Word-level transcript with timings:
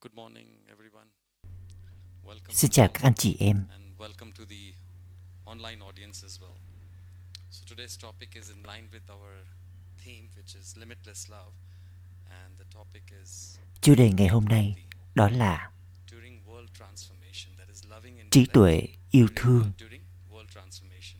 Good 0.00 0.14
morning, 0.14 0.46
everyone. 0.70 1.08
Welcome 2.24 2.52
Xin 2.54 2.70
to 2.70 2.72
chào 2.74 2.88
các 2.94 3.02
anh 3.02 3.14
chị 3.14 3.36
em. 3.40 3.64
and 3.70 3.98
welcome 3.98 4.32
to 4.32 4.44
the 4.48 4.72
online 5.44 5.78
audience 5.84 6.24
as 6.26 6.40
well. 6.40 6.56
So 7.50 7.74
today's 7.76 8.00
topic 8.02 8.28
is 8.34 8.50
in 8.50 8.62
line 8.62 8.88
with 8.92 9.10
our 9.10 9.32
theme, 10.04 10.28
which 10.36 10.56
is 10.60 10.76
limitless 10.78 11.30
love, 11.30 11.52
and 12.30 12.58
the 12.58 12.64
topic 12.74 13.02
is 13.22 13.58
Chủ 13.82 13.94
đề 13.94 14.10
ngày 14.12 14.28
hôm 14.28 14.44
nay 14.44 14.74
đó 15.14 15.28
là 15.28 15.70
during 16.12 16.40
world 16.46 16.68
transformation. 16.78 17.56
That 17.58 17.68
is 17.72 17.84
loving 17.90 18.30
trí 18.30 18.46
tuệ, 18.52 18.82
yêu 19.10 19.28
thương 19.36 19.60
world- 19.62 19.72
during 19.78 20.02
world 20.30 20.46
transformation. 20.54 21.16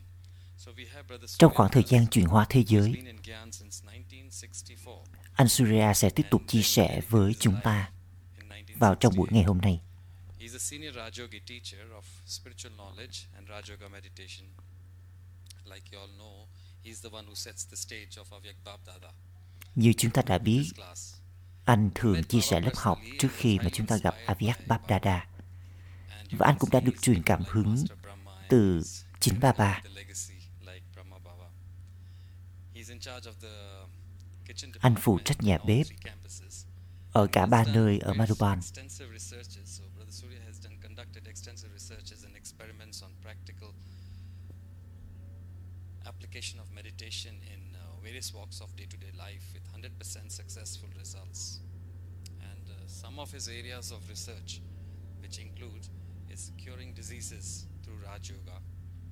So 0.57 0.71
we 0.71 0.85
have 0.93 1.03
Brother 1.07 1.29
trong 1.37 1.53
khoảng 1.53 1.71
thời 1.71 1.83
gian 1.87 2.07
chuyển 2.11 2.25
hóa 2.25 2.45
thế 2.49 2.63
giới. 2.67 2.91
been 2.93 3.05
in 3.05 3.17
Gyan 3.23 3.51
since 3.51 3.85
1964. 3.85 5.03
Anh 5.33 5.47
Surya 5.47 5.93
sẽ 5.93 6.09
tiếp 6.09 6.23
tục 6.31 6.41
chia 6.47 6.61
sẻ 6.61 7.01
với 7.09 7.33
chúng 7.39 7.55
ta 7.63 7.91
vào 8.81 8.95
trong 8.95 9.13
buổi 9.15 9.27
1968. 9.31 9.35
ngày 9.35 9.43
hôm 9.43 9.57
nay. 9.57 9.79
He's 10.39 10.55
a 10.55 10.59
senior 10.59 10.95
Rajogi 10.95 11.39
teacher 11.47 11.91
of 11.91 12.03
spiritual 12.25 12.73
knowledge 12.77 13.17
and 13.35 13.47
Rajoga 13.49 13.89
meditation. 13.91 14.47
Like 15.65 15.83
you 15.91 15.99
all 16.01 16.09
know, 16.17 16.47
he's 16.83 17.01
the 17.03 17.09
one 17.17 17.25
who 17.27 17.35
sets 17.35 17.65
the 17.69 17.75
stage 17.75 18.21
of 18.21 18.25
Avyak 18.31 18.55
Bab 18.65 18.79
Dada. 18.87 19.11
Như 19.75 19.93
chúng 19.97 20.11
ta 20.11 20.21
đã 20.21 20.37
biết, 20.37 20.63
anh 21.65 21.89
thường 21.95 22.23
chia 22.23 22.41
sẻ 22.41 22.61
lớp 22.61 22.75
học 22.75 22.99
trước 23.19 23.29
khi 23.35 23.59
mà 23.59 23.69
chúng 23.73 23.87
ta 23.87 23.97
gặp 23.97 24.15
Avyak 24.25 24.67
Bab 24.67 24.81
Dada. 24.89 25.27
Và 26.31 26.47
anh 26.47 26.55
cũng 26.59 26.69
đã 26.69 26.79
được 26.79 27.01
truyền 27.01 27.23
cảm 27.23 27.43
hứng 27.47 27.75
từ 28.49 28.81
chính 29.19 29.39
Baba. 29.39 29.81
Anh 34.79 34.95
phụ 34.99 35.19
trách 35.25 35.43
nhà 35.43 35.57
bếp. 35.67 35.87
Ở 37.11 37.27
cả 37.31 37.45
ba 37.45 37.63
nơi 37.63 37.99
ở 37.99 38.13
Madhuban. 38.13 38.59
Application 46.05 46.59
of 46.59 46.71
meditation 46.71 47.33
in 47.41 47.75
uh, 47.75 48.03
various 48.03 48.33
walks 48.33 48.61
of 48.61 48.75
day-to-day 48.75 49.11
life 49.11 49.43
with 49.53 49.63
100% 49.71 50.29
successful 50.29 50.89
results. 50.97 51.59
And 52.41 52.69
uh, 52.69 52.87
some 52.87 53.19
of 53.19 53.31
his 53.33 53.47
areas 53.47 53.91
of 53.91 54.09
research, 54.09 54.61
which 55.21 55.37
include 55.39 55.87
is 56.29 56.51
curing 56.57 56.93
diseases 56.95 57.67
through 57.83 57.99
Raj 58.05 58.29
Yoga 58.29 58.57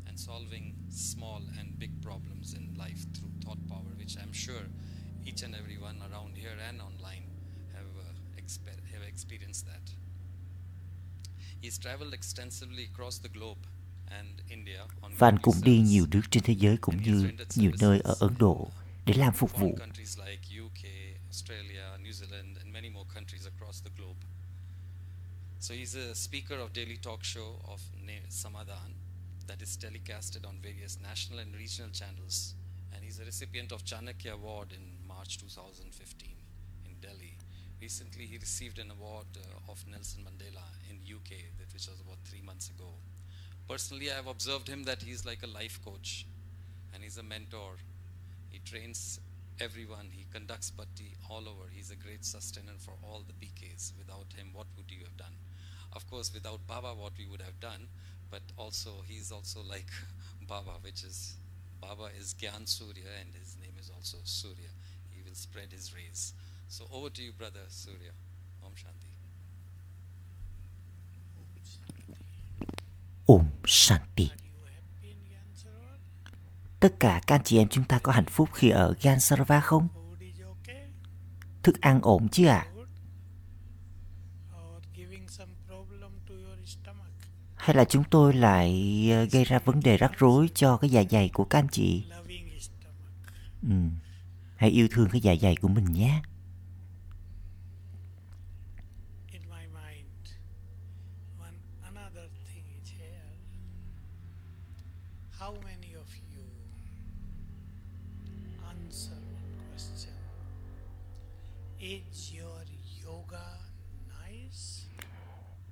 and 0.07 0.19
solving 0.19 0.75
small 0.89 1.41
and 1.59 1.77
big 1.77 2.01
problems 2.01 2.53
in 2.53 2.75
life 2.75 3.05
through 3.13 3.31
thought 3.45 3.61
power, 3.69 3.93
which 3.97 4.17
I'm 4.17 4.33
sure 4.33 4.65
each 5.25 5.43
and 5.43 5.55
everyone 5.55 6.01
around 6.11 6.37
here 6.37 6.57
and 6.69 6.81
online 6.81 7.28
uh, 8.49 8.61
exper- 8.61 8.93
have 8.93 9.07
experienced 9.07 9.65
that. 9.65 9.93
He's 11.61 11.77
traveled 11.77 12.13
extensively 12.13 12.87
across 12.93 13.19
the 13.19 13.29
globe 13.29 13.67
various 15.19 15.37
cũng 15.41 15.55
đi 15.63 15.79
nhiều 15.79 16.07
nước 16.11 16.21
trên 16.31 16.43
thế 16.43 16.53
giới 16.53 16.77
cũng 16.81 17.03
như 17.03 17.31
nhiều 17.55 17.71
nơi 17.79 17.99
ở 17.99 18.15
Ấn 18.19 18.35
Độ 18.39 18.71
để 19.05 19.13
làm 19.13 19.33
phục 19.33 19.51
vụ. 19.57 19.77
So 25.61 25.75
he's 25.75 25.95
a 25.95 26.13
speaker 26.13 26.59
of 26.59 26.69
daily 26.73 26.97
talk 27.03 27.23
show 27.23 27.59
of 27.67 27.81
Samadhan 28.29 28.93
that 29.47 29.61
is 29.61 29.77
telecasted 29.77 30.45
on 30.45 30.61
various 30.61 30.97
national 31.01 31.39
and 31.39 31.55
regional 31.55 31.91
channels, 31.91 32.55
and 32.93 33.03
he's 33.03 33.19
a 33.19 33.25
recipient 33.25 33.71
of 33.71 33.83
Chanakya 33.83 34.31
Award 34.31 34.71
in 34.71 35.07
March 35.07 35.37
2015 35.37 36.27
in 36.27 36.27
Delhi. 36.27 36.38
Recently, 37.81 38.25
he 38.25 38.37
received 38.37 38.77
an 38.77 38.91
award 38.91 39.27
uh, 39.37 39.71
of 39.71 39.85
Nelson 39.87 40.25
Mandela 40.25 40.63
in 40.89 40.97
UK, 40.97 41.31
which 41.71 41.87
was 41.87 42.01
about 42.01 42.17
three 42.25 42.41
months 42.41 42.69
ago. 42.69 42.89
Personally, 43.69 44.11
I 44.11 44.15
have 44.15 44.27
observed 44.27 44.67
him 44.67 44.83
that 44.83 45.01
he's 45.01 45.25
like 45.25 45.43
a 45.43 45.47
life 45.47 45.79
coach, 45.83 46.25
and 46.93 47.01
he's 47.03 47.17
a 47.17 47.23
mentor. 47.23 47.77
He 48.49 48.59
trains 48.59 49.21
everyone. 49.61 50.09
He 50.11 50.25
conducts 50.33 50.71
bhakti 50.71 51.15
all 51.29 51.47
over. 51.47 51.69
He's 51.71 51.89
a 51.91 51.95
great 51.95 52.25
sustainer 52.25 52.73
for 52.77 52.95
all 53.01 53.23
the 53.25 53.33
PKs. 53.45 53.93
Without 53.97 54.27
him, 54.35 54.49
what 54.53 54.67
would 54.75 54.91
you 54.91 55.03
have 55.03 55.15
done? 55.15 55.35
Of 55.93 56.09
course, 56.09 56.33
without 56.33 56.65
Baba, 56.67 56.93
what 56.93 57.13
we 57.17 57.27
would 57.27 57.41
have 57.41 57.59
done. 57.61 57.87
But 58.29 58.41
also, 58.57 59.03
he's 59.07 59.31
also 59.31 59.61
like 59.67 59.89
Baba, 60.47 60.71
which 60.81 61.03
is 61.03 61.37
Baba 61.79 62.09
is 62.19 62.33
Gyan 62.33 62.67
Surya, 62.67 63.07
and 63.21 63.33
his 63.33 63.55
name 63.61 63.73
is 63.79 63.89
also 63.95 64.17
Surya. 64.23 64.69
He 65.11 65.21
will 65.21 65.35
spread 65.35 65.71
his 65.71 65.93
rays. 65.95 66.33
So 66.69 66.85
over 66.85 67.09
to 67.09 67.23
you, 67.23 67.33
brother 67.37 67.63
Surya. 67.69 68.11
Om 68.61 68.71
Shanti. 68.75 69.07
Om 73.25 73.45
Shanti. 73.65 74.29
Tất 76.79 76.99
cả 76.99 77.21
các 77.27 77.35
anh 77.35 77.43
chị 77.43 77.57
em 77.57 77.67
chúng 77.67 77.83
ta 77.83 77.99
có 77.99 78.11
hạnh 78.11 78.25
phúc 78.25 78.49
khi 78.53 78.69
ở 78.69 78.93
Gansarva 79.01 79.59
không? 79.59 79.87
Thức 81.63 81.81
ăn 81.81 81.99
ổn 82.01 82.29
chứ 82.29 82.45
ạ? 82.47 82.67
À? 82.67 82.79
Hay 87.55 87.75
là 87.75 87.85
chúng 87.85 88.03
tôi 88.11 88.33
lại 88.33 88.69
ờ, 89.11 89.23
gây 89.23 89.43
ra 89.43 89.59
vấn 89.59 89.79
đề 89.79 89.97
rắc 89.97 90.11
rối 90.17 90.49
cho 90.55 90.77
cái 90.77 90.89
dạ 90.89 91.03
dày 91.09 91.29
của 91.33 91.45
các 91.45 91.59
anh 91.59 91.67
chị? 91.71 92.05
Ừ. 93.63 93.75
Hãy 94.55 94.69
yêu 94.69 94.87
thương 94.91 95.09
cái 95.11 95.21
dạ 95.21 95.35
dày 95.41 95.55
của 95.55 95.67
mình 95.67 95.85
nhé. 95.85 96.21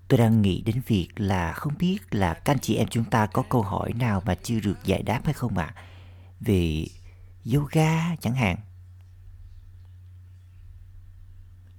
Tôi 0.07 0.17
đang 0.17 0.41
nghĩ 0.41 0.61
đến 0.61 0.81
việc 0.87 1.07
là 1.15 1.53
không 1.53 1.77
biết 1.77 1.99
là 2.11 2.33
các 2.33 2.53
anh 2.53 2.59
chị 2.59 2.75
em 2.75 2.87
chúng 2.87 3.05
ta 3.05 3.25
có 3.25 3.43
câu 3.49 3.61
hỏi 3.61 3.93
nào 3.93 4.21
mà 4.25 4.35
chưa 4.35 4.59
được 4.59 4.77
giải 4.83 5.03
đáp 5.03 5.21
hay 5.25 5.33
không 5.33 5.57
ạ? 5.57 5.75
Về 6.39 6.85
yoga 7.53 8.15
chẳng 8.15 8.35
hạn. 8.35 8.57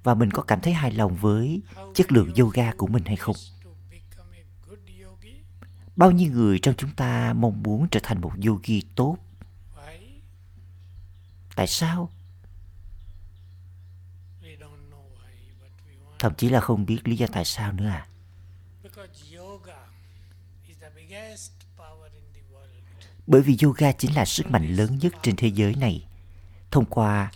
Và 0.03 0.15
mình 0.15 0.31
có 0.31 0.43
cảm 0.43 0.61
thấy 0.61 0.72
hài 0.72 0.93
lòng 0.93 1.17
với 1.17 1.62
chất 1.94 2.12
lượng 2.12 2.34
yoga 2.34 2.72
của 2.72 2.87
mình 2.87 3.05
hay 3.05 3.17
không? 3.17 3.37
Bao 5.97 6.11
nhiêu 6.11 6.33
người 6.33 6.59
trong 6.59 6.75
chúng 6.78 6.91
ta 6.91 7.33
mong 7.33 7.62
muốn 7.62 7.88
trở 7.88 8.00
thành 8.03 8.21
một 8.21 8.33
yogi 8.47 8.81
tốt? 8.94 9.17
Tại 11.56 11.67
sao? 11.67 12.11
Thậm 16.19 16.34
chí 16.34 16.49
là 16.49 16.61
không 16.61 16.87
biết 16.87 17.09
lý 17.09 17.17
do 17.17 17.27
tại 17.33 17.44
sao 17.44 17.72
nữa 17.72 17.87
à. 17.87 18.06
Because 18.83 19.37
yoga 19.37 19.77
is 20.69 20.77
the 20.81 20.91
biggest 20.97 21.53
power 21.77 22.09
in 22.15 22.25
the 22.34 22.41
world. 22.53 23.18
Bởi 23.28 23.43
vì 23.43 23.56
yoga 23.62 23.93
chính 23.93 24.15
là 24.15 24.25
sức 24.25 24.50
mạnh 24.50 24.77
lớn 24.77 24.99
nhất 24.99 25.12
trên 25.22 25.37
thế 25.37 25.49
giới 25.49 25.75
này. 25.75 26.06
Thông 26.71 26.84
qua 26.84 27.33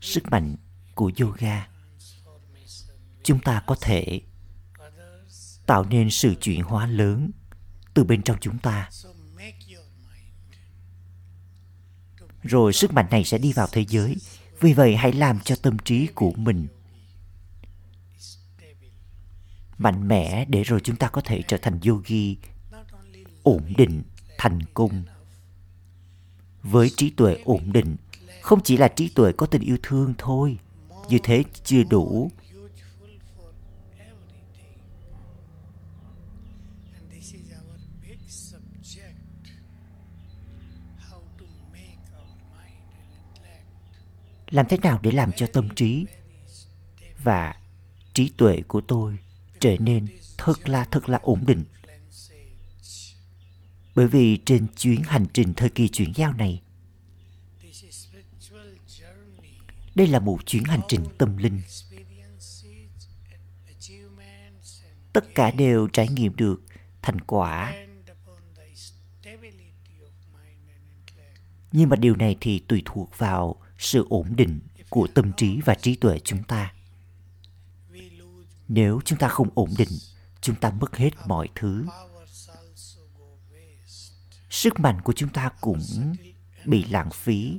sức 0.00 0.24
mạnh 0.30 0.56
của 0.94 1.10
yoga, 1.20 1.68
chúng 3.22 3.40
ta 3.40 3.62
có 3.66 3.76
thể 3.80 4.20
tạo 5.66 5.84
nên 5.84 6.10
sự 6.10 6.34
chuyển 6.34 6.62
hóa 6.62 6.86
lớn 6.86 7.30
từ 7.94 8.04
bên 8.04 8.22
trong 8.22 8.36
chúng 8.40 8.58
ta. 8.58 8.90
Rồi 12.42 12.72
sức 12.72 12.92
mạnh 12.92 13.06
này 13.10 13.24
sẽ 13.24 13.38
đi 13.38 13.52
vào 13.52 13.66
thế 13.72 13.84
giới. 13.88 14.16
Vì 14.60 14.72
vậy 14.72 14.96
hãy 14.96 15.12
làm 15.12 15.40
cho 15.40 15.56
tâm 15.56 15.78
trí 15.78 16.06
của 16.06 16.32
mình 16.36 16.66
mạnh 19.78 20.08
mẽ 20.08 20.44
để 20.48 20.62
rồi 20.62 20.80
chúng 20.80 20.96
ta 20.96 21.08
có 21.08 21.20
thể 21.20 21.42
trở 21.48 21.56
thành 21.56 21.80
yogi 21.80 22.36
ổn 23.42 23.72
định, 23.76 24.02
thành 24.38 24.60
công. 24.74 25.04
Với 26.70 26.90
trí 26.96 27.10
tuệ 27.10 27.36
ổn 27.44 27.72
định, 27.72 27.96
không 28.40 28.60
chỉ 28.64 28.76
là 28.76 28.88
trí 28.88 29.08
tuệ 29.08 29.32
có 29.32 29.46
tình 29.46 29.62
yêu 29.62 29.76
thương 29.82 30.14
thôi. 30.18 30.58
Như 31.08 31.18
thế 31.22 31.44
chưa 31.64 31.82
đủ. 31.82 32.30
Làm 44.50 44.66
thế 44.68 44.78
nào 44.82 44.98
để 45.02 45.10
làm 45.10 45.32
cho 45.32 45.46
tâm 45.52 45.68
trí 45.74 46.06
và 47.22 47.56
trí 48.14 48.28
tuệ 48.28 48.62
của 48.68 48.80
tôi 48.80 49.18
trở 49.60 49.76
nên 49.78 50.06
thật 50.38 50.68
là 50.68 50.84
thật 50.84 51.08
là 51.08 51.18
ổn 51.22 51.44
định. 51.46 51.64
Bởi 53.96 54.06
vì 54.06 54.38
trên 54.44 54.66
chuyến 54.76 55.02
hành 55.02 55.26
trình 55.32 55.54
thời 55.54 55.70
kỳ 55.70 55.88
chuyển 55.88 56.12
giao 56.14 56.32
này, 56.32 56.62
đây 59.94 60.06
là 60.06 60.18
một 60.18 60.46
chuyến 60.46 60.64
hành 60.64 60.80
trình 60.88 61.04
tâm 61.18 61.36
linh. 61.36 61.60
Tất 65.12 65.24
cả 65.34 65.50
đều 65.50 65.88
trải 65.88 66.08
nghiệm 66.08 66.36
được 66.36 66.62
thành 67.02 67.20
quả. 67.20 67.74
Nhưng 71.72 71.88
mà 71.88 71.96
điều 71.96 72.16
này 72.16 72.36
thì 72.40 72.58
tùy 72.58 72.82
thuộc 72.84 73.18
vào 73.18 73.56
sự 73.78 74.06
ổn 74.08 74.36
định 74.36 74.60
của 74.90 75.08
tâm 75.14 75.32
trí 75.36 75.60
và 75.60 75.74
trí 75.74 75.96
tuệ 75.96 76.18
chúng 76.24 76.42
ta. 76.42 76.72
Nếu 78.68 79.00
chúng 79.04 79.18
ta 79.18 79.28
không 79.28 79.48
ổn 79.54 79.70
định 79.78 79.88
chúng 80.40 80.56
ta 80.56 80.70
mất 80.70 80.96
hết 80.96 81.10
mọi 81.26 81.48
thứ 81.54 81.84
powers 81.86 82.50
also 82.56 83.00
go 83.18 83.24
waste 83.52 84.38
sức 84.56 84.80
mạnh 84.80 85.00
của 85.04 85.12
chúng 85.12 85.28
ta 85.28 85.50
cũng 85.60 85.80
bị 86.64 86.84
lãng 86.84 87.10
phí. 87.10 87.58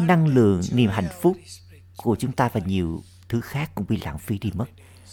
Năng 0.00 0.26
lượng, 0.26 0.60
niềm 0.72 0.90
hạnh 0.90 1.08
phúc 1.22 1.36
của 1.96 2.16
chúng 2.18 2.32
ta 2.32 2.48
và 2.52 2.60
nhiều 2.66 3.02
thứ 3.28 3.40
khác 3.40 3.70
cũng 3.74 3.86
bị 3.88 3.96
lãng 3.96 4.18
phí 4.18 4.38
đi 4.38 4.50
mất. 4.54 4.66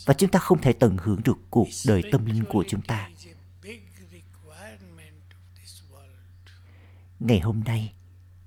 Và 0.05 0.13
chúng 0.13 0.31
ta 0.31 0.39
không 0.39 0.61
thể 0.61 0.73
tận 0.73 0.97
hưởng 1.01 1.21
được 1.23 1.37
cuộc 1.49 1.67
đời 1.87 2.03
tâm 2.11 2.25
linh 2.25 2.43
của 2.49 2.63
chúng 2.67 2.81
ta. 2.81 3.09
Ngày 7.19 7.39
hôm 7.39 7.63
nay 7.65 7.93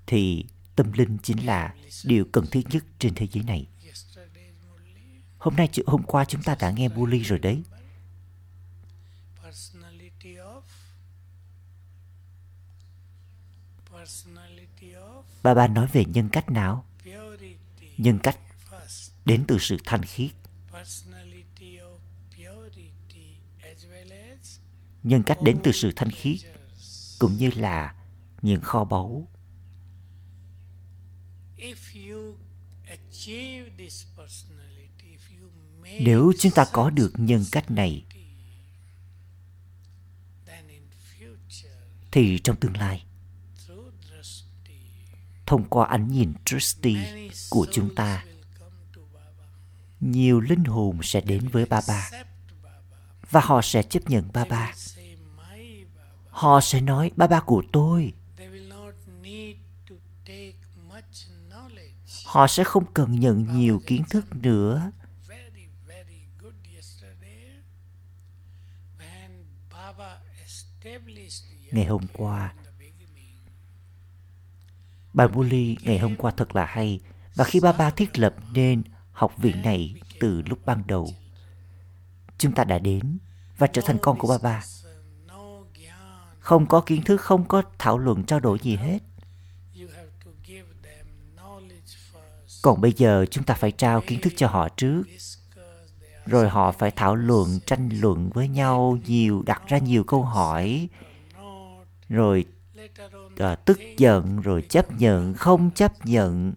thì 0.07 0.45
tâm 0.77 0.93
linh 0.93 1.19
chính 1.23 1.47
là 1.47 1.75
điều 2.05 2.25
cần 2.33 2.47
thiết 2.47 2.63
nhất 2.71 2.85
trên 2.99 3.15
thế 3.15 3.27
giới 3.33 3.45
này 3.45 3.67
hôm 5.43 5.57
nay 5.57 5.69
hôm 5.87 6.03
qua 6.03 6.25
chúng 6.25 6.43
ta 6.43 6.57
đã 6.61 6.71
nghe 6.71 6.89
Muli 6.89 7.23
rồi 7.23 7.39
đấy. 7.39 7.63
Personality 9.43 10.35
of? 10.37 10.63
Personality 13.93 14.93
of? 14.93 15.23
Bà 15.43 15.55
bà 15.55 15.67
nói 15.69 15.87
về 15.93 16.05
nhân 16.05 16.29
cách 16.29 16.51
nào? 16.51 16.85
Nhân 17.97 18.19
cách 18.23 18.39
đến 19.25 19.45
từ 19.49 19.59
sự 19.59 19.77
thanh 19.85 20.03
khiết. 20.03 20.31
Personality 20.73 21.79
of 21.79 21.99
purity 22.31 23.37
as 23.63 23.85
well 23.85 24.33
as 24.33 24.59
nhân 25.03 25.23
cách 25.23 25.39
đến 25.43 25.59
từ 25.65 25.73
sự 25.73 25.93
thanh 25.97 26.11
khiết 26.11 26.37
cũng 27.19 27.37
như 27.37 27.51
là 27.57 27.95
những 28.43 28.61
kho 28.61 28.85
báu. 28.85 29.29
If 31.57 31.77
you 31.95 32.37
achieve 32.87 33.71
this 33.79 34.07
personality, 34.17 34.62
nếu 36.01 36.33
chúng 36.39 36.53
ta 36.53 36.65
có 36.73 36.91
được 36.91 37.13
nhân 37.17 37.45
cách 37.53 37.71
này, 37.71 38.05
thì 42.11 42.39
trong 42.39 42.57
tương 42.57 42.77
lai, 42.77 43.05
thông 45.47 45.65
qua 45.65 45.87
ánh 45.87 46.09
nhìn 46.09 46.33
Trusty 46.45 46.97
của 47.51 47.67
chúng 47.73 47.95
ta, 47.95 48.25
nhiều 50.01 50.41
linh 50.41 50.65
hồn 50.65 50.99
sẽ 51.03 51.21
đến 51.21 51.49
với 51.49 51.67
ba 51.67 51.81
ba 51.89 52.11
Baba. 52.11 52.25
và 53.31 53.41
họ 53.41 53.63
sẽ 53.63 53.83
chấp 53.83 54.11
nhận 54.11 54.29
ba 54.33 54.45
ba 54.45 54.49
Baba. 54.51 54.75
họ 56.31 56.61
sẽ 56.61 56.81
nói, 56.81 57.11
ba 57.17 57.27
ba 57.27 57.41
của 57.41 57.63
tôi 57.73 58.13
họ 62.25 62.47
sẽ 62.47 62.65
không 62.65 62.85
cần 62.95 63.21
nhận 63.21 63.47
nhiều 63.59 63.83
kiến 63.87 64.03
thức 64.11 64.37
nữa 64.37 64.93
ngày 71.73 71.85
hôm 71.85 72.03
qua. 72.13 72.55
Bài 75.13 75.29
Muli 75.29 75.77
ngày 75.83 75.99
hôm 75.99 76.17
qua 76.17 76.31
thật 76.31 76.57
là 76.57 76.67
hay, 76.67 77.01
và 77.35 77.45
khi 77.45 77.61
ba 77.61 77.73
ba 77.73 77.91
thiết 77.91 78.19
lập 78.19 78.35
nên 78.53 78.83
học 79.13 79.33
viện 79.39 79.63
này 79.63 79.95
từ 80.21 80.43
lúc 80.47 80.59
ban 80.65 80.83
đầu, 80.87 81.09
chúng 82.39 82.53
ta 82.53 82.65
đã 82.65 82.79
đến 82.79 83.19
và 83.59 83.67
trở 83.67 83.83
thành 83.85 83.99
con 84.03 84.19
của 84.19 84.29
ba 84.29 84.39
ba. 84.43 84.63
Không 86.39 86.67
có 86.67 86.81
kiến 86.81 87.03
thức, 87.03 87.21
không 87.21 87.45
có 87.49 87.63
thảo 87.79 87.99
luận, 87.99 88.25
trao 88.25 88.41
đổi 88.41 88.59
gì 88.63 88.77
hết. 88.77 88.99
Còn 92.63 92.81
bây 92.81 92.93
giờ 92.93 93.27
chúng 93.31 93.45
ta 93.45 93.55
phải 93.55 93.73
trao 93.73 94.03
kiến 94.07 94.21
thức 94.21 94.33
cho 94.37 94.47
họ 94.47 94.69
trước, 94.69 95.03
rồi 96.27 96.49
họ 96.49 96.73
phải 96.73 96.91
thảo 96.91 97.15
luận, 97.15 97.59
tranh 97.67 97.89
luận 98.01 98.31
với 98.31 98.49
nhau 98.49 98.99
nhiều, 99.07 99.43
đặt 99.47 99.63
ra 99.67 99.79
nhiều 99.79 100.05
câu 100.05 100.23
hỏi 100.23 100.89
rồi 102.13 102.45
à, 103.37 103.55
tức 103.55 103.81
giận 103.97 104.41
rồi 104.41 104.63
chấp 104.63 104.93
nhận 105.01 105.35
không 105.35 105.71
chấp 105.71 106.07
nhận. 106.07 106.55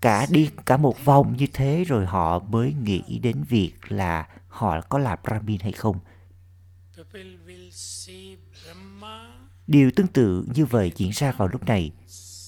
Cả 0.00 0.26
đi 0.30 0.50
cả 0.66 0.76
một 0.76 1.04
vòng 1.04 1.36
như 1.36 1.46
thế 1.52 1.84
rồi 1.84 2.06
họ 2.06 2.38
mới 2.38 2.72
nghĩ 2.72 3.18
đến 3.22 3.44
việc 3.48 3.72
là 3.88 4.28
họ 4.48 4.80
có 4.80 4.98
là 4.98 5.16
brahmin 5.16 5.60
hay 5.60 5.72
không. 5.72 5.98
Điều 9.66 9.90
tương 9.96 10.06
tự 10.06 10.44
như 10.54 10.64
vậy 10.64 10.92
diễn 10.96 11.10
ra 11.10 11.32
vào 11.32 11.48
lúc 11.48 11.66
này. 11.66 11.92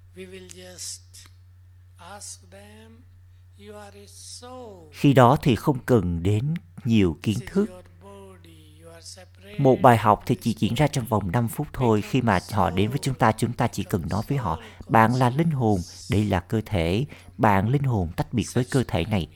khi 4.93 5.12
đó 5.12 5.37
thì 5.43 5.57
không 5.57 5.79
cần 5.87 6.23
đến 6.23 6.55
nhiều 6.85 7.19
kiến 7.23 7.39
thức. 7.47 7.71
your 7.71 7.85
body. 8.03 8.81
You 8.83 8.91
are 8.93 9.07
separate. 9.07 9.59
một 9.59 9.81
bài 9.83 9.97
học 9.97 10.23
thì 10.27 10.37
chỉ 10.41 10.55
diễn 10.59 10.75
ra 10.75 10.87
trong 10.87 11.05
vòng 11.05 11.33
5 11.33 11.49
phút 11.49 11.67
thôi. 11.73 12.03
Khi 12.03 12.23
mà 12.23 12.39
họ 12.53 12.71
đến 12.71 12.91
với 12.91 12.99
chúng 13.03 13.15
ta 13.15 13.33
chúng 13.33 13.53
ta 13.53 13.69
chỉ 13.69 13.85
cần 13.85 14.03
nói 14.11 14.23
với 14.29 14.39
họ 14.39 14.59
bạn 14.89 15.15
là 15.15 15.31
linh 15.31 15.51
hồn. 15.51 15.81
Đây 16.11 16.25
là 16.25 16.41
cơ 16.41 16.61
thể. 16.67 17.05
Bạn 17.39 17.69
linh 17.69 17.83
hồn 17.83 18.12
tách 18.17 18.33
biệt 18.33 18.47
với 18.53 18.65
cơ 18.65 18.85
thể 18.89 19.05
này. 19.05 19.29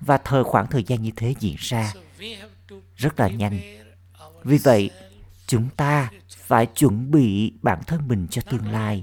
Và 0.00 0.18
thời 0.18 0.44
khoảng 0.44 0.66
thời 0.66 0.84
gian 0.84 1.02
như 1.02 1.10
thế 1.16 1.34
diễn 1.40 1.56
ra 1.58 1.92
rất 2.96 3.20
là 3.20 3.28
nhanh. 3.28 3.60
vì 4.44 4.58
vậy 4.58 4.90
chúng 5.46 5.68
ta 5.76 6.10
phải 6.50 6.66
chuẩn 6.66 7.10
bị 7.10 7.52
bản 7.62 7.80
thân 7.86 8.08
mình 8.08 8.26
cho 8.30 8.42
tương 8.42 8.72
lai. 8.72 9.02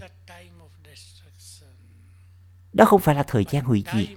Đó 2.74 2.86
không 2.86 3.02
phải 3.02 3.16
là 3.16 3.24
thời 3.24 3.46
gian 3.52 3.66
hủy 3.66 3.84
diệt, 3.94 4.08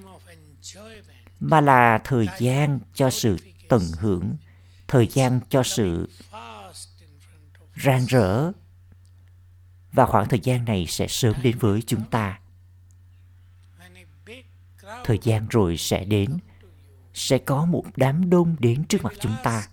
mà 1.41 1.61
là 1.61 2.01
thời 2.05 2.29
gian 2.39 2.81
cho 2.95 3.11
sự 3.11 3.37
tận 3.69 3.83
hưởng, 3.99 4.37
thời 4.89 5.07
gian 5.07 5.41
cho 5.49 5.63
sự 5.63 6.11
rạng 7.77 8.07
rỡ. 8.07 8.53
Và 9.93 10.07
khoảng 10.07 10.29
thời 10.29 10.41
gian 10.41 10.65
này 10.65 10.87
sẽ 10.89 11.07
sớm 11.09 11.35
đến 11.43 11.59
với 11.59 11.83
chúng 11.87 12.05
ta. 12.11 12.41
Thời 15.05 15.19
gian 15.23 15.47
rồi 15.51 15.77
sẽ 15.77 16.05
đến, 16.05 16.39
sẽ 17.15 17.39
có 17.39 17.65
một 17.65 17.85
đám 17.97 18.31
đông 18.31 18.57
đến 18.59 18.85
trước 18.85 19.03
mặt 19.03 19.13
chúng 19.21 19.37
ta. 19.43 19.69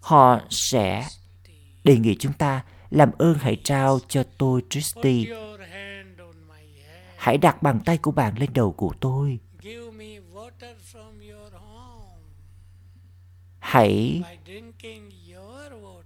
Họ 0.00 0.40
sẽ 0.50 1.08
đề 1.84 1.98
nghị 1.98 2.16
chúng 2.18 2.32
ta 2.32 2.64
làm 2.90 3.10
ơn 3.18 3.38
hãy 3.40 3.60
trao 3.64 3.98
cho 4.08 4.24
tôi 4.38 4.62
Tristy 4.70 5.26
hãy 7.24 7.38
đặt 7.38 7.62
bàn 7.62 7.80
tay 7.84 7.98
của 7.98 8.10
bạn 8.10 8.38
lên 8.38 8.50
đầu 8.52 8.72
của 8.72 8.94
tôi. 9.00 9.38
Hãy 13.58 14.22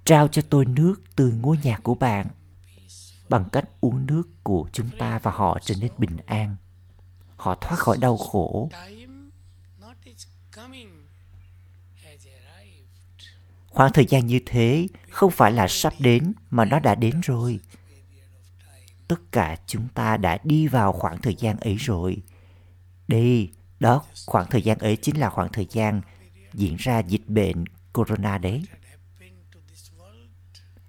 trao 0.04 0.28
cho 0.28 0.42
tôi 0.50 0.64
nước 0.64 0.94
từ 1.16 1.32
ngôi 1.40 1.58
nhà 1.62 1.78
của 1.82 1.94
bạn 1.94 2.26
bằng 3.28 3.44
cách 3.52 3.64
uống 3.80 4.06
nước 4.06 4.22
của 4.42 4.68
chúng 4.72 4.88
ta 4.98 5.18
và 5.22 5.30
họ 5.30 5.58
trở 5.62 5.74
nên 5.80 5.90
bình 5.98 6.16
an. 6.26 6.56
Họ 7.36 7.54
thoát 7.54 7.76
khỏi 7.76 7.96
đau 8.00 8.16
khổ. 8.16 8.70
Khoảng 13.66 13.92
thời 13.92 14.06
gian 14.06 14.26
như 14.26 14.40
thế 14.46 14.88
không 15.18 15.30
phải 15.30 15.52
là 15.52 15.68
sắp 15.68 15.94
đến, 15.98 16.32
mà 16.50 16.64
nó 16.64 16.78
đã 16.78 16.94
đến 16.94 17.20
rồi. 17.20 17.60
Tất 19.08 19.16
cả 19.32 19.56
chúng 19.66 19.88
ta 19.94 20.16
đã 20.16 20.38
đi 20.44 20.66
vào 20.66 20.92
khoảng 20.92 21.18
thời 21.22 21.34
gian 21.34 21.56
ấy 21.56 21.76
rồi. 21.76 22.22
Đây, 23.08 23.50
đó, 23.80 24.04
khoảng 24.26 24.46
thời 24.50 24.62
gian 24.62 24.78
ấy 24.78 24.96
chính 24.96 25.18
là 25.18 25.30
khoảng 25.30 25.52
thời 25.52 25.66
gian 25.70 26.00
diễn 26.54 26.76
ra 26.76 26.98
dịch 26.98 27.28
bệnh 27.28 27.64
corona 27.92 28.38
đấy. 28.38 28.62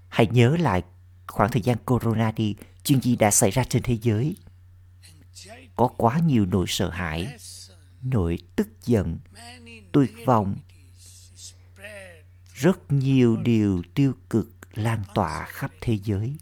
Hãy 0.08 0.28
nhớ 0.28 0.58
lại 0.58 0.84
khoảng 1.28 1.52
thời 1.52 1.62
gian 1.62 1.78
corona 1.86 2.32
đi, 2.32 2.56
chuyện 2.84 3.02
gì 3.02 3.16
đã 3.16 3.32
xảy 3.32 3.52
ra 3.52 3.64
trên 3.64 3.84
thế 3.84 3.98
giới. 4.02 4.36
Có 5.76 5.88
quá 5.88 6.20
nhiều 6.20 6.46
nỗi 6.46 6.66
sợ 6.68 6.90
hãi, 6.90 7.28
nỗi 8.02 8.38
tức 8.56 8.68
giận, 8.86 9.20
tuyệt 9.92 10.12
vọng 10.26 10.56
rất 12.60 12.92
nhiều 12.92 13.38
điều 13.38 13.84
tiêu 13.94 14.14
cực 14.30 14.50
lan 14.74 15.04
tỏa 15.16 15.46
khắp 15.46 15.72
thế 15.82 15.98
giới. 16.04 16.38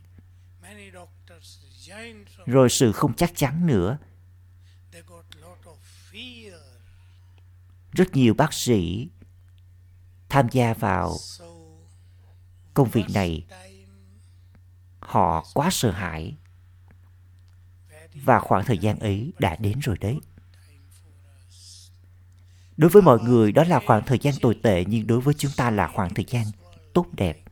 Rồi 2.45 2.69
sự 2.69 2.91
không 2.91 3.13
chắc 3.13 3.31
chắn 3.35 3.67
nữa. 3.67 3.97
Rất 7.91 8.13
nhiều 8.13 8.33
bác 8.33 8.53
sĩ 8.53 9.09
tham 10.29 10.47
gia 10.51 10.73
vào 10.73 11.17
công 12.73 12.89
việc 12.89 13.05
này. 13.13 13.45
Họ 14.99 15.45
quá 15.53 15.69
sợ 15.71 15.91
hãi. 15.91 16.37
Và 18.13 18.39
khoảng 18.39 18.65
thời 18.65 18.77
gian 18.77 18.99
ấy 18.99 19.33
đã 19.39 19.55
đến 19.55 19.79
rồi 19.79 19.97
đấy 19.99 20.19
đối 22.77 22.89
với 22.89 23.01
mọi 23.01 23.19
người, 23.19 23.51
đó 23.51 23.63
là 23.63 23.79
khoảng 23.85 24.05
thời 24.05 24.19
gian 24.19 24.33
tồi 24.41 24.59
tệ, 24.63 24.85
nhưng 24.87 25.07
đối 25.07 25.21
với 25.21 25.33
chúng 25.33 25.51
ta 25.57 25.71
là 25.71 25.87
khoảng 25.87 26.13
thời 26.13 26.25
gian 26.27 26.45
tốt 26.93 27.05
đẹp. 27.11 27.43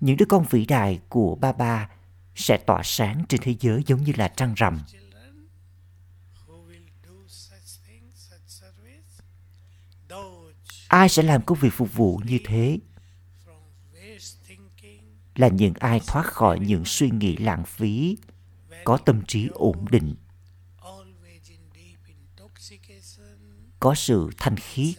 Những 0.00 0.16
đứa 0.16 0.26
con 0.26 0.44
vĩ 0.50 0.66
đại 0.66 1.00
của 1.08 1.34
ba 1.34 1.52
ba 1.52 1.88
sẽ 2.34 2.56
tỏa 2.56 2.80
sáng 2.84 3.24
trên 3.28 3.40
thế 3.40 3.54
giới 3.60 3.82
giống 3.86 4.02
như 4.02 4.12
là 4.16 4.28
trăng 4.28 4.54
rằm. 4.56 4.80
Ai 10.88 11.08
sẽ 11.08 11.22
làm 11.22 11.42
công 11.42 11.58
việc 11.58 11.72
phục 11.72 11.94
vụ 11.94 12.20
như 12.24 12.38
thế? 12.44 12.78
Là 15.34 15.48
những 15.48 15.74
ai 15.78 16.00
thoát 16.06 16.26
khỏi 16.26 16.58
những 16.58 16.84
suy 16.84 17.10
nghĩ 17.10 17.36
lãng 17.36 17.64
phí, 17.64 18.16
có 18.84 18.96
tâm 18.96 19.22
trí 19.28 19.48
ổn 19.52 19.84
định? 19.90 20.14
Có 23.82 23.94
sự 23.94 24.30
thanh 24.38 24.56
khiết 24.56 24.94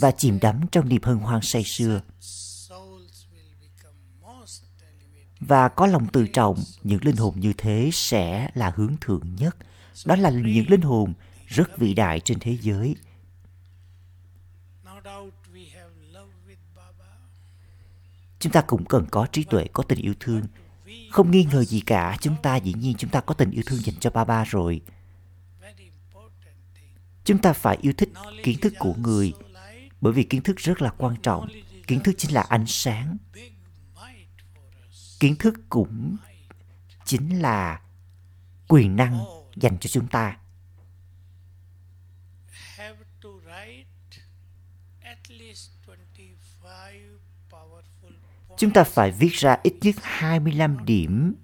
và 0.00 0.10
chìm 0.10 0.38
đắm 0.40 0.60
trong 0.72 0.88
niềm 0.88 1.02
hân 1.02 1.18
hoan 1.18 1.42
say 1.42 1.64
sưa. 1.64 2.00
Và 5.40 5.68
có 5.68 5.86
lòng 5.86 6.06
tự 6.08 6.26
trọng, 6.26 6.58
những 6.82 7.04
linh 7.04 7.16
hồn 7.16 7.34
như 7.40 7.52
thế 7.58 7.90
sẽ 7.92 8.48
là 8.54 8.72
hướng 8.76 8.96
thượng 9.00 9.36
nhất. 9.36 9.56
Đó 10.04 10.16
là 10.16 10.30
những 10.30 10.68
linh 10.68 10.80
hồn 10.80 11.14
rất 11.46 11.78
vĩ 11.78 11.94
đại 11.94 12.20
trên 12.20 12.38
thế 12.40 12.58
giới. 12.60 12.96
Chúng 18.38 18.52
ta 18.52 18.60
cũng 18.60 18.84
cần 18.84 19.06
có 19.10 19.26
trí 19.32 19.44
tuệ, 19.44 19.66
có 19.72 19.82
tình 19.82 19.98
yêu 19.98 20.14
thương. 20.20 20.42
Không 21.10 21.30
nghi 21.30 21.46
ngờ 21.52 21.64
gì 21.64 21.80
cả, 21.80 22.16
chúng 22.20 22.36
ta 22.42 22.56
dĩ 22.56 22.74
nhiên 22.74 22.94
chúng 22.98 23.10
ta 23.10 23.20
có 23.20 23.34
tình 23.34 23.50
yêu 23.50 23.62
thương 23.66 23.80
dành 23.84 23.96
cho 24.00 24.10
ba 24.10 24.24
ba 24.24 24.44
rồi 24.44 24.80
chúng 27.24 27.38
ta 27.38 27.52
phải 27.52 27.78
yêu 27.80 27.92
thích 27.92 28.08
kiến 28.42 28.60
thức 28.60 28.72
của 28.78 28.94
người, 28.94 29.32
bởi 30.00 30.12
vì 30.12 30.22
kiến 30.24 30.42
thức 30.42 30.56
rất 30.56 30.82
là 30.82 30.90
quan 30.98 31.16
trọng. 31.22 31.48
Kiến 31.86 32.00
thức 32.00 32.14
chính 32.18 32.34
là 32.34 32.40
ánh 32.40 32.66
sáng. 32.66 33.16
Kiến 35.20 35.36
thức 35.36 35.54
cũng 35.68 36.16
chính 37.04 37.42
là 37.42 37.80
quyền 38.68 38.96
năng 38.96 39.24
dành 39.56 39.78
cho 39.78 39.88
chúng 39.88 40.08
ta. 40.08 40.38
Chúng 48.56 48.72
ta 48.72 48.84
phải 48.84 49.12
viết 49.12 49.32
ra 49.32 49.56
ít 49.62 49.74
nhất 49.80 49.94
25 50.02 50.84
điểm 50.84 51.34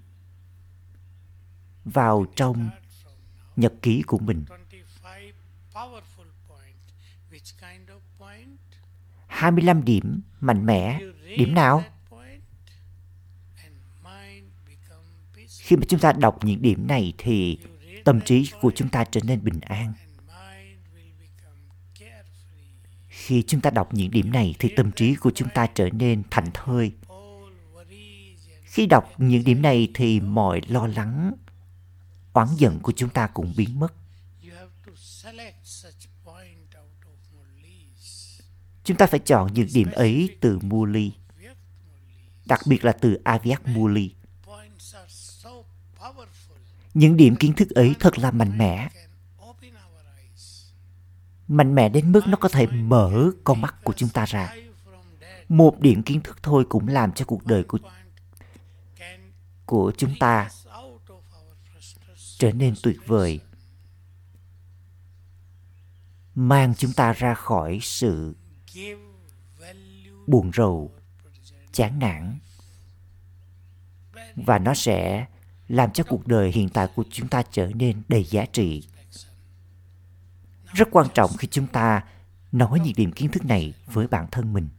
vào 1.85 2.25
trong 2.35 2.69
nhật 3.55 3.73
ký 3.81 4.01
của 4.01 4.19
mình. 4.19 4.45
25 5.81 5.89
powerful 5.89 6.25
point. 6.47 6.75
Which 7.31 7.53
kind 7.61 7.89
of 7.89 7.99
point? 8.19 8.59
25 9.27 9.85
điểm 9.85 10.21
mạnh 10.39 10.65
mẽ. 10.65 10.99
Điểm 11.37 11.55
nào? 11.55 11.83
khi 15.59 15.75
mà 15.75 15.83
chúng 15.87 15.99
ta 15.99 16.11
đọc 16.11 16.43
những 16.43 16.61
điểm 16.61 16.87
này 16.87 17.13
thì 17.17 17.57
tâm 18.05 18.21
trí 18.21 18.49
của 18.61 18.71
chúng 18.75 18.89
ta 18.89 19.03
trở 19.03 19.21
nên 19.23 19.43
bình 19.43 19.59
an. 19.61 19.93
khi 23.07 23.43
chúng 23.47 23.61
ta 23.61 23.69
đọc 23.69 23.93
những 23.93 24.11
điểm 24.11 24.31
này 24.31 24.55
thì 24.59 24.69
tâm 24.75 24.91
trí 24.91 25.15
của 25.15 25.31
chúng 25.35 25.47
ta 25.53 25.67
trở 25.67 25.89
nên 25.89 26.23
thành 26.31 26.49
thơi. 26.53 26.91
khi 28.63 28.85
đọc 28.85 29.13
những 29.17 29.43
điểm 29.43 29.61
này 29.61 29.87
thì 29.93 30.19
mọi 30.19 30.61
lo 30.67 30.87
lắng 30.87 31.33
oán 32.33 32.47
giận 32.57 32.79
của 32.79 32.91
chúng 32.91 33.09
ta 33.09 33.27
cũng 33.27 33.53
biến 33.57 33.79
mất 33.79 33.93
you 34.43 34.49
have 34.57 34.71
to 34.85 34.91
select 34.95 35.55
such 35.63 36.09
point 36.25 36.75
out 36.75 37.01
of 37.05 37.17
Murlis 37.33 38.41
chúng 38.83 38.97
ta 38.97 39.05
phải 39.05 39.19
chọn 39.19 39.53
những 39.53 39.67
điểm 39.73 39.91
ấy 39.91 40.37
từ 40.41 40.59
Muli, 40.59 41.11
đặc 42.45 42.59
biệt 42.67 42.85
là 42.85 42.91
từ 42.91 43.13
Aviak 43.23 43.67
Muli. 43.67 44.15
Những 46.93 47.17
điểm 47.17 47.35
kiến 47.35 47.53
thức 47.53 47.69
ấy 47.69 47.95
thật 47.99 48.19
là 48.19 48.31
mạnh 48.31 48.57
mẽ. 48.57 48.89
Mạnh 51.47 51.75
mẽ 51.75 51.89
đến 51.89 52.11
mức 52.11 52.27
nó 52.27 52.37
có 52.37 52.49
thể 52.49 52.67
mở 52.67 53.31
con 53.43 53.61
mắt 53.61 53.75
của 53.83 53.93
chúng 53.93 54.09
ta 54.09 54.25
ra. 54.25 54.55
Một 55.49 55.79
điểm 55.79 56.03
kiến 56.03 56.21
thức 56.21 56.43
thôi 56.43 56.65
cũng 56.69 56.87
làm 56.87 57.11
cho 57.11 57.25
cuộc 57.25 57.45
đời 57.45 57.63
của 57.63 57.79
của 59.65 59.91
chúng 59.97 60.15
ta 60.19 60.49
trở 62.37 62.51
nên 62.51 62.73
tuyệt 62.83 62.97
vời, 63.05 63.39
mang 66.35 66.73
chúng 66.75 66.93
ta 66.93 67.13
ra 67.13 67.33
khỏi 67.33 67.79
sự 67.81 68.35
buồn 70.27 70.51
rầu, 70.53 70.91
chán 71.71 71.99
nản. 71.99 72.39
Và 74.35 74.59
nó 74.59 74.73
sẽ 74.73 75.25
làm 75.67 75.91
cho 75.91 76.03
cuộc 76.03 76.27
đời 76.27 76.51
hiện 76.51 76.69
tại 76.69 76.87
của 76.95 77.03
chúng 77.11 77.27
ta 77.27 77.43
trở 77.51 77.71
nên 77.75 78.01
đầy 78.07 78.23
giá 78.23 78.45
trị. 78.45 78.87
Rất 80.73 80.87
quan 80.91 81.07
trọng 81.13 81.31
khi 81.37 81.47
chúng 81.51 81.67
ta 81.67 82.03
nói 82.51 82.79
những 82.79 82.93
điểm 82.95 83.11
kiến 83.11 83.31
thức 83.31 83.45
này 83.45 83.73
với 83.85 84.07
bản 84.07 84.27
thân 84.31 84.53
mình. 84.53 84.69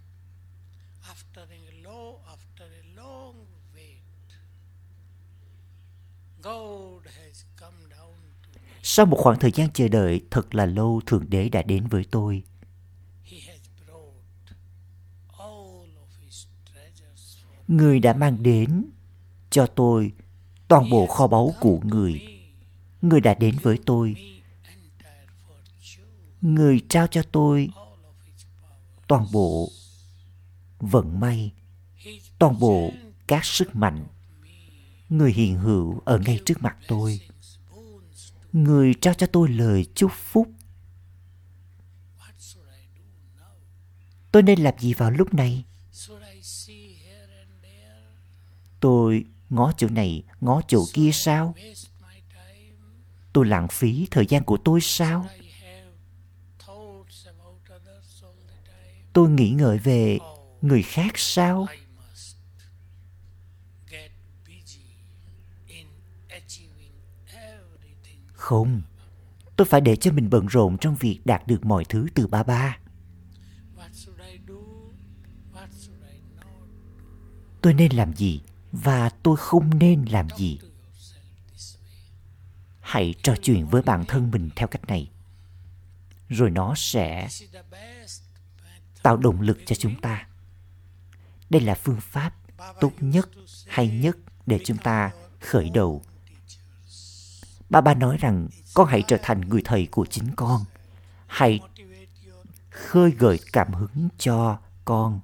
Sau 8.83 9.07
một 9.07 9.17
khoảng 9.21 9.39
thời 9.39 9.53
gian 9.53 9.71
chờ 9.73 9.89
đợi 9.89 10.21
thật 10.31 10.55
là 10.55 10.67
lâu, 10.67 11.01
thượng 11.07 11.31
đế 11.31 11.49
đã 11.49 11.63
đến 11.63 11.87
với 11.87 12.05
tôi. 12.11 12.43
Người 17.77 18.01
đã 18.01 18.13
mang 18.13 18.43
đến 18.43 18.85
cho 19.51 19.67
tôi 19.67 20.13
toàn 20.69 20.91
bộ 20.91 21.07
kho 21.07 21.27
báu 21.27 21.55
của 21.61 21.81
người. 21.85 22.23
Người 23.03 23.21
đã 23.21 23.35
đến 23.35 23.57
với 23.63 23.79
tôi. 23.87 24.15
Người 26.41 26.81
trao 26.89 27.07
cho 27.07 27.23
tôi 27.33 27.69
toàn 29.07 29.27
bộ 29.33 29.69
vận 30.79 31.21
may, 31.21 31.53
toàn 32.39 32.59
bộ 32.59 32.91
các 33.27 33.45
sức 33.45 33.77
mạnh. 33.77 34.07
Người 35.09 35.33
hiện 35.33 35.57
hữu 35.59 36.01
ở 36.05 36.19
ngay 36.19 36.41
trước 36.45 36.63
mặt 36.63 36.77
tôi. 36.89 37.21
Người 38.53 38.95
trao 39.01 39.15
cho 39.15 39.27
tôi 39.27 39.49
lời 39.49 39.87
chúc 39.95 40.13
phúc. 40.15 40.49
Tôi 44.33 44.43
nên 44.43 44.59
làm 44.59 44.79
gì 44.79 44.95
vào 44.95 45.11
lúc 45.11 45.35
này? 45.35 45.65
Tôi 48.83 49.25
ngó 49.51 49.73
chỗ 49.77 49.89
này, 49.89 50.23
ngó 50.41 50.61
chỗ 50.69 50.85
kia 50.93 51.11
sao? 51.13 51.55
Tôi 53.33 53.47
lãng 53.47 53.69
phí 53.69 54.07
thời 54.11 54.27
gian 54.27 54.45
của 54.45 54.57
tôi 54.57 54.81
sao? 54.81 55.27
Tôi 59.13 59.31
nghĩ 59.31 59.51
ngợi 59.51 59.79
về 59.79 60.19
người 60.63 60.83
khác 60.83 61.13
sao? 61.19 61.67
Không, 68.33 68.83
tôi 69.57 69.65
phải 69.65 69.81
để 69.81 69.97
cho 69.97 70.13
mình 70.13 70.31
bận 70.31 70.47
rộn 70.47 70.79
trong 70.79 70.97
việc 71.01 71.21
đạt 71.25 71.47
được 71.47 71.65
mọi 71.65 71.85
thứ 71.85 72.07
từ 72.15 72.27
ba 72.27 72.43
ba. 72.43 72.79
Tôi 77.61 77.75
nên 77.75 77.93
làm 77.93 78.17
gì? 78.17 78.41
Và 78.73 79.09
tôi 79.09 79.37
không 79.37 79.79
nên 79.79 80.05
làm 80.05 80.29
gì. 80.37 80.59
Hãy 82.81 83.15
trò 83.23 83.35
chuyện 83.43 83.67
với 83.67 83.83
bản 83.83 84.05
thân 84.05 84.31
mình 84.31 84.51
theo 84.57 84.69
cách 84.69 84.87
này. 84.87 85.11
Rồi 86.29 86.51
nó 86.51 86.75
sẽ 86.77 87.29
tạo 89.03 89.17
động 89.17 89.41
lực 89.41 89.59
cho 89.67 89.77
chúng 89.77 90.01
ta. 90.01 90.27
Đây 91.51 91.63
là 91.63 91.75
phương 91.75 92.01
pháp 92.01 92.35
tốt 92.81 92.93
nhất, 93.01 93.29
hay 93.67 93.89
nhất 93.89 94.17
để 94.47 94.61
chúng 94.65 94.79
ta 94.79 95.11
khởi 95.41 95.71
đầu. 95.71 96.03
Ba 97.71 97.81
ba 97.81 97.95
nói 97.95 98.17
rằng, 98.21 98.49
con 98.75 98.89
hãy 98.89 99.03
trở 99.09 99.17
thành 99.23 99.41
người 99.41 99.63
thầy 99.65 99.87
của 99.87 100.07
chính 100.07 100.31
con. 100.37 100.65
Hãy 101.27 101.61
khơi 102.71 103.11
gợi 103.11 103.41
cảm 103.53 103.75
hứng 103.75 104.09
cho 104.19 104.59
con 104.85 105.21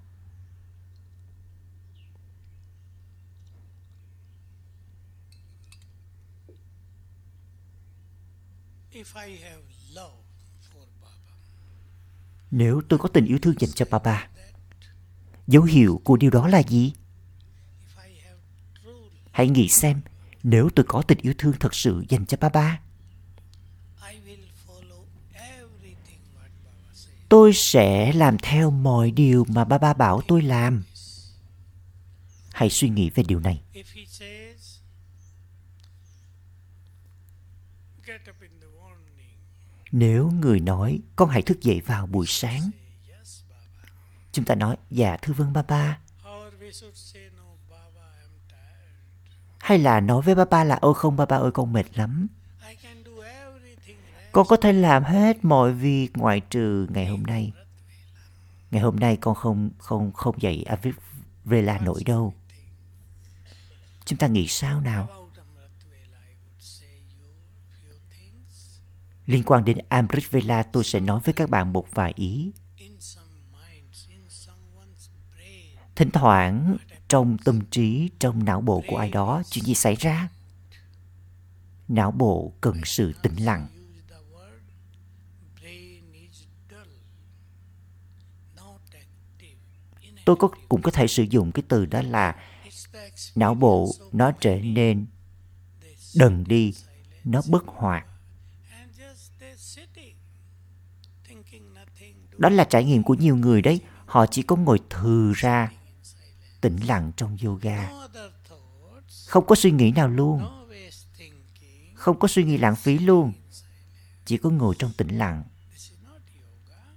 If 8.88 8.88
I 8.88 8.88
have 8.88 8.88
love 8.88 8.88
for 8.88 8.88
Baba, 8.88 8.88
nếu 12.51 12.83
tôi 12.89 12.99
có 12.99 13.09
tình 13.09 13.25
yêu 13.25 13.39
thương 13.43 13.55
dành 13.59 13.71
cho 13.75 13.87
Baba, 13.91 14.29
dấu 15.47 15.63
hiệu 15.63 16.01
của 16.05 16.17
điều 16.17 16.31
đó 16.31 16.49
là 16.49 16.63
gì? 16.69 16.93
Hãy 19.33 19.49
nghĩ 19.49 19.69
xem, 19.69 20.01
nếu 20.43 20.69
tôi 20.75 20.87
có 20.89 21.03
tình 21.03 21.19
yêu 21.23 21.35
thương 21.39 21.55
thật 21.61 21.75
sự 21.75 22.05
dành 22.09 22.27
cho 22.27 22.37
Baba, 22.41 22.81
I 24.11 24.19
will 24.27 24.47
follow 24.67 25.05
everything 25.33 26.21
what 26.35 26.49
Baba 26.65 26.95
says. 26.95 27.09
tôi 27.29 27.53
sẽ 27.55 28.13
làm 28.13 28.39
theo 28.39 28.71
mọi 28.71 29.11
điều 29.11 29.45
mà 29.49 29.65
Baba 29.65 29.93
bảo 29.95 30.21
tôi 30.29 30.43
làm. 30.43 30.85
Hãy 32.53 32.71
suy 32.71 32.89
nghĩ 32.89 33.11
về 33.11 33.23
điều 33.29 33.41
này. 33.41 33.63
If 33.75 33.85
he 33.95 34.05
says, 34.07 34.79
get 38.07 38.21
up 38.31 38.37
in 38.41 38.51
the 38.61 38.67
morning, 38.81 39.37
nếu 39.99 40.31
người 40.31 40.61
nói, 40.61 41.01
con 41.17 41.29
hãy 41.29 41.43
thức 41.43 41.61
dậy 41.61 41.83
vào 41.87 42.07
buổi 42.07 42.27
sáng, 42.27 42.71
chúng 44.33 44.45
ta 44.45 44.55
nói, 44.55 44.77
dạ 44.91 45.17
thưa 45.23 45.33
vâng 45.33 45.53
Baba. 45.53 45.77
ba. 45.79 45.99
Hay 49.59 49.79
là 49.79 50.01
nói 50.01 50.23
với 50.23 50.35
Baba 50.35 50.65
là, 50.65 50.79
ôi 50.81 50.95
không 50.95 51.17
Baba 51.17 51.37
ơi 51.37 51.51
con 51.51 51.73
mệt 51.73 51.99
lắm. 51.99 52.27
Con 54.33 54.47
có 54.47 54.57
thể 54.57 54.73
làm 54.73 55.05
hết 55.05 55.45
mọi 55.45 55.73
việc 55.73 56.11
ngoại 56.15 56.41
trừ 56.41 56.87
ngày 56.91 57.07
hôm 57.07 57.23
nay. 57.23 57.53
Ngày 58.71 58.83
hôm 58.83 58.97
nay 58.97 59.17
con 59.21 59.35
không 59.35 59.71
không 59.79 60.13
không 60.13 60.43
dậy 60.43 60.65
à, 60.67 60.77
Avik 61.45 61.83
nổi 61.85 62.03
đâu. 62.05 62.35
Chúng 64.05 64.19
ta 64.19 64.27
nghĩ 64.27 64.47
sao 64.49 64.81
nào? 64.81 65.07
About 65.07 65.37
Amrit 65.37 65.71
Vela, 65.91 66.19
I 66.29 66.35
would 66.35 66.61
say 66.61 66.89
you 67.21 67.29
few 67.81 67.95
things. 68.11 68.81
Liên 69.29 69.43
quan 69.43 69.65
đến 69.65 69.79
Amrit 69.89 70.31
Vela 70.31 70.63
tôi 70.63 70.85
sẽ 70.85 71.01
nói 71.01 71.21
với 71.25 71.35
các 71.35 71.51
bạn 71.51 71.73
một 71.73 71.87
vài 71.95 72.13
ý. 72.17 72.53
Thỉnh 75.97 76.11
thoảng 76.13 76.77
trong 77.09 77.37
tâm 77.45 77.61
trí, 77.71 78.11
trong 78.19 78.45
não 78.45 78.61
bộ 78.61 78.83
của 78.89 78.97
ai 78.97 79.11
đó 79.11 79.43
chuyện 79.51 79.65
gì 79.65 79.75
xảy 79.75 79.95
ra? 79.95 80.29
Não 81.89 82.11
bộ 82.11 82.53
cần 82.61 82.81
sự 82.85 83.13
tĩnh 83.23 83.37
lặng. 83.37 83.67
Tôi 90.25 90.37
có 90.37 90.49
cũng 90.69 90.83
có 90.83 90.91
thể 90.91 91.07
sử 91.07 91.23
dụng 91.23 91.53
cái 91.53 91.63
từ 91.69 91.87
đó 91.87 92.03
là 92.03 92.37
não 93.35 93.55
bộ 93.55 93.91
nó 94.13 94.33
trở 94.41 94.61
nên 94.61 95.07
đần 96.17 96.45
đi, 96.45 96.75
nó 97.25 97.43
bất 97.51 97.65
hoạt. 97.67 98.07
Đó 102.39 102.49
là 102.49 102.65
trải 102.65 102.85
nghiệm 102.85 103.03
của 103.03 103.15
nhiều 103.15 103.37
người 103.37 103.63
đấy. 103.63 103.81
Họ 104.07 104.27
chỉ 104.27 104.43
có 104.43 104.57
ngồi 104.57 104.81
thừ 104.91 105.33
ra, 105.37 105.73
tĩnh 106.61 106.77
lặng 106.87 107.13
trong 107.17 107.37
yoga. 107.45 107.91
Không 109.27 109.47
có 109.47 109.55
suy 109.55 109.71
nghĩ 109.71 109.91
nào 109.91 110.09
luôn, 110.09 110.43
không 111.95 112.19
có 112.19 112.29
suy 112.29 112.45
nghĩ 112.45 112.59
lãng 112.59 112.77
phí 112.77 112.99
luôn. 112.99 113.33
Chỉ 114.25 114.37
có 114.37 114.51
ngồi 114.51 114.75
trong 114.79 114.91
tĩnh 114.97 115.19
lặng. 115.19 115.45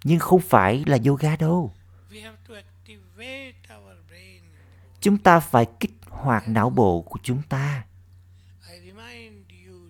Nhưng 0.04 0.20
không 0.20 0.42
phải 0.42 0.84
là 0.88 0.98
yoga 1.06 1.36
đâu. 1.36 1.74
Chúng 5.02 5.18
ta 5.18 5.40
phải 5.40 5.66
kích 5.80 5.92
hoạt 6.10 6.48
não 6.48 6.70
bộ 6.70 7.02
của 7.02 7.20
chúng 7.24 7.42
ta. 7.50 7.86
I 8.70 8.80
remind 8.80 9.46
you 9.68 9.90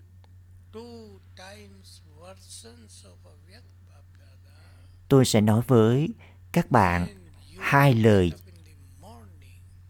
two 0.72 1.18
times 1.36 2.00
versions 2.20 3.04
of 3.04 3.30
a 3.30 3.34
Vyakt 3.46 3.68
Bapdada. 3.88 4.58
Tôi 5.12 5.24
sẽ 5.24 5.40
nói 5.40 5.62
với 5.66 6.08
các 6.52 6.70
bạn 6.70 7.06
hai 7.58 7.94
lời 7.94 8.32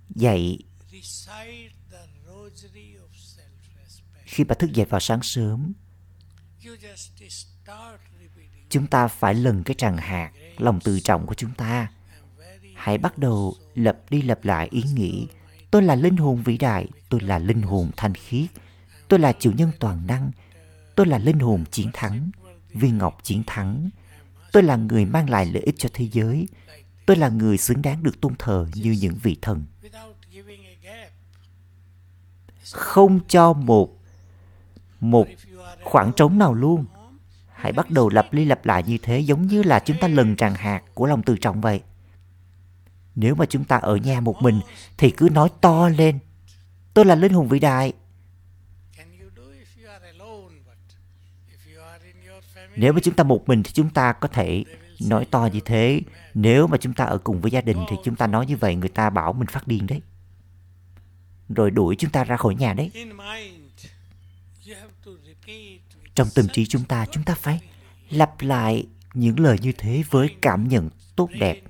dạy 0.08 0.58
khi 4.24 4.44
bà 4.44 4.54
thức 4.54 4.72
dậy 4.72 4.86
vào 4.86 5.00
sáng 5.00 5.22
sớm. 5.22 5.72
Chúng 8.68 8.86
ta 8.86 9.08
phải 9.08 9.34
lần 9.34 9.62
cái 9.62 9.74
tràng 9.74 9.96
hạt 9.96 10.32
lòng 10.58 10.80
tự 10.80 11.00
trọng 11.00 11.26
của 11.26 11.34
chúng 11.34 11.54
ta. 11.54 11.92
Hãy 12.74 12.98
bắt 12.98 13.18
đầu 13.18 13.54
lặp 13.74 13.96
đi 14.10 14.22
lặp 14.22 14.44
lại 14.44 14.68
ý 14.70 14.82
nghĩ 14.94 15.26
Tôi 15.70 15.82
là 15.82 15.94
linh 15.94 16.16
hồn 16.16 16.42
vĩ 16.42 16.58
đại, 16.58 16.88
tôi 17.08 17.20
là 17.20 17.38
linh 17.38 17.62
hồn 17.62 17.90
thanh 17.96 18.14
khiết, 18.14 18.50
tôi 19.08 19.18
là 19.18 19.32
chủ 19.32 19.52
nhân 19.56 19.70
toàn 19.80 20.06
năng, 20.06 20.30
tôi 20.94 21.06
là 21.06 21.18
linh 21.18 21.38
hồn 21.38 21.64
chiến 21.70 21.90
thắng, 21.92 22.30
viên 22.72 22.98
ngọc 22.98 23.18
chiến 23.22 23.42
thắng, 23.46 23.90
tôi 24.52 24.62
là 24.62 24.76
người 24.76 25.04
mang 25.04 25.30
lại 25.30 25.46
lợi 25.46 25.62
ích 25.62 25.74
cho 25.78 25.88
thế 25.92 26.08
giới, 26.12 26.48
tôi 27.06 27.16
là 27.16 27.28
người 27.28 27.58
xứng 27.58 27.82
đáng 27.82 28.02
được 28.02 28.20
tôn 28.20 28.34
thờ 28.38 28.66
như 28.74 28.90
những 29.00 29.14
vị 29.22 29.36
thần. 29.42 29.64
Không 32.72 33.20
cho 33.28 33.52
một 33.52 33.98
một 35.00 35.26
khoảng 35.82 36.12
trống 36.12 36.38
nào 36.38 36.54
luôn. 36.54 36.84
Hãy 37.52 37.72
bắt 37.72 37.90
đầu 37.90 38.08
lặp 38.08 38.32
đi 38.32 38.44
lặp 38.44 38.66
lại 38.66 38.82
như 38.82 38.98
thế 39.02 39.20
giống 39.20 39.46
như 39.46 39.62
là 39.62 39.78
chúng 39.78 39.96
ta 40.00 40.08
lần 40.08 40.36
tràng 40.36 40.54
hạt 40.54 40.82
của 40.94 41.06
lòng 41.06 41.22
tự 41.22 41.36
trọng 41.36 41.60
vậy. 41.60 41.80
Nếu 43.14 43.34
mà 43.34 43.46
chúng 43.46 43.64
ta 43.64 43.76
ở 43.76 43.96
nhà 43.96 44.20
một 44.20 44.36
mình 44.42 44.60
thì 44.98 45.10
cứ 45.10 45.28
nói 45.32 45.48
to 45.60 45.88
lên. 45.88 46.18
Tôi 46.94 47.04
là 47.04 47.14
linh 47.14 47.32
hồn 47.32 47.48
vĩ 47.48 47.58
đại. 47.58 47.92
can 48.96 49.06
you 49.20 49.28
do 49.36 49.42
if 49.42 49.82
you 49.82 49.90
are 49.90 50.06
alone? 50.06 50.54
But 50.66 50.76
if 51.52 51.74
you 51.74 51.82
are 51.82 52.06
in 52.06 52.16
your 52.32 52.44
family, 52.54 52.61
nếu 52.76 52.92
mà 52.92 53.00
chúng 53.00 53.14
ta 53.14 53.24
một 53.24 53.48
mình 53.48 53.62
thì 53.62 53.70
chúng 53.74 53.90
ta 53.90 54.12
có 54.12 54.28
thể 54.28 54.64
nói 55.08 55.24
to 55.24 55.48
như 55.52 55.60
thế. 55.64 56.00
Nếu 56.34 56.66
mà 56.66 56.76
chúng 56.76 56.94
ta 56.94 57.04
ở 57.04 57.18
cùng 57.18 57.40
với 57.40 57.50
gia 57.50 57.60
đình 57.60 57.78
thì 57.90 57.96
chúng 58.04 58.16
ta 58.16 58.26
nói 58.26 58.46
như 58.46 58.56
vậy 58.56 58.74
người 58.74 58.88
ta 58.88 59.10
bảo 59.10 59.32
mình 59.32 59.48
phát 59.48 59.66
điên 59.68 59.86
đấy. 59.86 60.00
Rồi 61.48 61.70
đuổi 61.70 61.96
chúng 61.96 62.10
ta 62.10 62.24
ra 62.24 62.36
khỏi 62.36 62.54
nhà 62.54 62.74
đấy. 62.74 62.90
Trong 66.14 66.28
tâm 66.34 66.48
trí 66.52 66.66
chúng 66.66 66.84
ta, 66.84 67.06
chúng 67.12 67.24
ta 67.24 67.34
phải 67.34 67.60
lặp 68.10 68.40
lại 68.40 68.86
những 69.14 69.40
lời 69.40 69.58
như 69.62 69.72
thế 69.72 70.02
với 70.10 70.36
cảm 70.42 70.68
nhận 70.68 70.90
tốt 71.16 71.28
đẹp. 71.38 71.62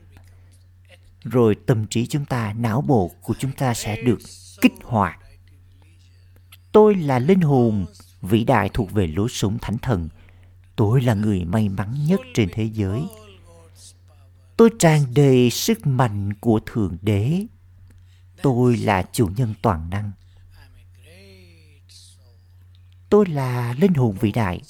Rồi 1.25 1.55
tâm 1.67 1.87
trí 1.87 2.07
chúng 2.07 2.25
ta, 2.25 2.53
não 2.53 2.81
bộ 2.81 3.11
của 3.23 3.35
chúng 3.39 3.53
ta 3.53 3.75
sẽ 3.75 4.03
được 4.03 4.19
kích 4.61 4.73
hoạt. 4.83 5.19
Tôi 6.73 6.95
là 6.95 7.19
linh 7.19 7.41
hồn 7.41 7.87
vĩ 8.23 8.45
đại 8.45 8.69
thuộc 8.69 8.93
về 8.93 9.07
lối 9.07 9.29
sống 9.29 9.59
thánh 9.59 9.79
thần. 9.79 10.09
Tôi 10.77 11.01
là 11.01 11.15
người 11.15 11.45
may 11.45 11.69
mắn 11.69 12.07
nhất 12.07 12.21
trên 12.35 12.49
thế 12.53 12.65
giới. 12.65 13.03
Tôi 14.57 14.71
tràn 14.79 15.15
đầy 15.15 15.51
sức 15.51 15.87
mạnh 15.87 16.33
của 16.41 16.61
Thượng 16.67 16.97
Đế. 17.03 17.47
Tôi 18.43 18.77
là 18.77 19.03
chủ 19.13 19.27
nhân 19.37 19.55
toàn 19.63 19.91
năng. 19.91 20.13
Tôi 23.09 23.27
là 23.27 23.75
linh 23.79 23.95
hồn 23.95 24.17
vĩ 24.21 24.33
đại. 24.33 24.61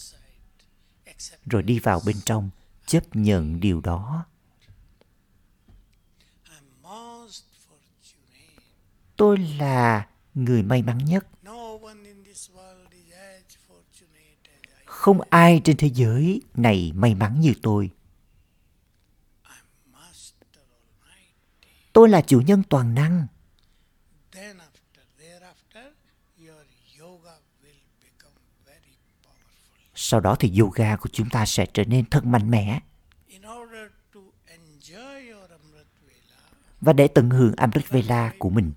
Rồi 1.46 1.62
đi 1.62 1.78
vào 1.78 2.00
bên 2.06 2.16
trong, 2.24 2.50
chấp 2.86 3.16
nhận 3.16 3.60
điều 3.60 3.80
đó. 3.80 4.24
Tôi 9.16 9.38
là 9.38 10.06
người 10.34 10.62
may 10.62 10.82
mắn 10.82 10.98
nhất. 10.98 11.26
Không 15.02 15.20
ai 15.30 15.60
trên 15.64 15.76
thế 15.76 15.90
giới 15.94 16.40
này 16.54 16.92
may 16.94 17.14
mắn 17.14 17.40
như 17.40 17.54
tôi. 17.62 17.90
Tôi 21.92 22.08
là 22.08 22.20
chủ 22.20 22.40
nhân 22.40 22.62
toàn 22.68 22.94
năng. 22.94 23.26
Sau 29.94 30.20
đó 30.20 30.36
thì 30.38 30.58
yoga 30.58 30.96
của 30.96 31.08
chúng 31.12 31.30
ta 31.30 31.46
sẽ 31.46 31.66
trở 31.74 31.84
nên 31.84 32.10
thật 32.10 32.24
mạnh 32.24 32.50
mẽ. 32.50 32.80
Và 36.80 36.92
để 36.92 37.08
tận 37.08 37.30
hưởng 37.30 37.54
Amrit 37.56 37.88
Vela 37.88 38.32
của 38.38 38.50
mình, 38.50 38.72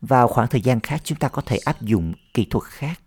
vào 0.00 0.28
khoảng 0.28 0.48
thời 0.48 0.60
gian 0.60 0.80
khác 0.80 1.00
chúng 1.04 1.18
ta 1.18 1.28
có 1.28 1.42
thể 1.42 1.56
áp 1.56 1.82
dụng 1.82 2.14
kỹ 2.34 2.46
thuật 2.50 2.64
khác. 2.64 3.00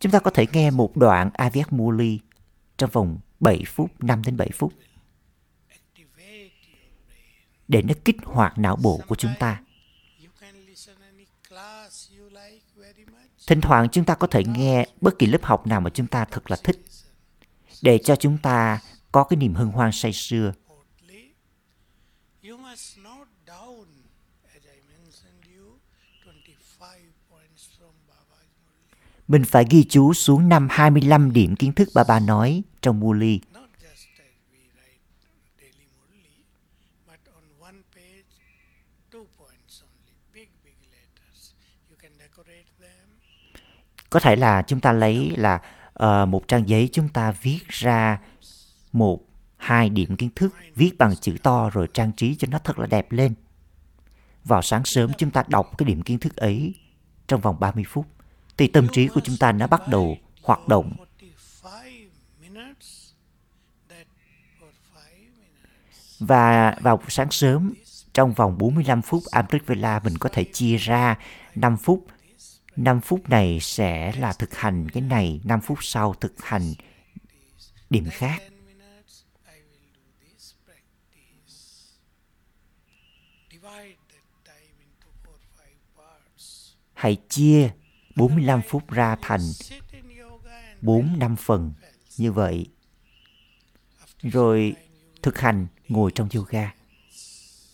Chúng 0.00 0.12
ta 0.12 0.18
có 0.18 0.30
thể 0.30 0.46
nghe 0.52 0.70
một 0.70 0.96
đoạn 0.96 1.30
Aviat 1.34 1.72
Muli 1.72 2.20
trong 2.78 2.90
vòng 2.90 3.18
7 3.40 3.64
phút, 3.66 3.90
5 3.98 4.22
đến 4.22 4.36
7 4.36 4.50
phút 4.54 4.72
để 7.68 7.82
nó 7.82 7.94
kích 8.04 8.16
hoạt 8.24 8.58
não 8.58 8.76
bộ 8.76 9.00
của 9.06 9.14
chúng 9.14 9.32
ta. 9.38 9.60
Thỉnh 13.46 13.60
thoảng 13.60 13.88
chúng 13.92 14.04
ta 14.04 14.14
có 14.14 14.26
thể 14.26 14.44
nghe 14.44 14.86
bất 15.00 15.18
kỳ 15.18 15.26
lớp 15.26 15.42
học 15.42 15.66
nào 15.66 15.80
mà 15.80 15.90
chúng 15.90 16.06
ta 16.06 16.24
thật 16.24 16.50
là 16.50 16.56
thích 16.64 16.84
để 17.82 17.98
cho 17.98 18.16
chúng 18.16 18.38
ta 18.38 18.80
có 19.12 19.24
cái 19.24 19.36
niềm 19.36 19.54
hân 19.54 19.68
hoan 19.68 19.92
say 19.92 20.12
sưa. 20.12 20.52
Mình 29.28 29.44
phải 29.44 29.64
ghi 29.70 29.84
chú 29.84 30.12
xuống 30.12 30.48
năm 30.48 30.68
25 30.70 31.32
điểm 31.32 31.56
kiến 31.56 31.72
thức 31.72 31.88
bà 31.94 32.04
bà 32.08 32.20
nói 32.20 32.62
trong 32.80 33.00
Muli. 33.00 33.40
Có 44.10 44.20
thể 44.20 44.36
là 44.36 44.62
chúng 44.62 44.80
ta 44.80 44.92
lấy 44.92 45.32
là 45.36 45.60
uh, 46.02 46.28
một 46.28 46.48
trang 46.48 46.68
giấy 46.68 46.88
chúng 46.92 47.08
ta 47.08 47.32
viết 47.42 47.68
ra 47.68 48.20
một, 48.92 49.20
hai 49.56 49.88
điểm 49.88 50.16
kiến 50.16 50.30
thức, 50.36 50.54
viết 50.74 50.98
bằng 50.98 51.16
chữ 51.16 51.36
to 51.42 51.70
rồi 51.70 51.88
trang 51.94 52.12
trí 52.12 52.34
cho 52.34 52.48
nó 52.50 52.58
thật 52.58 52.78
là 52.78 52.86
đẹp 52.86 53.12
lên. 53.12 53.34
Vào 54.44 54.62
sáng 54.62 54.84
sớm 54.84 55.10
chúng 55.18 55.30
ta 55.30 55.44
đọc 55.48 55.78
cái 55.78 55.86
điểm 55.86 56.02
kiến 56.02 56.18
thức 56.18 56.36
ấy 56.36 56.74
trong 57.26 57.40
vòng 57.40 57.56
30 57.60 57.84
phút. 57.88 58.06
Thì 58.56 58.66
tâm 58.66 58.88
trí 58.92 59.08
của 59.08 59.20
chúng 59.24 59.36
ta 59.36 59.52
đã 59.52 59.66
bắt 59.66 59.88
đầu 59.88 60.18
hoạt 60.42 60.68
động 60.68 60.92
Và 66.18 66.74
vào 66.80 67.02
sáng 67.08 67.30
sớm, 67.30 67.74
trong 68.12 68.32
vòng 68.32 68.58
45 68.58 69.02
phút 69.02 69.22
Amrit 69.30 69.66
Vela 69.66 70.00
mình 70.04 70.18
có 70.18 70.28
thể 70.32 70.44
chia 70.44 70.76
ra 70.76 71.18
5 71.54 71.76
phút. 71.76 72.06
5 72.76 73.00
phút 73.00 73.28
này 73.28 73.58
sẽ 73.60 74.12
là 74.18 74.32
thực 74.32 74.54
hành 74.54 74.88
cái 74.88 75.02
này, 75.02 75.40
5 75.44 75.60
phút 75.60 75.78
sau 75.80 76.14
thực 76.14 76.44
hành 76.44 76.74
điểm 77.90 78.04
khác. 78.10 78.42
Hãy 86.94 87.16
chia 87.28 87.70
45 88.16 88.62
phút 88.62 88.90
ra 88.90 89.16
thành 89.22 89.40
4 90.82 91.18
năm 91.18 91.36
phần 91.36 91.72
như 92.16 92.32
vậy. 92.32 92.66
Rồi 94.22 94.74
thực 95.22 95.38
hành 95.38 95.66
ngồi 95.88 96.10
trong 96.14 96.28
yoga. 96.34 96.74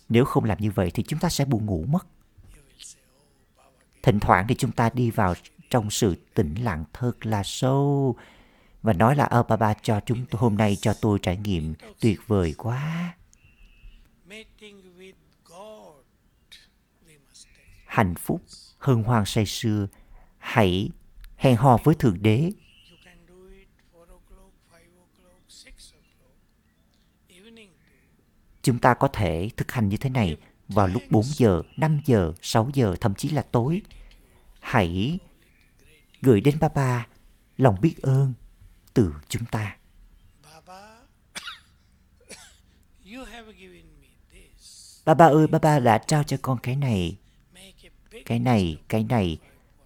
Nếu 0.09 0.25
không 0.25 0.45
làm 0.45 0.59
như 0.61 0.71
vậy 0.71 0.91
thì 0.95 1.03
chúng 1.03 1.19
ta 1.21 1.29
sẽ 1.29 1.45
buồn 1.45 1.67
ngủ 1.67 1.85
mất. 1.89 2.07
Thỉnh 4.03 4.21
thoảng 4.21 4.47
thì 4.49 4.55
chúng 4.55 4.73
ta 4.73 4.91
đi 4.95 5.11
vào 5.11 5.35
trong 5.71 5.91
sự 5.91 6.15
tĩnh 6.35 6.55
lặng 6.55 6.85
thật 6.93 7.27
là 7.27 7.43
sâu 7.45 8.17
và 8.83 8.93
nói 8.93 9.17
là 9.17 9.25
ơ 9.25 9.43
ba 9.43 9.57
ba 9.57 9.75
cho 9.83 10.01
chúng 10.07 10.27
tôi 10.31 10.39
hôm 10.39 10.57
nay 10.57 10.77
cho 10.81 10.95
tôi 11.01 11.19
trải 11.23 11.37
nghiệm 11.37 11.75
tuyệt 12.01 12.21
vời 12.27 12.55
quá. 12.59 13.15
Hạnh 17.87 18.15
phúc, 18.15 18.43
hân 18.79 19.03
hoan 19.03 19.25
say 19.27 19.47
sưa, 19.47 19.87
hãy 20.43 20.91
hẹn 21.37 21.57
hò 21.57 21.79
với 21.85 21.95
Thượng 21.95 22.23
Đế 22.23 22.39
You 22.91 22.97
can 23.05 23.17
do 23.29 23.35
it 23.59 23.69
4 23.93 24.09
o'clock, 24.09 24.51
5 24.73 24.81
o'clock, 24.81 25.41
6 25.49 25.73
o'clock, 25.73 26.37
evening 27.29 27.69
too. 27.69 28.25
Chúng 28.63 28.79
ta 28.79 28.95
có 28.95 29.09
thể 29.09 29.51
thực 29.57 29.73
hành 29.73 29.89
như 29.89 29.97
thế 29.97 30.11
này 30.11 30.37
vào 30.69 30.87
lúc 30.87 31.03
4 31.11 31.25
giờ, 31.25 31.63
5 31.77 32.01
giờ, 32.05 32.33
6 32.43 32.71
giờ, 32.75 32.97
thậm 33.01 33.15
chí 33.15 33.29
là 33.29 33.43
tối. 33.43 33.83
Hãy 34.61 35.19
gửi 36.23 36.41
đến 36.41 36.59
ba 36.61 36.69
ba 36.69 37.07
lòng 37.57 37.77
biết 37.81 37.95
ơn 38.03 38.35
từ 38.95 39.13
chúng 39.29 39.45
ta. 39.45 39.77
Baba, 40.43 40.97
you 43.15 43.25
have 43.25 43.53
given 43.53 43.85
me 44.01 44.09
this. 44.33 45.01
Ba 45.05 45.15
ba 45.15 45.27
ơi, 45.27 45.47
ba 45.47 45.59
ba 45.59 45.79
đã 45.79 45.99
trao 45.99 46.23
cho 46.23 46.37
con 46.43 46.59
cái 46.63 46.77
này, 46.77 47.19
cái 48.27 48.39
này, 48.39 48.77
cái 48.89 49.05
này. 49.05 49.39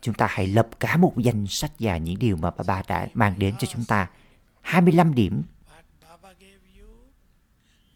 Chúng 0.07 0.14
ta 0.14 0.27
hãy 0.31 0.47
lập 0.47 0.69
cả 0.81 0.97
một 0.97 1.12
danh 1.16 1.47
sách 1.47 1.71
và 1.79 1.97
những 1.97 2.19
điều 2.19 2.37
mà 2.37 2.51
ba 2.66 2.83
đã 2.88 3.09
mang 3.14 3.35
đến 3.38 3.55
cho 3.59 3.66
chúng 3.66 3.85
ta. 3.85 4.11
25 4.61 5.14
điểm. 5.14 5.42
what 5.69 5.85
Baba 6.03 6.33
gave 6.40 6.61
you. 6.79 6.88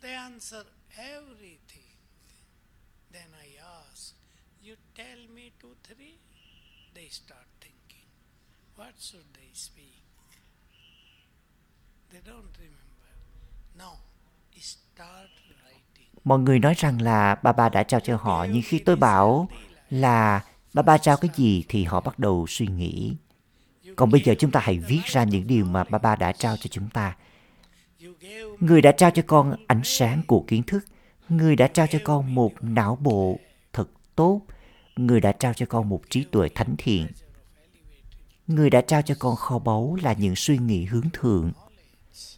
They 0.03 0.14
answer 0.14 0.66
everything. 0.96 1.90
Then 3.12 3.29
I 3.44 3.57
ask, 3.57 4.14
you 4.66 4.75
tell 4.96 5.18
me 5.35 5.42
two, 5.62 5.70
three. 5.88 6.14
They 6.94 7.09
start 7.11 7.46
thinking, 7.61 8.09
what 8.77 8.92
should 8.99 9.27
they 9.35 9.51
speak? 9.55 10.03
They 12.12 12.20
don't 12.27 12.53
remember. 12.59 13.11
No, 13.79 13.90
start 14.61 15.31
writing. 15.49 16.09
Mọi 16.25 16.38
người 16.38 16.59
nói 16.59 16.75
rằng 16.77 17.03
là 17.03 17.35
ba 17.35 17.53
ba 17.53 17.68
đã 17.68 17.83
trao 17.83 18.01
cho 18.01 18.16
họ, 18.16 18.46
nhưng 18.53 18.62
khi 18.64 18.79
tôi 18.79 18.96
bảo 18.96 19.49
là 19.90 20.40
ba 20.75 20.83
ba 20.83 20.99
trao 20.99 21.17
cái 21.17 21.31
gì 21.37 21.65
thì 21.69 21.85
họ 21.85 22.01
bắt 22.01 22.19
đầu 22.19 22.47
suy 22.49 22.67
nghĩ. 22.67 23.17
Còn 23.97 24.11
bây 24.11 24.21
giờ 24.21 24.35
chúng 24.39 24.51
ta 24.51 24.61
hãy 24.61 24.79
viết 24.79 25.01
ra 25.05 25.25
những 25.25 25.47
điều 25.47 25.65
mà 25.65 25.85
ba 25.85 25.99
ba 25.99 26.17
đã 26.17 26.33
trao 26.33 26.57
cho 26.57 26.69
chúng 26.71 26.89
ta. 26.91 27.17
Người 28.61 28.83
đã 28.83 28.93
trao 28.93 29.11
cho 29.11 29.23
con 29.27 29.55
ánh 29.67 29.81
sáng 29.85 30.23
của 30.27 30.45
kiến 30.47 30.63
thức. 30.63 30.85
Người 31.29 31.57
đã 31.57 31.69
trao 31.69 31.87
cho 31.87 31.99
con 32.05 32.35
một 32.35 32.53
não 32.61 32.99
bộ 33.01 33.39
thật 33.73 33.91
tốt. 34.17 34.43
Người 34.97 35.21
đã 35.21 35.33
trao 35.33 35.53
cho 35.55 35.67
con 35.67 35.89
một 35.89 36.03
trí 36.11 36.25
tuệ 36.25 36.49
thánh 36.55 36.75
thiện. 36.79 37.07
Người 38.47 38.71
đã 38.71 38.81
trao 38.81 39.03
cho 39.03 39.15
con 39.19 39.37
kho 39.37 39.59
báu 39.59 39.97
là 40.03 40.13
những 40.13 40.37
suy 40.37 40.59
nghĩ 40.59 40.85
hướng 40.85 41.11
thượng. 41.13 41.53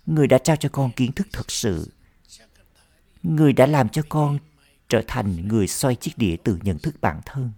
Người 0.06 0.26
đã 0.26 0.38
trao 0.38 0.56
cho 0.56 0.68
con 0.72 0.90
kiến 0.90 1.12
thức 1.12 1.26
thật 1.32 1.50
sự. 1.50 1.92
Người 3.22 3.52
đã 3.52 3.66
làm 3.66 3.88
cho 3.88 4.02
con 4.08 4.38
trở 4.88 5.02
thành 5.06 5.48
người 5.48 5.66
xoay 5.66 5.94
chiếc 5.94 6.18
đĩa 6.18 6.36
từ 6.44 6.58
nhận 6.62 6.78
thức 6.78 6.94
bản 7.00 7.20
thân. 7.26 7.52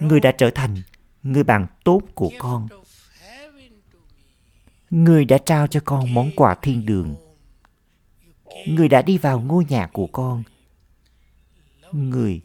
Người 0.00 0.20
đã 0.20 0.32
trở 0.32 0.50
thành 0.50 0.82
người 1.22 1.44
bạn 1.44 1.66
tốt 1.84 2.00
của 2.14 2.30
con. 2.38 2.68
Người 4.90 5.24
đã 5.24 5.38
trao 5.38 5.66
cho 5.66 5.80
con 5.84 6.14
món 6.14 6.30
quà 6.36 6.54
thiên 6.62 6.86
đường. 6.86 7.14
Người 8.66 8.88
đã 8.88 9.02
đi 9.02 9.18
vào 9.18 9.40
ngôi 9.40 9.64
nhà 9.68 9.86
của 9.92 10.06
con. 10.06 10.42
Người 11.92 12.40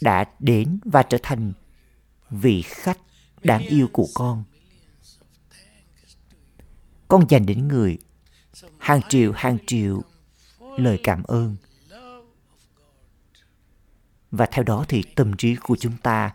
đã 0.00 0.24
đến 0.38 0.78
và 0.84 1.02
trở 1.02 1.18
thành 1.22 1.52
vị 2.30 2.62
khách 2.62 2.98
đáng 3.42 3.62
yêu 3.62 3.88
của 3.92 4.06
con. 4.14 4.44
Con 7.08 7.26
dành 7.28 7.46
đến 7.46 7.68
người 7.68 7.98
hàng 8.78 9.00
triệu 9.08 9.32
hàng 9.32 9.58
triệu 9.66 10.02
lời 10.78 11.00
cảm 11.02 11.22
ơn 11.22 11.56
và 14.30 14.46
theo 14.46 14.64
đó 14.64 14.84
thì 14.88 15.02
tâm 15.14 15.36
trí 15.36 15.56
của 15.56 15.76
chúng 15.76 15.96
ta 16.02 16.34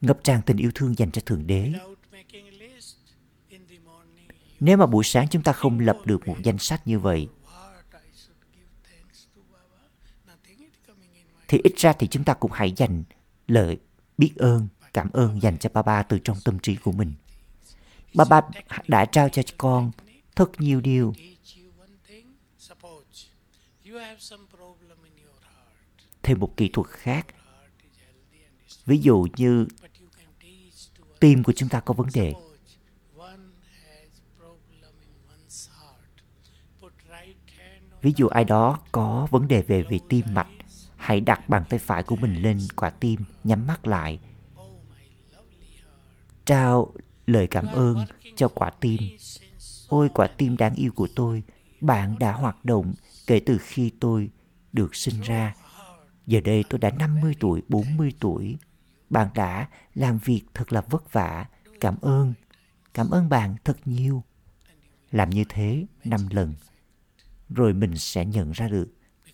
ngập 0.00 0.24
tràn 0.24 0.42
tình 0.46 0.56
yêu 0.56 0.70
thương 0.74 0.98
dành 0.98 1.10
cho 1.10 1.22
thượng 1.26 1.46
đế. 1.46 1.72
Nếu 4.60 4.76
mà 4.76 4.86
buổi 4.86 5.04
sáng 5.04 5.28
chúng 5.28 5.42
ta 5.42 5.52
không 5.52 5.78
lập 5.80 5.98
được 6.04 6.28
một 6.28 6.36
danh 6.42 6.58
sách 6.58 6.86
như 6.86 6.98
vậy, 6.98 7.28
thì 11.48 11.58
ít 11.64 11.72
ra 11.76 11.92
thì 11.92 12.06
chúng 12.06 12.24
ta 12.24 12.34
cũng 12.34 12.50
hãy 12.52 12.72
dành 12.76 13.04
lời 13.46 13.78
biết 14.18 14.32
ơn, 14.36 14.68
cảm 14.94 15.10
ơn 15.12 15.42
dành 15.42 15.58
cho 15.58 15.70
Baba 15.72 16.02
từ 16.02 16.18
trong 16.18 16.36
tâm 16.44 16.58
trí 16.58 16.76
của 16.76 16.92
mình. 16.92 17.12
Baba 18.14 18.40
đã 18.88 19.04
trao 19.04 19.28
cho 19.28 19.42
con 19.58 19.90
thật 20.36 20.50
nhiều 20.58 20.80
điều. 20.80 21.14
Thêm 26.22 26.40
một 26.40 26.56
kỹ 26.56 26.70
thuật 26.72 26.88
khác. 26.88 27.26
Ví 28.86 28.98
dụ 28.98 29.26
như 29.36 29.66
tim 31.20 31.42
của 31.42 31.52
chúng 31.52 31.68
ta 31.68 31.80
có 31.80 31.94
vấn 31.94 32.06
đề. 32.14 32.34
Ví 38.02 38.12
dụ 38.16 38.28
ai 38.28 38.44
đó 38.44 38.78
có 38.92 39.28
vấn 39.30 39.48
đề 39.48 39.62
về 39.62 39.82
về 39.82 39.98
tim 40.08 40.26
mạch, 40.32 40.48
hãy 40.96 41.20
đặt 41.20 41.48
bàn 41.48 41.64
tay 41.68 41.78
phải 41.78 42.02
của 42.02 42.16
mình 42.16 42.42
lên 42.42 42.58
quả 42.76 42.90
tim, 42.90 43.20
nhắm 43.44 43.66
mắt 43.66 43.86
lại. 43.86 44.18
Trao 46.44 46.92
lời 47.26 47.46
cảm 47.46 47.66
ơn 47.66 48.04
cho 48.36 48.48
quả 48.48 48.70
tim. 48.70 49.00
Ôi, 49.88 50.08
quả 50.14 50.26
tim 50.26 50.56
đáng 50.56 50.74
yêu 50.74 50.92
của 50.92 51.08
tôi, 51.16 51.42
bạn 51.80 52.16
đã 52.18 52.32
hoạt 52.32 52.64
động 52.64 52.94
kể 53.26 53.40
từ 53.40 53.58
khi 53.58 53.90
tôi 54.00 54.30
được 54.72 54.94
sinh 54.94 55.20
ra. 55.20 55.54
Giờ 56.26 56.40
đây 56.40 56.64
tôi 56.70 56.78
đã 56.78 56.90
50 56.90 57.34
tuổi 57.40 57.62
40 57.68 58.12
tuổi 58.20 58.56
bạn 59.10 59.28
đã 59.34 59.68
làm 59.94 60.18
việc 60.18 60.42
thật 60.54 60.72
là 60.72 60.80
vất 60.80 61.12
vả. 61.12 61.46
Cảm 61.80 61.96
ơn. 62.00 62.34
Cảm 62.94 63.10
ơn 63.10 63.28
bạn 63.28 63.56
thật 63.64 63.76
nhiều. 63.84 64.22
Làm 65.10 65.30
như 65.30 65.44
thế 65.48 65.86
năm 66.04 66.20
lần, 66.30 66.54
rồi 67.48 67.74
mình 67.74 67.96
sẽ 67.96 68.24
nhận 68.24 68.52
ra 68.52 68.68
được 68.68 68.88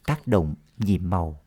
tác 0.07 0.27
động 0.27 0.55
nhiệm 0.79 1.11
màu. 1.11 1.41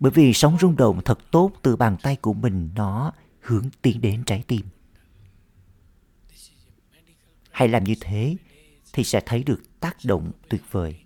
Bởi 0.00 0.10
vì 0.10 0.32
sóng 0.32 0.56
rung 0.60 0.76
động 0.76 1.00
thật 1.04 1.18
tốt 1.30 1.52
từ 1.62 1.76
bàn 1.76 1.96
tay 2.02 2.16
của 2.16 2.32
mình, 2.32 2.70
nó 2.74 3.12
hướng 3.40 3.68
tiến 3.82 4.00
đến 4.00 4.24
trái 4.24 4.44
tim. 4.46 4.66
Hãy 7.50 7.68
làm 7.68 7.84
như 7.84 7.94
thế 8.00 8.36
thì 8.92 9.04
sẽ 9.04 9.20
thấy 9.26 9.42
được 9.42 9.80
tác 9.80 9.96
động 10.04 10.32
tuyệt 10.48 10.62
vời. 10.70 11.00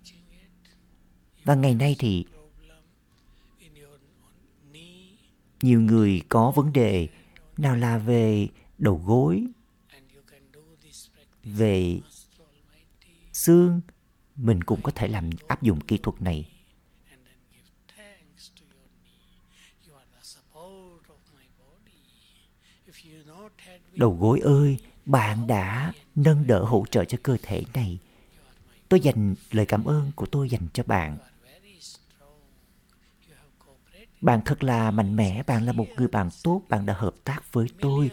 Và 1.43 1.55
ngày 1.55 1.75
nay 1.75 1.95
thì 1.99 2.25
nhiều 5.63 5.81
người 5.81 6.21
có 6.29 6.51
vấn 6.51 6.73
đề. 6.73 7.07
Nào 7.57 7.75
là 7.75 7.97
về 7.97 8.47
đầu 8.77 9.01
gối, 9.05 9.47
về 11.43 11.99
xương, 13.33 13.81
mình 14.35 14.63
cũng 14.63 14.81
có 14.81 14.91
thể 14.95 15.07
làm, 15.07 15.29
áp 15.47 15.61
dụng 15.61 15.81
kỹ 15.81 15.97
thuật 15.97 16.21
này. 16.21 16.49
Đầu 23.95 24.17
gối 24.19 24.39
ơi, 24.39 24.77
bạn 25.05 25.47
đã 25.47 25.93
nâng 26.15 26.47
đỡ 26.47 26.63
hỗ 26.63 26.85
trợ 26.91 27.05
cho 27.05 27.17
cơ 27.23 27.37
thể 27.41 27.63
này. 27.73 27.99
Tôi 28.89 28.99
dành 28.99 29.35
lời 29.51 29.65
cảm 29.65 29.85
ơn 29.85 30.11
của 30.15 30.25
tôi 30.25 30.49
dành 30.49 30.67
cho 30.73 30.83
bạn 30.83 31.17
you 31.17 31.23
are 31.23 31.59
very 31.59 31.79
strong. 31.79 32.39
You 33.27 33.35
have 33.35 33.51
cooperated 33.59 34.12
bạn 34.23 34.41
thật 34.45 34.63
là 34.63 34.91
mạnh 34.91 35.15
mẽ, 35.15 35.43
bạn 35.43 35.65
là 35.65 35.71
một 35.71 35.85
người 35.97 36.07
bạn 36.07 36.29
tốt, 36.43 36.61
bạn 36.69 36.85
đã 36.85 36.93
hợp 36.93 37.15
tác 37.23 37.53
với 37.53 37.67
tôi. 37.81 38.11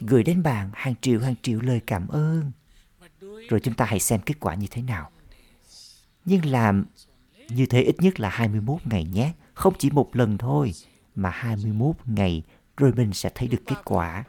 Gửi 0.00 0.22
đến 0.22 0.42
bạn 0.42 0.70
hàng 0.74 0.94
triệu 1.00 1.20
hàng 1.20 1.34
triệu 1.42 1.60
lời 1.60 1.80
cảm 1.86 2.08
ơn. 2.08 2.52
Rồi 3.20 3.60
chúng 3.60 3.74
ta 3.74 3.84
hãy 3.84 4.00
xem 4.00 4.20
kết 4.20 4.34
quả 4.40 4.54
như 4.54 4.66
thế 4.70 4.82
nào. 4.82 5.10
Nhưng 6.24 6.44
làm 6.44 6.84
như 7.48 7.66
thế 7.66 7.82
ít 7.82 7.96
nhất 7.98 8.20
là 8.20 8.28
21 8.28 8.80
ngày 8.84 9.04
nhé. 9.04 9.32
Không 9.54 9.74
chỉ 9.78 9.90
một 9.90 10.16
lần 10.16 10.38
thôi, 10.38 10.72
mà 11.14 11.30
21 11.30 11.96
ngày 12.06 12.42
rồi 12.76 12.92
mình 12.92 13.12
sẽ 13.12 13.30
thấy 13.34 13.48
được 13.48 13.62
kết 13.66 13.76
quả. 13.84 14.24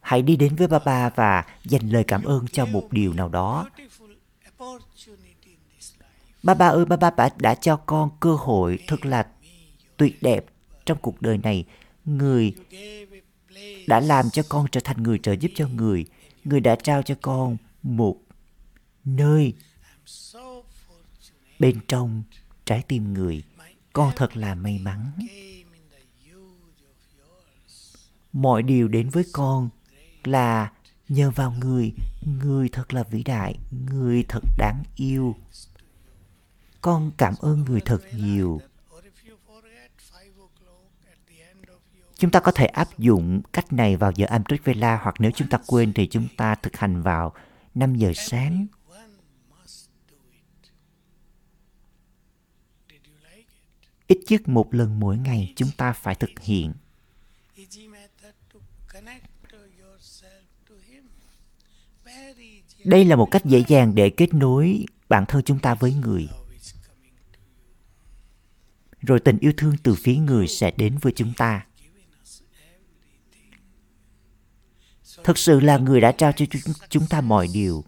Hãy 0.00 0.22
đi 0.22 0.36
đến 0.36 0.56
với 0.56 0.68
Baba 0.68 1.08
và 1.08 1.44
dành 1.64 1.88
lời 1.88 2.04
cảm 2.04 2.22
ơn 2.22 2.46
cho 2.46 2.66
một 2.66 2.88
điều 2.90 3.12
nào 3.12 3.28
đó. 3.28 3.68
Ba 6.42 6.54
ba 6.54 6.68
ơi, 6.68 6.84
ba 6.84 6.96
ba 6.96 7.10
Baba 7.10 7.24
ơi 7.24 7.30
đã, 7.30 7.36
đã 7.38 7.54
cho 7.54 7.76
con 7.76 8.10
cơ 8.20 8.34
hội 8.34 8.78
thật 8.86 9.06
là 9.06 9.26
tuyệt 9.96 10.22
đẹp 10.22 10.46
trong 10.86 10.98
cuộc 11.02 11.22
đời 11.22 11.38
này. 11.38 11.64
Người 12.04 12.54
đã 13.86 14.00
làm 14.00 14.30
cho 14.30 14.42
con 14.48 14.66
trở 14.72 14.80
thành 14.84 15.02
người 15.02 15.18
trợ 15.18 15.32
giúp 15.32 15.50
cho 15.54 15.68
người. 15.68 16.06
Người 16.44 16.60
đã 16.60 16.76
trao 16.76 17.02
cho 17.02 17.14
con 17.22 17.56
một 17.82 18.16
nơi 19.04 19.54
bên 21.58 21.80
trong 21.88 22.22
trái 22.64 22.82
tim 22.88 23.14
người. 23.14 23.42
Con 23.92 24.12
thật 24.16 24.36
là 24.36 24.54
may 24.54 24.78
mắn. 24.78 25.12
Mọi 28.32 28.62
điều 28.62 28.88
đến 28.88 29.10
với 29.10 29.24
con 29.32 29.68
là 30.24 30.72
nhờ 31.08 31.30
vào 31.30 31.54
người. 31.60 31.92
Người 32.42 32.68
thật 32.68 32.94
là 32.94 33.02
vĩ 33.02 33.22
đại. 33.22 33.58
Người 33.90 34.24
thật 34.28 34.42
đáng 34.58 34.82
yêu 34.96 35.36
con 36.80 37.10
cảm 37.18 37.34
ơn 37.40 37.64
người 37.64 37.80
thật 37.80 38.00
nhiều 38.12 38.60
chúng 42.20 42.30
ta 42.30 42.40
có 42.40 42.52
thể 42.52 42.66
áp 42.66 42.98
dụng 42.98 43.42
cách 43.52 43.72
này 43.72 43.96
vào 43.96 44.12
giờ 44.14 44.26
Amrit 44.26 44.64
Vela 44.64 45.00
hoặc 45.02 45.14
nếu 45.18 45.30
chúng 45.30 45.48
ta 45.48 45.58
quên 45.66 45.92
thì 45.92 46.06
chúng 46.06 46.28
ta 46.36 46.54
thực 46.54 46.76
hành 46.76 47.02
vào 47.02 47.32
5 47.74 47.94
giờ 47.94 48.12
sáng. 48.14 48.66
Ít 54.06 54.18
nhất 54.28 54.48
một 54.48 54.74
lần 54.74 55.00
mỗi 55.00 55.18
ngày 55.18 55.52
chúng 55.56 55.70
ta 55.76 55.92
phải 55.92 56.14
thực 56.14 56.30
hiện. 56.40 56.72
Đây 62.84 63.04
là 63.04 63.16
một 63.16 63.28
cách 63.30 63.44
dễ 63.44 63.64
dàng 63.68 63.94
để 63.94 64.10
kết 64.10 64.34
nối 64.34 64.84
bản 65.08 65.24
thân 65.28 65.42
chúng 65.42 65.58
ta 65.58 65.74
với 65.74 65.94
người. 65.94 66.28
Love 66.28 66.54
is 66.54 66.74
coming 66.88 67.14
to 67.32 67.38
you. 67.38 68.89
Rồi 69.00 69.20
tình 69.20 69.38
yêu 69.38 69.52
thương 69.56 69.76
từ 69.82 69.94
phía 69.94 70.16
người 70.16 70.46
sẽ 70.46 70.70
đến 70.76 70.98
với 71.00 71.12
chúng 71.16 71.32
ta. 71.36 71.66
Thực 75.24 75.38
sự 75.38 75.60
là 75.60 75.78
người 75.78 76.00
đã 76.00 76.12
trao 76.12 76.32
cho 76.32 76.46
chúng, 76.50 76.74
chúng 76.88 77.06
ta 77.06 77.20
mọi 77.20 77.48
điều. 77.54 77.84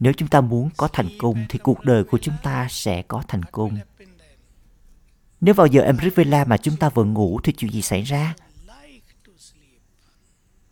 Nếu 0.00 0.12
chúng 0.12 0.28
ta 0.28 0.40
muốn 0.40 0.70
có 0.76 0.88
thành 0.88 1.08
công 1.18 1.44
thì 1.48 1.58
cuộc 1.58 1.84
đời 1.84 2.04
của 2.04 2.18
chúng 2.18 2.34
ta 2.42 2.66
sẽ 2.70 3.02
có 3.02 3.22
thành 3.28 3.42
công. 3.42 3.78
Nếu 5.40 5.54
vào 5.54 5.66
giờ 5.66 5.82
Amrit 5.82 6.14
Vela 6.14 6.44
mà 6.44 6.56
chúng 6.56 6.76
ta 6.76 6.88
vẫn 6.88 7.14
ngủ 7.14 7.40
thì 7.44 7.52
chuyện 7.52 7.72
gì 7.72 7.82
xảy 7.82 8.02
ra? 8.02 8.34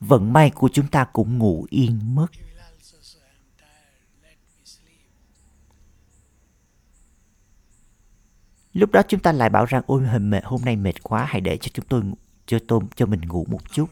Vận 0.01 0.33
may 0.33 0.51
của 0.51 0.69
chúng 0.73 0.89
ta 0.89 1.05
cũng 1.05 1.39
ngủ 1.39 1.67
yên 1.71 2.15
mất. 2.15 2.27
he 2.33 2.45
will 2.45 2.61
also 2.71 2.97
say, 3.03 3.21
I'm 3.21 3.57
tired, 3.57 4.23
let 4.23 4.39
me 4.59 4.65
sleep. 4.65 5.09
Lúc 8.79 8.93
đó 8.93 9.03
chúng 9.09 9.21
ta 9.21 9.33
lại 9.33 9.51
bảo 9.51 9.65
rằng 9.65 9.83
ôi 9.87 10.07
hôm 10.07 10.31
mệt 10.31 10.45
hôm 10.45 10.61
nay 10.65 10.77
mệt 10.77 11.03
quá 11.03 11.25
hãy 11.25 11.41
để 11.41 11.57
cho 11.57 11.71
chúng 11.75 11.85
tôi 11.89 12.03
cho 12.47 12.59
tôi 12.69 12.81
cho 12.97 13.07
mình 13.07 13.21
ngủ 13.21 13.47
một 13.49 13.73
chút. 13.73 13.91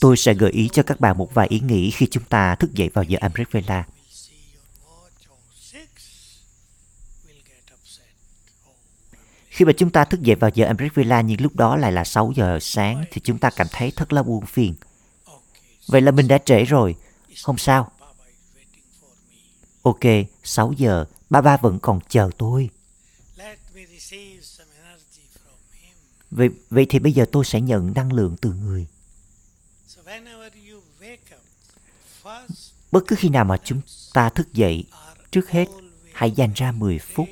Tôi 0.00 0.16
sẽ 0.16 0.34
gợi 0.34 0.50
ý 0.50 0.68
cho 0.72 0.82
các 0.82 1.00
bạn 1.00 1.18
một 1.18 1.34
vài 1.34 1.46
ý 1.50 1.60
nghĩ 1.60 1.90
khi 1.90 2.06
chúng 2.10 2.24
ta 2.24 2.54
thức 2.54 2.72
dậy 2.74 2.90
vào 2.94 3.04
giờ 3.04 3.18
Amrit 3.20 3.52
Vela. 3.52 3.84
Khi 9.60 9.64
mà 9.64 9.72
chúng 9.72 9.90
ta 9.90 10.04
thức 10.04 10.20
dậy 10.22 10.36
vào 10.36 10.50
giờ 10.54 10.66
Amrit 10.66 10.94
Villa 10.94 11.20
nhưng 11.20 11.40
lúc 11.40 11.56
đó 11.56 11.76
lại 11.76 11.92
là 11.92 12.04
6 12.04 12.32
giờ 12.36 12.58
sáng 12.60 13.04
thì 13.10 13.20
chúng 13.24 13.38
ta 13.38 13.50
cảm 13.50 13.66
thấy 13.72 13.92
thật 13.96 14.12
là 14.12 14.22
buồn 14.22 14.46
phiền. 14.46 14.74
Vậy 15.86 16.00
là 16.00 16.10
mình 16.10 16.28
đã 16.28 16.38
trễ 16.38 16.64
rồi. 16.64 16.96
Không 17.42 17.58
sao. 17.58 17.90
Ok, 19.82 20.00
6 20.42 20.72
giờ, 20.76 21.04
ba 21.30 21.40
ba 21.40 21.56
vẫn 21.56 21.78
còn 21.82 22.00
chờ 22.08 22.30
tôi. 22.38 22.70
Vậy, 26.30 26.48
vậy 26.70 26.86
thì 26.88 26.98
bây 26.98 27.12
giờ 27.12 27.24
tôi 27.32 27.44
sẽ 27.44 27.60
nhận 27.60 27.92
năng 27.94 28.12
lượng 28.12 28.36
từ 28.40 28.52
người. 28.52 28.86
Bất 32.92 33.04
cứ 33.06 33.16
khi 33.16 33.28
nào 33.28 33.44
mà 33.44 33.56
chúng 33.64 33.80
ta 34.12 34.28
thức 34.28 34.52
dậy, 34.52 34.84
trước 35.30 35.50
hết 35.50 35.68
hãy 36.12 36.30
dành 36.30 36.52
ra 36.54 36.72
10 36.72 36.98
phút 36.98 37.28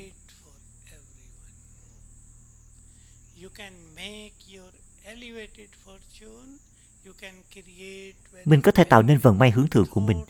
Mình 8.45 8.61
có 8.61 8.71
thể 8.71 8.83
tạo 8.83 9.01
nên 9.01 9.17
vận 9.17 9.37
may 9.37 9.51
hướng 9.51 9.67
thượng 9.67 9.85
của 9.85 10.01
mình. 10.01 10.25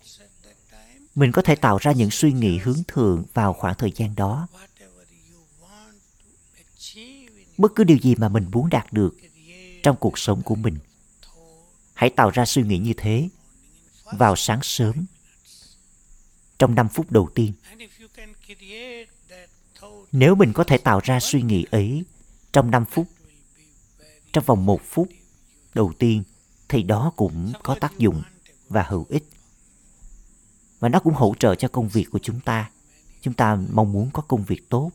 Mình 1.16 1.32
có 1.32 1.42
thể 1.42 1.56
tạo 1.56 1.78
ra 1.82 1.92
những 1.92 2.12
suy 2.12 2.32
nghĩ 2.32 2.58
hướng 2.58 2.84
thượng 2.88 3.24
vào 3.34 3.54
khoảng 3.54 3.76
thời 3.78 3.92
gian 3.96 4.16
đó. 4.16 4.48
Bất 7.58 7.76
cứ 7.76 7.84
điều 7.84 7.98
gì 7.98 8.16
mà 8.16 8.30
mình 8.30 8.46
muốn 8.52 8.70
đạt 8.70 8.94
được 8.94 9.16
trong 9.84 9.96
cuộc 10.00 10.20
sống 10.20 10.42
của 10.42 10.56
mình, 10.56 10.78
hãy 11.94 12.10
tạo 12.10 12.30
ra 12.30 12.46
suy 12.46 12.64
nghĩ 12.64 12.78
như 12.78 12.94
thế 12.98 13.30
vào 14.18 14.36
sáng 14.36 14.60
sớm 14.64 15.06
trong 16.60 16.76
5 16.76 16.88
phút 16.90 17.12
đầu 17.12 17.30
tiên. 17.36 17.54
Nếu 20.12 20.36
mình 20.36 20.54
có 20.54 20.64
thể 20.64 20.78
tạo 20.78 21.00
ra 21.04 21.20
suy 21.20 21.42
nghĩ 21.42 21.66
ấy 21.72 22.04
trong 22.54 22.72
5 22.72 22.86
phút, 22.86 23.08
trong 24.34 24.44
vòng 24.46 24.66
một 24.66 24.82
phút 24.86 25.10
đầu 25.74 25.94
tiên, 26.00 26.24
thì 26.70 26.84
đó 26.84 27.12
cũng 27.16 27.54
có 27.64 27.76
tác 27.76 27.98
dụng 27.98 28.24
và 28.70 28.84
hữu 28.84 29.06
ích. 29.10 29.30
Và 30.80 30.90
nó 30.90 31.00
cũng 31.00 31.14
hỗ 31.14 31.34
trợ 31.40 31.56
cho 31.56 31.68
công 31.68 31.88
việc 31.88 32.06
của 32.12 32.20
chúng 32.20 32.40
ta. 32.40 32.70
Chúng 33.22 33.34
ta 33.34 33.58
mong 33.72 33.92
muốn 33.92 34.10
có 34.14 34.22
công 34.22 34.44
việc 34.44 34.70
tốt. 34.70 34.92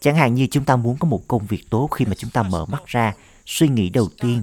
Chẳng 0.00 0.16
hạn 0.16 0.34
như 0.34 0.46
chúng 0.50 0.64
ta 0.64 0.76
muốn 0.76 0.98
có 0.98 1.08
một 1.08 1.22
công 1.28 1.46
việc 1.46 1.70
tốt 1.70 1.88
khi 1.88 2.04
mà 2.04 2.14
chúng 2.14 2.30
ta 2.30 2.42
mở 2.42 2.66
mắt 2.66 2.86
ra, 2.86 3.14
suy 3.46 3.68
nghĩ 3.68 3.88
đầu 3.88 4.08
tiên, 4.20 4.42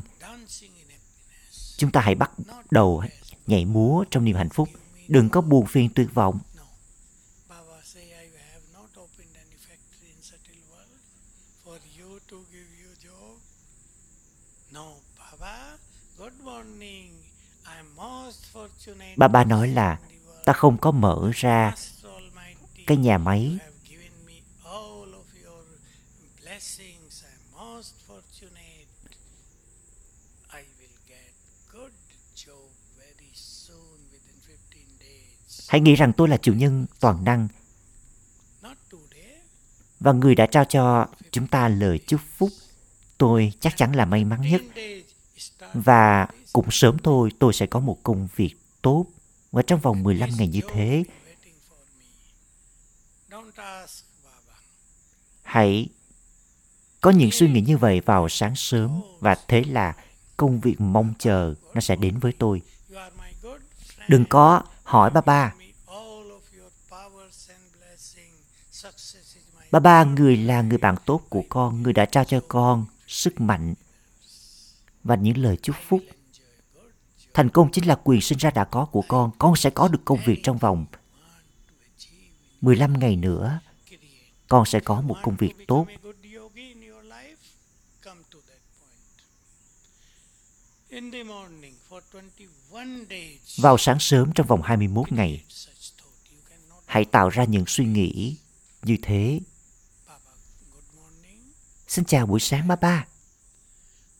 chúng 1.77 1.91
ta 1.91 2.01
hãy 2.01 2.15
bắt 2.15 2.31
đầu 2.71 3.03
nhảy 3.47 3.65
múa 3.65 4.03
trong 4.11 4.25
niềm 4.25 4.35
hạnh 4.35 4.49
phúc. 4.49 4.69
Đừng 5.07 5.29
có 5.29 5.41
buồn 5.41 5.65
phiền 5.65 5.89
tuyệt 5.95 6.13
vọng. 6.13 6.39
no 6.57 6.73
baba 7.49 7.79
say 7.83 8.01
i 8.01 8.27
have 8.51 8.65
not 8.73 8.89
opened 9.03 9.35
any 9.43 9.57
factory 9.67 10.09
in 10.13 10.21
subtle 10.21 10.61
world 10.71 10.99
for 11.63 11.77
you 11.97 12.19
to 12.27 12.37
give 12.51 12.69
you 12.81 12.89
job 13.05 13.37
no 14.71 14.85
baba 15.17 15.77
good 16.17 16.37
morning 16.43 17.09
i 17.65 17.77
am 17.77 17.87
Bà 19.17 19.27
bà 19.27 19.43
nói 19.43 19.67
là 19.67 19.99
ta 20.45 20.53
không 20.53 20.77
có 20.77 20.91
mở 20.91 21.31
ra 21.35 21.75
cái 22.87 22.97
nhà 22.97 23.17
máy 23.17 23.39
you 23.39 23.57
have 23.59 23.71
given 23.89 24.11
me 24.25 24.33
all 24.63 25.13
of 25.13 25.27
your 25.45 25.65
blessings. 26.43 27.23
I'm 27.23 27.57
most 27.57 27.93
fortunate. 28.07 28.87
I 30.53 30.61
will 30.79 30.97
get 31.07 31.33
good 31.73 31.91
Job 32.35 32.69
very 32.97 33.31
soon 33.33 33.97
within 34.11 34.37
15 34.47 34.99
days. 34.99 35.69
Hãy 35.69 35.81
nghĩ 35.81 35.95
rằng 35.95 36.13
tôi 36.13 36.27
là 36.27 36.37
chủ 36.37 36.53
nhân 36.53 36.85
toàn 36.99 37.23
năng 37.23 37.47
và 39.99 40.11
người 40.11 40.35
đã 40.35 40.45
trao 40.45 40.65
cho 40.65 41.07
chúng 41.31 41.47
ta 41.47 41.67
lời 41.67 41.99
chúc 42.07 42.21
phúc. 42.37 42.49
Tôi 43.17 43.53
chắc 43.59 43.77
chắn 43.77 43.95
là 43.95 44.05
may 44.05 44.25
mắn 44.25 44.41
nhất 44.41 44.61
15 44.61 44.75
days 44.75 45.03
start 45.37 45.71
và 45.73 46.27
cũng 46.53 46.71
sớm 46.71 46.97
thôi 47.03 47.29
tôi 47.39 47.53
sẽ 47.53 47.65
có 47.65 47.79
một 47.79 47.97
công 48.03 48.27
việc 48.35 48.55
tốt 48.81 49.05
và 49.51 49.61
trong 49.61 49.79
vòng 49.79 50.03
15 50.03 50.29
ngày 50.37 50.47
như 50.47 50.61
thế, 50.73 51.03
hãy 55.43 55.89
có 57.01 57.11
những 57.11 57.31
suy 57.31 57.49
nghĩ 57.49 57.61
như 57.61 57.77
vậy 57.77 58.01
vào 58.05 58.29
sáng 58.29 58.55
sớm 58.55 59.01
và 59.19 59.35
thế 59.47 59.63
là 59.63 59.95
công 60.37 60.59
việc 60.59 60.81
mong 60.81 61.13
chờ 61.19 61.53
nó 61.73 61.81
sẽ 61.81 61.95
đến 61.95 62.19
với 62.19 62.31
tôi 62.39 62.61
đừng 64.07 64.25
có 64.25 64.63
hỏi 64.83 65.09
ba 65.09 65.21
ba 65.21 65.53
ba 69.71 69.79
ba, 69.79 70.03
người 70.03 70.37
là 70.37 70.61
người 70.61 70.77
bạn 70.77 70.95
tốt 71.05 71.21
của 71.29 71.43
con, 71.49 71.83
người 71.83 71.93
đã 71.93 72.05
trao 72.05 72.23
cho 72.23 72.39
con 72.47 72.85
sức 73.07 73.41
mạnh 73.41 73.73
và 75.03 75.15
những 75.15 75.37
lời 75.37 75.57
chúc 75.61 75.75
phúc 75.87 76.01
thành 77.37 77.49
công 77.49 77.71
chính 77.71 77.87
là 77.87 77.95
quyền 78.03 78.21
sinh 78.21 78.37
ra 78.37 78.51
đã 78.51 78.63
có 78.63 78.85
của 78.85 79.03
con. 79.07 79.31
Con 79.37 79.55
sẽ 79.55 79.69
có 79.69 79.87
được 79.87 79.99
công 80.05 80.19
việc 80.25 80.39
trong 80.43 80.57
vòng 80.57 80.85
15 82.61 82.99
ngày 82.99 83.15
nữa. 83.15 83.59
Con 84.47 84.65
sẽ 84.65 84.79
có 84.79 85.01
một 85.01 85.17
công 85.21 85.35
việc 85.35 85.53
tốt. 85.67 85.85
Vào 93.57 93.77
sáng 93.77 93.99
sớm 93.99 94.31
trong 94.35 94.47
vòng 94.47 94.61
21 94.61 95.11
ngày, 95.11 95.43
hãy 96.85 97.05
tạo 97.05 97.29
ra 97.29 97.43
những 97.43 97.65
suy 97.67 97.85
nghĩ 97.85 98.37
như 98.83 98.97
thế. 99.01 99.39
Xin 101.87 102.05
chào 102.05 102.25
buổi 102.25 102.39
sáng, 102.39 102.67
ba 102.67 102.75
ba 102.75 103.07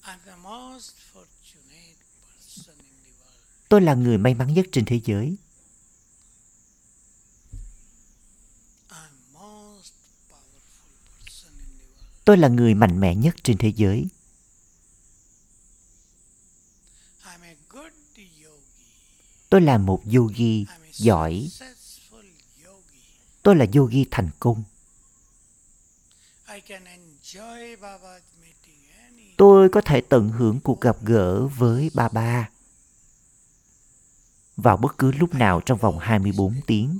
I'm 0.03 0.17
the 0.25 0.35
most 0.43 0.95
fortunate 1.13 1.99
person 2.31 2.75
in 2.79 2.95
the 3.03 3.11
world 3.19 3.56
tôi 3.69 3.81
là 3.81 3.93
người 3.93 4.17
may 4.17 4.33
mắn 4.33 4.53
nhất 4.53 4.65
trên 4.71 4.85
thế 4.85 5.01
giới. 5.05 5.35
Tôi 12.25 12.37
là 12.37 12.47
người 12.47 12.73
mạnh 12.73 12.99
mẽ 12.99 13.15
nhất 13.15 13.35
trên 13.43 13.57
thế 13.57 13.73
giới. 13.75 14.07
Tôi 19.49 19.61
là 19.61 19.77
một 19.77 20.01
yogi 20.15 20.65
giỏi. 20.93 21.49
Tôi 23.43 23.55
là 23.55 23.65
yogi 23.75 24.05
thành 24.11 24.29
công. 24.39 24.63
Tôi 29.37 29.69
có 29.69 29.81
thể 29.81 30.01
tận 30.01 30.29
hưởng 30.29 30.59
cuộc 30.59 30.81
gặp 30.81 30.97
gỡ 31.01 31.47
với 31.47 31.91
ba 31.93 32.09
ba 32.09 32.49
vào 34.57 34.77
bất 34.77 34.97
cứ 34.97 35.11
lúc 35.11 35.33
nào 35.33 35.61
trong 35.65 35.77
vòng 35.77 35.99
24 35.99 36.61
tiếng. 36.67 36.99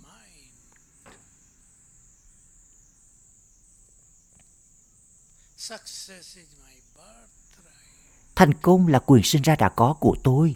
Thành 8.35 8.53
công 8.61 8.87
là 8.87 8.99
quyền 8.99 9.23
sinh 9.23 9.41
ra 9.41 9.55
đã 9.55 9.69
có 9.69 9.95
của 9.99 10.15
tôi. 10.23 10.55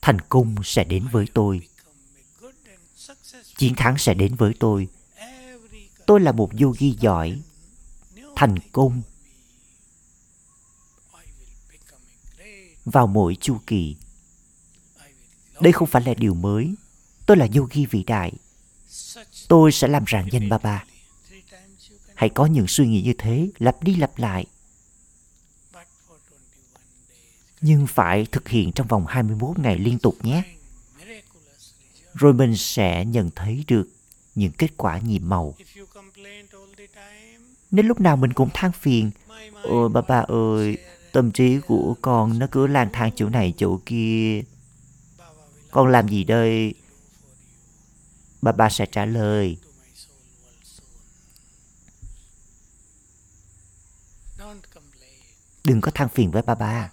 Thành 0.00 0.20
công 0.28 0.54
sẽ 0.64 0.84
đến 0.84 1.08
với 1.12 1.26
tôi. 1.34 1.68
Chiến 3.56 3.74
thắng 3.76 3.98
sẽ 3.98 4.14
đến 4.14 4.34
với 4.34 4.54
tôi. 4.60 4.88
Tôi 6.06 6.20
là 6.20 6.32
một 6.32 6.50
yogi 6.60 6.96
giỏi, 7.00 7.40
thành 8.36 8.54
công 8.72 9.02
vào 12.84 13.06
mỗi 13.06 13.36
chu 13.40 13.58
kỳ. 13.66 13.96
Đây 15.60 15.72
không 15.72 15.88
phải 15.88 16.02
là 16.02 16.14
điều 16.14 16.34
mới. 16.34 16.74
Tôi 17.26 17.36
là 17.36 17.48
yogi 17.56 17.86
vĩ 17.90 18.04
đại. 18.04 18.32
Tôi 19.48 19.72
sẽ 19.72 19.88
làm 19.88 20.04
rạng 20.12 20.28
danh 20.32 20.48
ba 20.48 20.58
ba. 20.58 20.84
Hãy 22.14 22.28
có 22.28 22.46
những 22.46 22.66
suy 22.68 22.86
nghĩ 22.86 23.02
như 23.02 23.12
thế, 23.18 23.50
lặp 23.58 23.82
đi 23.82 23.94
lặp 23.94 24.18
lại. 24.18 24.46
Nhưng 27.60 27.86
phải 27.86 28.26
thực 28.32 28.48
hiện 28.48 28.72
trong 28.72 28.86
vòng 28.86 29.06
21 29.06 29.58
ngày 29.58 29.78
liên 29.78 29.98
tục 29.98 30.16
nhé. 30.22 30.42
Rồi 32.14 32.34
mình 32.34 32.56
sẽ 32.56 33.04
nhận 33.04 33.30
thấy 33.34 33.64
được 33.66 33.88
những 34.34 34.52
kết 34.52 34.76
quả 34.76 34.98
nhiệm 34.98 35.28
màu 35.28 35.54
nên 37.70 37.86
lúc 37.86 38.00
nào 38.00 38.16
mình 38.16 38.32
cũng 38.32 38.50
than 38.54 38.72
phiền, 38.72 39.10
Ôi 39.62 39.88
bà 39.88 40.00
bà 40.00 40.18
ơi, 40.28 40.78
tâm 41.12 41.32
trí 41.32 41.60
của 41.60 41.96
con 42.02 42.38
nó 42.38 42.46
cứ 42.52 42.66
lang 42.66 42.88
thang 42.92 43.10
chỗ 43.16 43.28
này 43.28 43.54
chỗ 43.56 43.80
kia. 43.86 44.42
Con 45.70 45.88
làm 45.88 46.08
gì 46.08 46.24
đây? 46.24 46.74
Bà 48.42 48.52
bà 48.52 48.68
sẽ 48.70 48.86
trả 48.86 49.04
lời. 49.04 49.56
Đừng 55.64 55.80
có 55.80 55.90
than 55.94 56.08
phiền 56.08 56.30
với 56.30 56.42
bà 56.42 56.54
bà. 56.54 56.90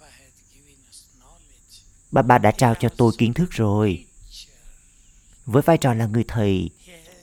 Baba 2.10 2.28
bà 2.28 2.38
đã 2.38 2.50
trao 2.50 2.74
cho 2.80 2.88
tôi 2.88 3.12
kiến 3.18 3.34
thức 3.34 3.50
rồi. 3.50 4.06
Với 5.46 5.62
vai 5.62 5.78
trò 5.78 5.94
là 5.94 6.06
người 6.06 6.24
thầy 6.28 6.70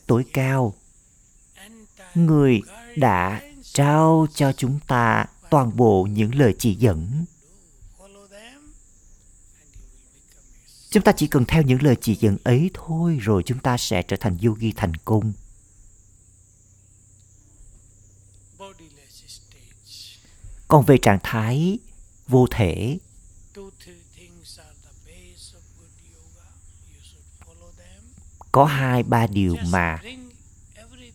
tối 0.08 0.26
cao, 0.34 0.74
người 2.16 2.62
đã 2.96 3.42
trao 3.64 4.28
cho 4.36 4.54
chúng 4.54 4.80
ta 4.88 5.26
toàn 5.50 5.76
bộ 5.76 6.08
những 6.12 6.36
lời 6.36 6.56
chỉ 6.60 6.76
dẫn. 6.76 7.26
Chúng 10.90 11.04
ta 11.04 11.12
chỉ 11.12 11.28
cần 11.28 11.46
theo 11.46 11.62
những 11.62 11.82
lời 11.82 11.96
chỉ 12.02 12.16
dẫn 12.16 12.38
ấy 12.44 12.72
thôi 12.74 13.18
rồi 13.22 13.44
chúng 13.46 13.60
ta 13.60 13.78
sẽ 13.78 14.02
trở 14.02 14.18
thành 14.20 14.38
yogi 14.46 14.74
thành 14.76 14.94
công. 15.06 15.34
Còn 20.68 20.86
về 20.86 20.98
trạng 20.98 21.20
thái 21.24 21.80
vô 22.28 22.48
thể, 22.52 22.98
có 28.52 28.66
hai 28.66 29.04
ba 29.04 29.28
điều 29.28 29.56
mà 29.72 30.00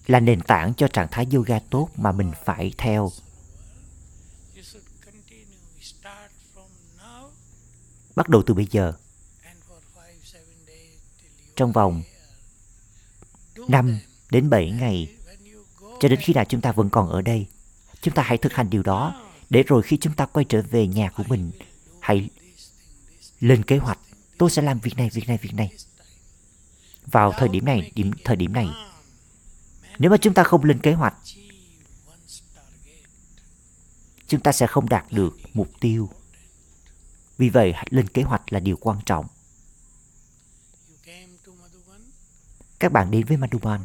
là 0.07 0.21
nền 0.21 0.41
tảng 0.41 0.75
cho 0.75 0.89
trạng 0.89 1.09
thái 1.11 1.27
yoga 1.35 1.59
tốt 1.71 1.89
mà 1.97 2.13
mình 2.13 2.33
phải 2.45 2.73
theo. 2.79 3.11
Bắt 8.17 8.29
đầu 8.29 8.43
từ 8.47 8.55
bây 8.55 8.67
giờ, 8.71 8.93
trong 11.57 11.73
vòng 11.73 12.03
5 13.69 13.99
đến 14.31 14.51
7 14.51 14.71
ngày 14.71 15.17
cho 16.01 16.09
đến 16.09 16.19
khi 16.23 16.33
nào 16.33 16.45
chúng 16.45 16.61
ta 16.61 16.73
vẫn 16.73 16.91
còn 16.91 17.09
ở 17.09 17.23
đây. 17.23 17.47
Chúng 18.01 18.15
ta 18.15 18.23
hãy 18.23 18.39
thực 18.39 18.53
hành 18.53 18.71
điều 18.71 18.83
đó 18.83 19.23
để 19.51 19.63
rồi 19.63 19.83
khi 19.83 19.97
chúng 19.97 20.15
ta 20.15 20.27
quay 20.27 20.45
trở 20.49 20.63
về 20.71 20.87
nhà 20.87 21.11
của 21.11 21.25
mình, 21.29 21.51
hãy 22.01 22.29
lên 23.41 23.63
kế 23.63 23.79
hoạch. 23.79 23.99
Tôi 24.39 24.51
sẽ 24.51 24.63
làm 24.63 24.79
việc 24.79 24.97
này, 24.97 25.11
việc 25.11 25.29
này, 25.29 25.39
việc 25.43 25.55
này. 25.55 25.71
Vào 27.07 27.33
thời 27.33 27.49
điểm 27.49 27.65
này, 27.65 27.93
điểm 27.95 28.11
thời 28.25 28.37
điểm 28.37 28.53
này. 28.53 28.67
Nếu 29.99 30.11
mà 30.11 30.17
chúng 30.17 30.35
ta 30.35 30.45
không 30.45 30.65
lên 30.65 30.81
kế 30.81 30.93
hoạch, 30.93 31.15
chúng 34.27 34.41
ta 34.41 34.53
sẽ 34.53 34.67
không 34.67 34.89
đạt 34.89 35.07
được 35.11 35.37
mục 35.55 35.69
tiêu. 35.81 36.11
Vì 37.39 37.49
vậy, 37.49 37.75
lên 37.91 38.09
kế 38.09 38.23
hoạch 38.23 38.53
là 38.53 38.61
điều 38.61 38.77
quan 38.77 38.99
trọng. 39.07 39.27
Các 42.79 42.93
bạn 42.93 43.11
đến 43.11 43.27
với 43.27 43.37
Madhuban, 43.37 43.85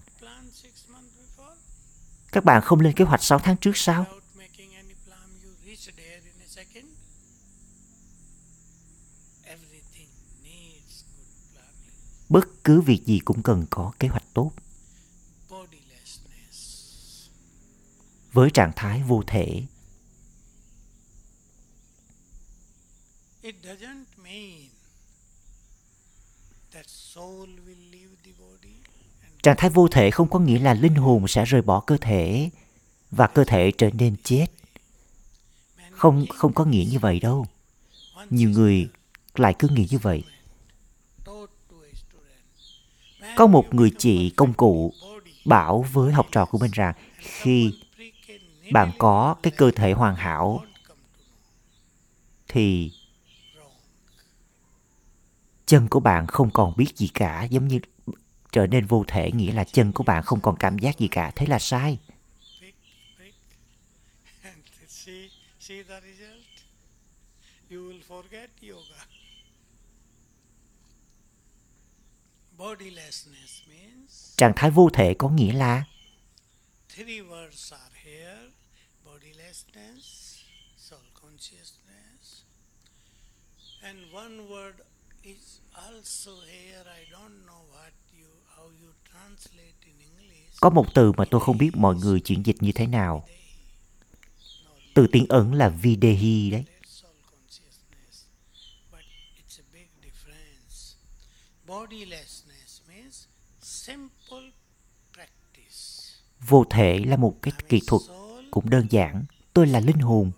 các 2.32 2.44
bạn 2.46 2.62
không 2.62 2.80
lên 2.80 2.94
kế 2.94 3.06
hoạch 3.06 3.24
6 3.24 3.40
tháng 3.40 3.58
trước 3.58 3.78
sao? 3.78 4.06
Bất 12.30 12.64
cứ 12.64 12.82
việc 12.82 13.06
gì 13.06 13.20
cũng 13.20 13.44
cần 13.44 13.66
có 13.70 13.92
kế 14.00 14.08
hoạch 14.08 14.24
tốt. 14.34 14.52
Với 18.34 18.50
trạng 18.50 18.72
thái 18.76 19.02
vô 19.08 19.24
thể, 19.28 19.64
It 23.42 23.56
doesn't 23.64 24.06
mean 24.24 24.70
that 26.74 26.86
soul 26.88 27.50
will 27.50 27.92
leave 27.92 28.16
the 28.26 28.32
body 28.40 28.76
and 29.22 29.34
trạng 29.44 29.56
thái 29.58 29.70
vô 29.70 29.88
thể 29.88 30.12
không 30.12 30.30
có 30.30 30.40
nghĩa 30.40 30.60
là 30.60 30.74
linh 30.74 30.96
hồn 30.96 31.28
sẽ 31.28 31.46
rời 31.46 31.62
bỏ 31.62 31.80
cơ 31.80 31.98
thể 32.02 32.50
và 33.12 33.28
cơ 33.28 33.44
thể 33.44 33.72
trở 33.78 33.90
nên 33.94 34.16
chết. 34.24 34.48
Không 35.92 36.26
không 36.30 36.54
có 36.54 36.66
nghĩa 36.66 36.86
như 36.92 37.00
vậy 37.00 37.20
đâu. 37.20 37.46
Nhiều 38.30 38.50
người 38.50 38.90
lại 39.36 39.56
cứ 39.60 39.68
nghĩ 39.68 39.88
như 39.92 39.98
vậy. 39.98 40.24
Có 43.36 43.48
một 43.48 43.74
người 43.74 43.92
chị 43.98 44.30
công 44.30 44.54
cụ 44.54 44.94
bảo 45.46 45.86
với 45.92 46.14
học 46.14 46.28
trò 46.32 46.46
của 46.46 46.58
mình 46.58 46.72
rằng 46.74 46.94
khi 47.18 47.74
bạn 48.72 48.92
có 48.98 49.36
cái 49.44 49.54
cơ 49.58 49.72
thể 49.72 49.92
hoàn 49.92 50.16
hảo, 50.16 50.66
thì 52.48 52.92
chân 55.66 55.88
của 55.90 56.00
bạn 56.00 56.28
không 56.28 56.52
còn 56.52 56.74
biết 56.78 56.98
gì 56.98 57.08
cả, 57.14 57.44
giống 57.44 57.68
như 57.68 57.80
trở 58.52 58.68
nên 58.68 58.86
vô 58.86 59.06
thể, 59.08 59.32
nghĩa 59.32 59.52
là 59.52 59.64
chân 59.64 59.92
của 59.92 60.04
bạn 60.04 60.24
không 60.24 60.42
còn 60.42 60.56
cảm 60.58 60.78
giác 60.80 61.00
gì 61.00 61.08
cả. 61.08 61.32
Thế 61.36 61.46
là 61.46 61.60
sai. 61.60 62.00
Trạng 74.38 74.54
thái 74.56 74.72
vô 74.72 74.90
thể 74.94 75.14
có 75.14 75.30
nghĩa 75.30 75.54
là 75.54 75.84
three 76.90 77.22
words 77.22 77.72
are 77.72 78.00
here 78.04 78.52
bodilessness 79.06 80.38
soul 80.78 81.02
consciousness 81.14 82.44
and 83.82 83.98
one 84.22 84.38
word 84.50 84.78
is 85.24 85.60
also 85.74 86.32
here. 86.32 86.84
I 87.00 87.02
don't 87.12 87.38
know 87.48 87.64
what 87.74 87.94
you 88.20 88.30
how 88.56 88.66
you 88.82 88.90
translate 89.12 89.80
in 89.86 89.96
English. 90.00 90.60
Có 90.62 90.70
một 90.70 90.94
từ 90.94 91.12
mà 91.12 91.26
tôi 91.26 91.42
không 91.42 91.58
biết 91.58 91.72
mọi 91.76 91.96
người 91.96 92.20
chuyển 92.20 92.46
dịch 92.46 92.56
như 92.60 92.72
thế 92.72 92.88
nào. 92.88 93.26
Từ 94.94 95.08
tiếng 95.12 95.26
Ấn 95.30 95.52
là 95.52 95.70
videhi 95.70 96.52
đấy. 96.52 96.66
Bodilessness 101.66 102.82
means 102.90 103.26
simple 103.62 104.52
vô 106.48 106.66
thể 106.70 107.00
là 107.06 107.18
một 107.18 107.38
cái 107.42 107.54
kỹ 107.70 107.82
thuật 107.88 108.02
cũng 108.52 108.70
đơn 108.70 108.88
giản. 108.90 109.26
Tôi 109.54 109.68
là 109.68 109.80
linh 109.80 110.00
hồn. 110.00 110.32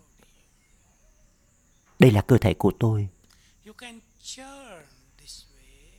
Đây 1.99 2.11
là 2.11 2.21
cơ 2.21 2.37
thể 2.37 2.53
của 2.53 2.71
tôi 2.79 3.09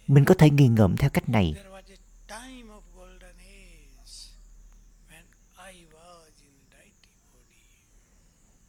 mình 0.06 0.24
có 0.24 0.34
thể 0.34 0.50
nghi 0.50 0.68
ngẫm 0.68 0.96
theo 0.96 1.10
cách 1.10 1.28
này. 1.28 1.54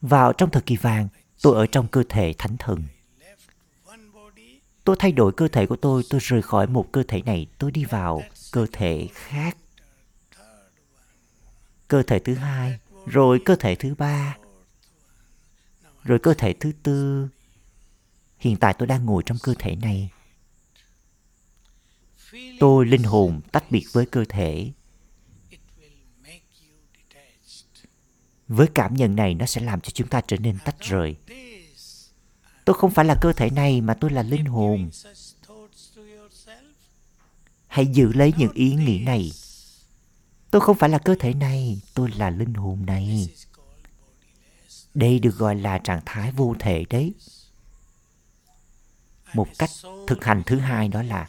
Vào 0.02 0.34
trong 0.34 0.52
thời 0.52 0.62
kỳ 0.62 0.78
vàng, 0.78 1.08
tôi 1.42 1.56
ở 1.56 1.68
trong 1.68 1.88
cơ 1.88 2.04
thể 2.10 2.34
thánh 2.38 2.58
thần. 2.58 2.84
Tôi 4.84 4.96
thay 5.00 5.12
đổi 5.12 5.32
cơ 5.32 5.48
thể 5.48 5.66
của 5.66 5.76
tôi 5.76 6.04
tôi 6.10 6.20
rời 6.24 6.42
khỏi 6.42 6.68
một 6.68 6.92
cơ 6.92 7.04
thể 7.08 7.22
này, 7.22 7.48
tôi 7.58 7.72
đi 7.72 7.86
vào 7.86 8.24
cơ 8.52 8.66
thể 8.72 9.08
khác. 9.14 9.58
Cơ 11.88 12.04
thể 12.04 12.20
thứ 12.20 12.36
hai, 12.36 12.80
rồi 13.06 13.42
cơ 13.46 13.56
thể 13.56 13.76
thứ 13.76 13.96
ba, 13.96 14.38
rồi 16.04 16.20
cơ 16.20 16.34
thể 16.34 16.54
thứ 16.54 16.72
tư. 16.84 17.28
Hiện 18.38 18.58
tại 18.58 18.74
tôi 18.78 18.88
đang 18.88 19.06
ngồi 19.06 19.24
trong 19.26 19.38
cơ 19.44 19.54
thể 19.60 19.76
này 19.76 20.10
tôi 22.60 22.86
linh 22.86 23.04
hồn 23.04 23.42
tách 23.52 23.72
biệt 23.72 23.86
với 23.92 24.06
cơ 24.06 24.26
thể 24.30 24.72
với 28.48 28.68
cảm 28.76 28.94
nhận 28.94 29.16
này 29.16 29.34
nó 29.34 29.46
sẽ 29.46 29.62
làm 29.62 29.82
cho 29.82 29.90
chúng 29.94 30.08
ta 30.08 30.22
trở 30.28 30.38
nên 30.38 30.58
tách 30.66 30.80
rời 30.80 31.16
tôi 32.66 32.74
không 32.74 32.92
phải 32.92 33.06
là 33.06 33.16
cơ 33.22 33.34
thể 33.34 33.50
này 33.50 33.82
mà 33.82 33.94
tôi 33.94 34.12
là 34.12 34.24
linh 34.24 34.46
hồn 34.46 34.90
hãy 37.68 37.86
giữ 37.86 38.14
lấy 38.14 38.34
những 38.38 38.52
ý 38.54 38.76
nghĩ 38.76 39.00
này 39.00 39.32
Tôi 40.56 40.62
không 40.62 40.78
phải 40.78 40.90
là 40.90 40.98
cơ 40.98 41.16
thể 41.20 41.34
này, 41.34 41.82
tôi 41.94 42.12
là 42.16 42.30
linh 42.30 42.54
hồn 42.54 42.86
này. 42.86 43.30
Đây 44.94 45.20
được 45.20 45.38
gọi 45.38 45.56
là 45.56 45.78
trạng 45.78 46.02
thái 46.06 46.32
vô 46.32 46.56
thể 46.60 46.86
đấy. 46.90 47.14
Một 49.34 49.48
cách 49.58 49.70
thực 50.08 50.26
hành 50.26 50.44
thứ 50.46 50.58
hai 50.58 50.88
đó 50.88 51.04
là 51.04 51.28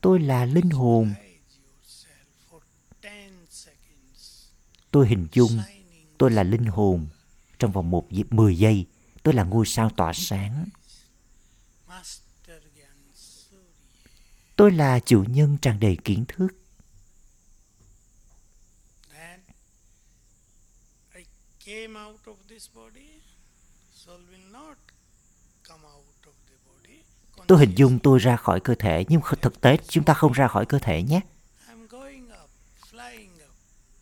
tôi 0.00 0.20
là 0.20 0.44
linh 0.44 0.70
hồn. 0.70 1.14
Tôi 4.90 5.08
hình 5.08 5.28
dung 5.32 5.58
tôi 6.18 6.30
là 6.30 6.42
linh 6.42 6.64
hồn 6.64 7.08
trong 7.58 7.72
vòng 7.72 7.90
một 7.90 8.10
dịp 8.10 8.26
10 8.30 8.58
giây. 8.58 8.86
Tôi 9.22 9.34
là 9.34 9.44
ngôi 9.44 9.66
sao 9.66 9.90
tỏa 9.96 10.12
sáng. 10.12 10.66
Tôi 14.56 14.72
là 14.72 15.00
chủ 15.00 15.24
nhân 15.28 15.56
tràn 15.62 15.80
đầy 15.80 15.96
kiến 16.04 16.24
thức. 16.28 16.48
came 21.68 21.96
out 21.96 22.24
of 22.26 22.38
this 22.48 22.66
body, 22.66 23.20
soul 23.92 24.20
will 24.30 24.48
not 24.50 24.78
come 25.62 25.84
out. 25.84 26.07
Tôi 27.46 27.58
hình 27.58 27.72
dung 27.76 27.98
tôi 27.98 28.18
ra 28.18 28.36
khỏi 28.36 28.60
cơ 28.60 28.74
thể, 28.74 29.04
nhưng 29.08 29.20
thực 29.42 29.60
tế 29.60 29.76
chúng 29.88 30.04
ta 30.04 30.14
không 30.14 30.32
ra 30.32 30.48
khỏi 30.48 30.66
cơ 30.66 30.78
thể 30.78 31.02
nhé. 31.02 31.20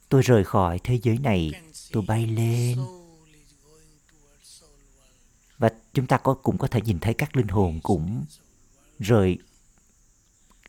Tôi 0.09 0.22
rời 0.22 0.45
khỏi 0.45 0.80
thế 0.84 0.99
giới 1.03 1.18
này, 1.18 1.53
tôi 1.93 2.03
bay 2.07 2.26
lên. 2.26 2.78
Và 5.59 5.70
chúng 5.95 6.07
ta 6.07 6.16
có 6.16 6.34
cũng 6.34 6.59
có 6.59 6.68
thể 6.68 6.80
nhìn 6.80 6.99
thấy 6.99 7.14
các 7.14 7.37
linh 7.37 7.49
hồn 7.49 7.80
cũng 7.82 8.24
rời 8.99 9.39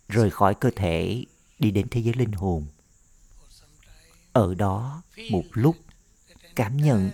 rời 0.09 0.29
khỏi 0.29 0.55
cơ 0.55 0.69
thể 0.75 1.25
đi 1.59 1.71
đến 1.71 1.87
thế 1.91 2.01
giới 2.01 2.13
linh 2.13 2.31
hồn. 2.31 2.65
Ở 4.33 4.55
đó 4.55 5.01
một 5.31 5.43
lúc 5.51 5.75
cảm 6.55 6.77
nhận 6.77 7.11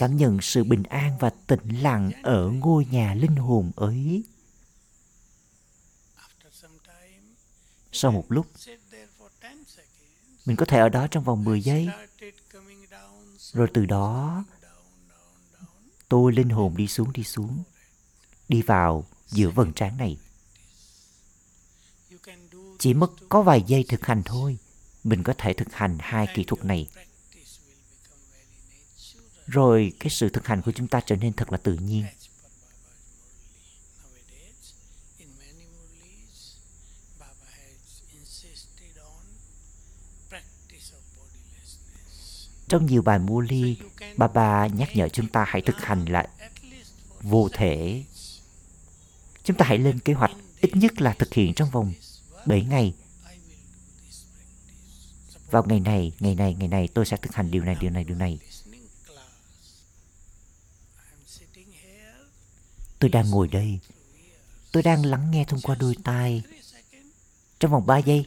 cảm 0.00 0.16
nhận 0.16 0.40
sự 0.40 0.64
bình 0.64 0.82
an 0.82 1.16
và 1.18 1.30
tĩnh 1.30 1.68
lặng 1.82 2.10
ở 2.22 2.48
ngôi 2.48 2.86
nhà 2.90 3.14
linh 3.14 3.36
hồn 3.36 3.72
ấy. 3.76 4.24
Sau 7.92 8.12
một 8.12 8.24
lúc, 8.28 8.46
mình 10.46 10.56
có 10.56 10.64
thể 10.64 10.78
ở 10.78 10.88
đó 10.88 11.06
trong 11.06 11.24
vòng 11.24 11.44
10 11.44 11.60
giây. 11.60 11.88
Rồi 13.52 13.68
từ 13.74 13.86
đó, 13.86 14.44
tôi 16.08 16.32
linh 16.32 16.48
hồn 16.48 16.76
đi 16.76 16.86
xuống 16.86 17.12
đi 17.12 17.24
xuống, 17.24 17.62
đi 18.48 18.62
vào 18.62 19.04
giữa 19.26 19.50
vầng 19.50 19.72
trán 19.72 19.96
này. 19.96 20.18
Chỉ 22.78 22.94
mất 22.94 23.10
có 23.28 23.42
vài 23.42 23.62
giây 23.66 23.84
thực 23.88 24.06
hành 24.06 24.22
thôi, 24.24 24.58
mình 25.04 25.22
có 25.22 25.34
thể 25.38 25.52
thực 25.52 25.72
hành 25.72 25.96
hai 26.00 26.26
kỹ 26.34 26.44
thuật 26.44 26.64
này 26.64 26.88
rồi 29.50 29.92
cái 30.00 30.10
sự 30.10 30.28
thực 30.28 30.46
hành 30.46 30.62
của 30.62 30.72
chúng 30.72 30.88
ta 30.88 31.00
trở 31.06 31.16
nên 31.16 31.32
thật 31.32 31.52
là 31.52 31.58
tự 31.58 31.74
nhiên. 31.74 32.04
Trong 42.68 42.86
nhiều 42.86 43.02
bài 43.02 43.18
mua 43.18 43.40
ly, 43.40 43.76
bà 44.16 44.28
bà 44.28 44.66
nhắc 44.66 44.88
nhở 44.96 45.08
chúng 45.08 45.28
ta 45.28 45.44
hãy 45.48 45.62
thực 45.62 45.76
hành 45.76 46.04
là 46.04 46.26
vô 47.22 47.48
thể. 47.52 48.04
Chúng 49.44 49.56
ta 49.56 49.66
hãy 49.66 49.78
lên 49.78 49.98
kế 49.98 50.12
hoạch 50.12 50.30
ít 50.60 50.76
nhất 50.76 51.00
là 51.00 51.12
thực 51.12 51.34
hiện 51.34 51.54
trong 51.54 51.70
vòng 51.70 51.92
7 52.46 52.62
ngày. 52.62 52.94
Vào 55.50 55.64
ngày 55.66 55.80
này 55.80 56.12
ngày 56.20 56.34
này 56.34 56.54
ngày 56.58 56.68
này 56.68 56.88
tôi 56.94 57.06
sẽ 57.06 57.16
thực 57.16 57.34
hành 57.34 57.50
điều 57.50 57.64
này 57.64 57.76
điều 57.80 57.90
này 57.90 58.04
điều 58.04 58.16
này. 58.16 58.38
Tôi 63.00 63.10
đang 63.10 63.30
ngồi 63.30 63.48
đây. 63.48 63.78
Tôi 64.72 64.82
đang 64.82 65.06
lắng 65.06 65.30
nghe 65.30 65.44
thông 65.48 65.60
qua 65.60 65.74
đôi 65.74 65.96
tai. 66.04 66.42
Trong 67.60 67.70
vòng 67.70 67.86
3 67.86 67.98
giây, 67.98 68.24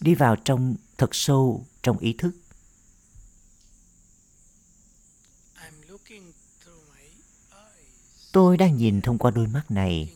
đi 0.00 0.14
vào 0.14 0.36
trong 0.36 0.76
thật 0.98 1.14
sâu 1.14 1.66
trong 1.82 1.98
ý 1.98 2.14
thức. 2.18 2.32
Tôi 8.32 8.56
đang 8.56 8.76
nhìn 8.76 9.02
thông 9.02 9.18
qua 9.18 9.30
đôi 9.30 9.46
mắt 9.46 9.70
này. 9.70 10.12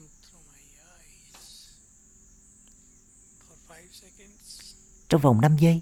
Trong 5.09 5.21
vòng 5.21 5.41
5 5.41 5.57
giây. 5.57 5.81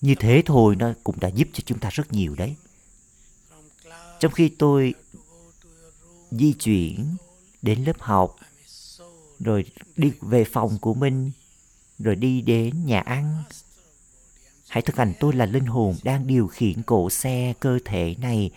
Như 0.00 0.14
thế 0.20 0.42
thôi 0.46 0.76
nó 0.76 0.92
cũng 1.04 1.20
đã 1.20 1.28
giúp 1.28 1.48
cho 1.52 1.62
chúng 1.66 1.78
ta 1.78 1.90
rất 1.92 2.12
nhiều 2.12 2.34
đấy. 2.34 2.56
Trong 4.22 4.32
khi 4.32 4.48
tôi 4.48 4.94
di 6.30 6.52
chuyển 6.52 7.16
đến 7.62 7.84
lớp 7.84 8.00
học, 8.00 8.36
rồi 9.38 9.64
đi 9.96 10.12
về 10.20 10.44
phòng 10.44 10.78
của 10.78 10.94
mình, 10.94 11.30
rồi 11.98 12.16
đi 12.16 12.40
đến 12.40 12.86
nhà 12.86 13.00
ăn, 13.00 13.42
hãy 14.68 14.82
thực 14.82 14.96
hành 14.96 15.12
tôi 15.20 15.32
là 15.32 15.46
linh 15.46 15.66
hồn 15.66 15.96
đang 16.02 16.26
điều 16.26 16.46
khiển 16.46 16.82
cỗ 16.82 17.10
xe 17.10 17.54
cơ 17.60 17.78
thể 17.84 18.14
này. 18.18 18.50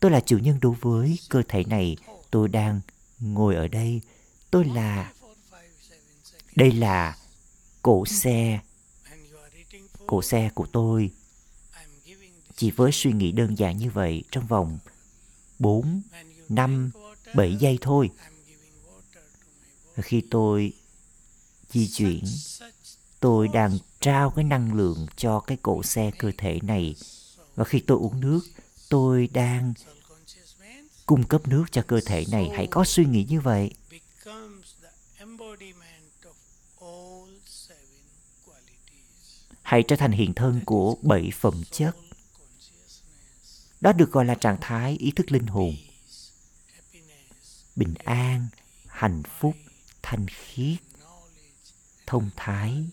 Tôi 0.00 0.10
là 0.10 0.20
chủ 0.20 0.38
nhân 0.38 0.58
đối 0.62 0.74
với 0.80 1.18
cơ 1.28 1.42
thể 1.48 1.64
này. 1.64 1.96
Tôi 2.30 2.48
đang 2.48 2.80
ngồi 3.20 3.54
ở 3.54 3.68
đây. 3.68 4.00
Tôi 4.50 4.64
là, 4.64 5.12
đây 6.56 6.72
là 6.72 7.16
cỗ 7.82 8.06
xe, 8.06 8.60
Cổ 9.98 10.06
cỗ 10.06 10.22
xe 10.22 10.50
của 10.54 10.66
tôi. 10.72 11.10
Chỉ 12.56 12.70
với 12.70 12.92
suy 12.92 13.12
nghĩ 13.12 13.32
đơn 13.32 13.58
giản 13.58 13.76
như 13.76 13.90
vậy, 13.90 14.24
trong 14.30 14.46
vòng 14.46 14.78
4, 15.64 16.02
5, 16.48 16.90
7 17.34 17.56
giây 17.56 17.78
thôi. 17.80 18.10
Khi 19.96 20.22
tôi 20.30 20.72
di 21.70 21.88
chuyển 21.88 22.24
tôi 23.20 23.48
đang 23.48 23.78
trao 24.00 24.30
cái 24.30 24.44
năng 24.44 24.74
lượng 24.74 25.06
cho 25.16 25.40
cái 25.40 25.56
cỗ 25.62 25.82
xe 25.82 26.10
cơ 26.18 26.32
thể 26.38 26.58
này. 26.62 26.96
Và 27.54 27.64
khi 27.64 27.80
tôi 27.80 27.98
uống 27.98 28.20
nước 28.20 28.40
tôi 28.88 29.28
đang 29.32 29.74
cung 31.06 31.24
cấp 31.24 31.48
nước 31.48 31.64
cho 31.72 31.82
cơ 31.86 32.00
thể 32.06 32.24
này. 32.30 32.50
Hãy 32.54 32.66
có 32.66 32.84
suy 32.84 33.04
nghĩ 33.04 33.26
như 33.28 33.40
vậy. 33.40 33.70
Hãy 39.62 39.82
trở 39.82 39.96
thành 39.96 40.12
hiện 40.12 40.34
thân 40.34 40.60
của 40.66 40.96
bảy 41.02 41.30
phẩm 41.40 41.62
chất 41.70 41.96
đó 43.84 43.92
được 43.92 44.12
gọi 44.12 44.24
là 44.24 44.34
trạng 44.34 44.56
thái 44.60 44.96
ý 44.98 45.10
thức 45.10 45.32
linh 45.32 45.46
hồn. 45.46 45.76
Bình 47.76 47.94
an, 48.04 48.48
hạnh 48.86 49.22
phúc, 49.40 49.54
thanh 50.02 50.26
khiết, 50.28 50.78
thông 52.06 52.30
thái. 52.36 52.84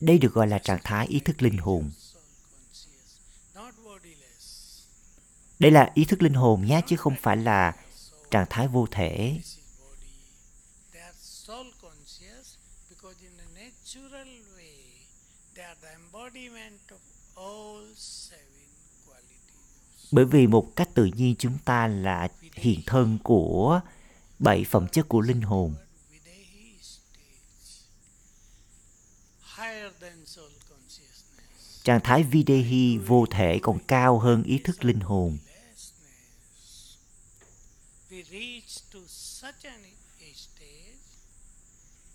Đây 0.00 0.18
được 0.18 0.32
gọi 0.32 0.46
là 0.46 0.58
trạng 0.58 0.80
thái 0.84 1.06
ý 1.06 1.20
thức 1.20 1.42
linh 1.42 1.58
hồn. 1.58 1.90
Đây 5.58 5.70
là 5.70 5.90
ý 5.94 6.04
thức 6.04 6.22
linh 6.22 6.34
hồn 6.34 6.66
nhé, 6.66 6.80
chứ 6.86 6.96
không 6.96 7.16
phải 7.22 7.36
là 7.36 7.76
trạng 8.30 8.46
thái 8.50 8.68
vô 8.68 8.86
thể 8.90 9.40
This 9.42 9.58
is 9.58 9.78
body. 9.78 10.26
They 10.92 11.00
are 11.00 11.14
soul 11.14 11.66
conscious 11.80 12.58
because 12.88 13.16
in 13.22 13.32
a 13.38 13.48
natural 13.54 14.26
way 14.56 15.06
they 15.54 15.62
are 15.62 15.76
the 15.80 15.92
embodiment 15.94 16.04
of 16.04 16.12
all 16.12 16.12
seven 16.12 16.12
qualities 16.12 16.25
bởi 20.10 20.24
vì 20.24 20.46
một 20.46 20.76
cách 20.76 20.88
tự 20.94 21.04
nhiên 21.04 21.34
chúng 21.38 21.58
ta 21.64 21.86
là 21.86 22.28
hiện 22.54 22.80
thân 22.86 23.18
của 23.24 23.80
bảy 24.38 24.64
phẩm 24.64 24.88
chất 24.88 25.08
của 25.08 25.20
linh 25.20 25.40
hồn 25.40 25.74
Videhi 26.10 26.78
stage. 26.82 27.86
Higher 29.56 29.92
than 30.00 30.26
soul 30.26 30.50
consciousness. 30.68 31.84
trạng 31.84 32.00
thái 32.04 32.22
videhi 32.22 32.98
vô 32.98 33.26
thể 33.30 33.58
còn 33.62 33.78
cao 33.88 34.18
hơn 34.18 34.42
ý 34.42 34.58
thức 34.64 34.84
linh 34.84 35.00
hồn 35.00 35.38
Lessness. 35.46 35.92
We 38.10 38.22
reach 38.30 38.92
to 38.92 38.98
such 39.08 39.62
an 39.64 39.80
a 40.20 40.32
stage, 40.34 41.06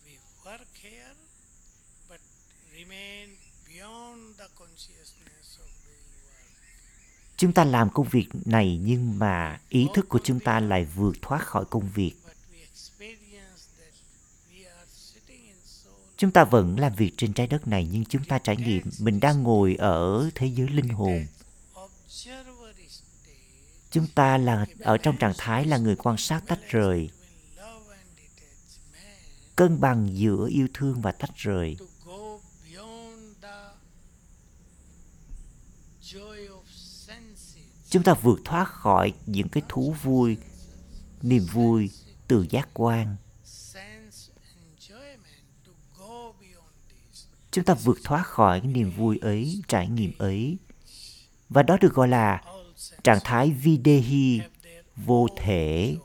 we 0.05 0.13
work 0.45 0.67
here, 0.83 1.13
but 2.09 2.19
remain 2.73 3.29
beyond 3.67 4.37
the 4.37 4.47
consciousness 4.59 5.59
of 5.63 5.69
the 5.83 5.95
world 6.21 6.51
chúng 7.41 7.53
ta 7.53 7.63
làm 7.63 7.89
công 7.89 8.07
việc 8.07 8.27
này 8.45 8.79
nhưng 8.83 9.19
mà 9.19 9.59
ý 9.69 9.87
thức 9.93 10.09
của 10.09 10.19
chúng 10.23 10.39
ta 10.39 10.59
lại 10.59 10.85
vượt 10.85 11.15
thoát 11.21 11.45
khỏi 11.47 11.65
công 11.65 11.89
việc. 11.89 12.13
Chúng 16.17 16.31
ta 16.31 16.43
vẫn 16.43 16.79
làm 16.79 16.95
việc 16.95 17.11
trên 17.17 17.33
trái 17.33 17.47
đất 17.47 17.67
này 17.67 17.87
nhưng 17.91 18.05
chúng 18.05 18.23
ta 18.23 18.39
trải 18.39 18.57
nghiệm 18.57 18.83
mình 18.99 19.19
đang 19.19 19.43
ngồi 19.43 19.75
ở 19.75 20.29
thế 20.35 20.47
giới 20.47 20.67
linh 20.67 20.89
hồn. 20.89 21.25
Chúng 23.91 24.07
ta 24.15 24.37
là, 24.37 24.65
ở 24.79 24.97
trong 24.97 25.17
trạng 25.17 25.33
thái 25.37 25.65
là 25.65 25.77
người 25.77 25.95
quan 25.95 26.17
sát 26.17 26.43
tách 26.47 26.69
rời, 26.69 27.09
cân 29.55 29.79
bằng 29.79 30.09
giữa 30.13 30.47
yêu 30.49 30.67
thương 30.73 31.01
và 31.01 31.11
tách 31.11 31.35
rời 31.35 31.77
to 31.79 31.85
go 32.05 32.39
beyond 32.63 33.35
the 33.41 33.57
joy 36.01 36.47
of 36.47 36.61
senses 37.11 37.51
chúng 37.91 38.03
ta 38.03 38.13
vượt 38.13 38.39
thoát 38.45 38.65
khỏi 38.65 39.13
những 39.25 39.49
cái 39.49 39.63
thú 39.69 39.95
vui, 40.03 40.37
niềm 41.21 41.45
vui 41.45 41.89
từ 42.27 42.45
giác 42.49 42.69
quan. 42.73 43.15
Chúng 47.51 47.63
ta 47.63 47.73
vượt 47.73 47.97
thoát 48.03 48.27
khỏi 48.27 48.61
cái 48.61 48.71
niềm 48.71 48.91
vui 48.91 49.17
ấy, 49.21 49.61
trải 49.67 49.87
nghiệm 49.89 50.11
ấy. 50.17 50.57
Và 51.49 51.63
đó 51.63 51.77
được 51.81 51.93
gọi 51.93 52.07
là 52.07 52.41
trạng 53.03 53.19
thái 53.23 53.51
videhi, 53.51 54.41
vô 54.95 55.27
thể. 55.37 55.95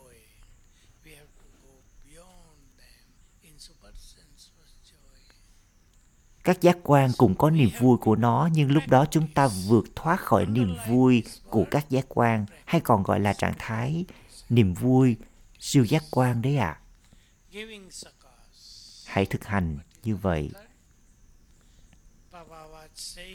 Các 6.47 6.61
giác 6.61 6.79
quan 6.83 7.11
cũng 7.17 7.35
có 7.35 7.51
niềm 7.51 7.71
vui 7.79 7.97
của 7.97 8.17
nó, 8.17 8.49
nhưng 8.53 8.73
lúc 8.73 8.83
đó 8.89 9.05
chúng 9.11 9.29
ta 9.35 9.49
vượt 9.67 9.85
thoát 9.97 10.21
khỏi 10.21 10.47
niềm 10.47 10.77
vui 10.89 11.23
của 11.51 11.65
các 11.71 11.91
giác 11.91 12.07
quan, 12.09 12.47
hay 12.65 12.81
còn 12.81 13.03
gọi 13.03 13.21
là 13.21 13.33
trạng 13.33 13.55
thái 13.59 14.05
niềm 14.49 14.75
vui 14.75 15.17
siêu 15.59 15.85
giác 15.85 16.03
quan 16.11 16.43
đấy 16.43 16.57
ạ. 16.57 16.81
À. 17.53 17.61
hãy 19.07 19.27
thực 19.27 19.45
hành 19.45 19.79
như 20.05 20.17
vậy. 20.17 20.51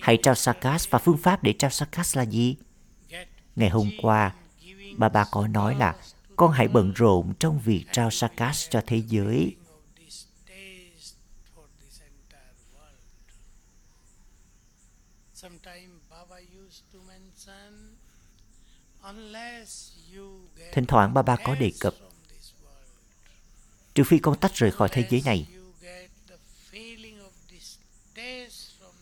Hãy 0.01 0.17
trao 0.23 0.35
sakas 0.35 0.89
và 0.89 0.99
phương 0.99 1.17
pháp 1.17 1.43
để 1.43 1.53
trao 1.53 1.71
sakas 1.71 2.17
là 2.17 2.23
gì? 2.23 2.55
Ngày 3.55 3.69
hôm 3.69 3.89
qua 4.01 4.33
bà 4.97 5.09
bà 5.09 5.25
có 5.31 5.47
nói 5.47 5.75
là 5.75 5.95
con 6.35 6.51
hãy 6.51 6.67
bận 6.67 6.93
rộn 6.95 7.33
trong 7.39 7.59
việc 7.59 7.85
trao 7.91 8.11
sakas 8.11 8.69
cho 8.69 8.81
thế 8.87 8.97
giới 9.07 9.55
of 9.67 9.81
this 9.97 10.25
taste 10.47 11.17
for 11.55 11.65
this 11.79 12.01
entire 12.01 12.55
world. 12.73 13.01
Sometime 15.33 15.99
Baba 16.09 16.39
used 16.65 16.83
to 16.93 16.99
mention 17.07 17.97
unless 19.01 19.97
you 20.15 20.49
get 20.55 20.60
thỉnh 20.71 20.85
thoảng 20.85 21.13
ba 21.13 21.21
ba 21.21 21.35
có 21.35 21.55
đề 21.55 21.71
cập. 21.79 21.95
Trừ 23.95 24.03
phi 24.03 24.19
con 24.19 24.39
tách 24.39 24.55
rời 24.55 24.71
khỏi 24.71 24.89
thế 24.91 25.07
giới 25.09 25.21
này. 25.25 25.47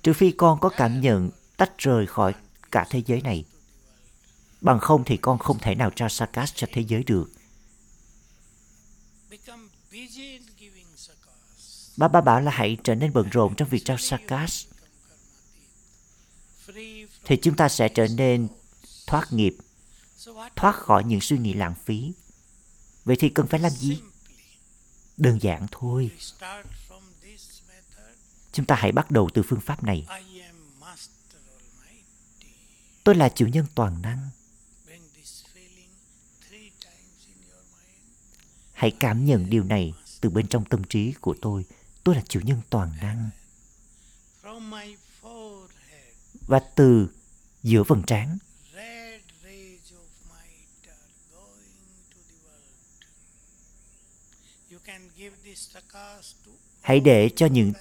Trừ 0.03 0.13
phi 0.13 0.31
con 0.31 0.59
có 0.59 0.69
cảm 0.69 1.01
nhận 1.01 1.29
tách 1.57 1.77
rời 1.77 2.07
khỏi 2.07 2.33
cả 2.71 2.87
thế 2.89 3.01
giới 3.05 3.21
này. 3.21 3.45
Bằng 4.61 4.79
không 4.79 5.03
thì 5.03 5.17
con 5.17 5.39
không 5.39 5.59
thể 5.59 5.75
nào 5.75 5.91
trao 5.95 6.09
sakas 6.09 6.51
cho 6.55 6.67
thế 6.71 6.81
giới 6.81 7.03
được. 7.03 7.31
Ba 11.97 12.07
ba 12.07 12.21
bảo 12.21 12.41
là 12.41 12.51
hãy 12.51 12.77
trở 12.83 12.95
nên 12.95 13.13
bận 13.13 13.29
rộn 13.29 13.55
trong 13.55 13.69
việc 13.69 13.85
trao 13.85 13.97
sakas 13.97 14.65
thì 17.25 17.37
chúng 17.41 17.55
ta 17.55 17.69
sẽ 17.69 17.89
trở 17.89 18.07
nên 18.07 18.47
thoát 19.07 19.33
nghiệp 19.33 19.55
thoát 20.55 20.75
khỏi 20.75 21.03
những 21.03 21.21
suy 21.21 21.37
nghĩ 21.37 21.53
lãng 21.53 21.75
phí. 21.85 22.13
Vậy 23.05 23.15
thì 23.19 23.29
cần 23.29 23.47
phải 23.47 23.59
làm 23.59 23.71
gì? 23.71 24.01
Đơn 25.17 25.41
giản 25.41 25.67
thôi. 25.71 26.11
Chúng 28.51 28.65
ta 28.65 28.75
hãy 28.75 28.91
bắt 28.91 29.11
đầu 29.11 29.29
từ 29.33 29.43
phương 29.43 29.61
pháp 29.61 29.83
này. 29.83 30.07
Tôi 33.03 33.15
là 33.15 33.29
chủ 33.29 33.47
nhân 33.47 33.65
toàn 33.75 34.01
năng. 34.01 34.29
Hãy 38.73 38.91
cảm 38.99 39.25
nhận 39.25 39.49
điều 39.49 39.63
này 39.63 39.93
từ 40.21 40.29
bên 40.29 40.47
trong 40.47 40.65
tâm 40.65 40.83
trí 40.83 41.13
của 41.13 41.35
tôi. 41.41 41.65
Tôi 42.03 42.15
là 42.15 42.21
chủ 42.29 42.39
nhân 42.39 42.61
toàn 42.69 42.91
năng. 43.01 43.29
Và 46.47 46.59
từ 46.75 47.07
giữa 47.63 47.83
vầng 47.83 48.03
trán 48.07 48.37
red 48.73 49.21
rays 49.43 49.91
of 49.91 50.09
might 50.29 50.87
are 50.87 51.01
going 51.33 51.73
to 52.11 52.19
the 52.29 52.37
world. 52.45 52.69
You 52.71 52.77
can 54.49 54.68
give 54.68 54.68
this 54.68 54.68
sakas 54.68 54.68
to 54.68 54.68
hãy 56.81 56.99
để 56.99 57.29
cho 57.35 57.45
những 57.45 57.73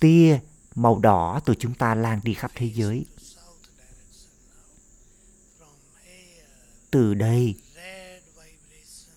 tia 0.00 0.38
màu 0.74 0.98
đỏ 0.98 1.40
từ 1.44 1.54
chúng 1.58 1.74
ta 1.74 1.94
lan 1.94 2.20
đi 2.22 2.34
khắp 2.34 2.50
thế 2.54 2.70
giới. 2.74 3.06
Từ 6.90 7.14
đây 7.14 7.54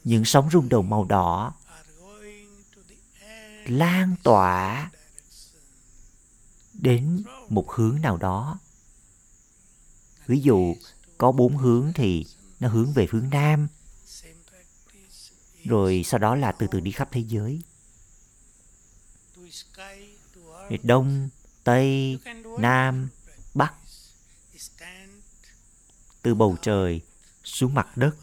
những 0.04 0.26
sóng 0.26 0.50
rung 0.52 0.70
động 0.70 0.90
màu 0.90 1.04
đỏ 1.06 1.54
are 1.66 1.92
going 2.00 2.64
to 2.76 2.82
the 2.90 3.28
end 3.28 3.80
lan 3.80 4.16
tỏa 4.24 4.92
đến 6.74 7.24
một 7.50 7.72
hướng 7.72 8.02
nào 8.02 8.18
đó. 8.18 8.60
Ví 10.28 10.40
dụ 10.40 10.76
có 11.18 11.32
bốn 11.32 11.58
hướng 11.58 11.92
thì 11.96 12.26
nó 12.60 12.68
hướng 12.70 12.94
về 12.94 13.08
hướng 13.12 13.30
nam 13.30 13.68
rồi 15.68 16.04
sau 16.06 16.20
đó 16.20 16.36
là 16.36 16.52
từ 16.52 16.68
từ 16.72 16.80
đi 16.80 16.92
khắp 16.92 17.10
thế 17.12 17.24
giới. 17.28 17.62
Đông, 20.84 21.30
tây, 21.64 22.20
nam, 22.60 23.10
bắc. 23.54 23.74
Từ 26.22 26.36
bầu 26.36 26.58
trời 26.62 27.02
xuống 27.44 27.74
mặt 27.74 27.98
đất. 27.98 28.16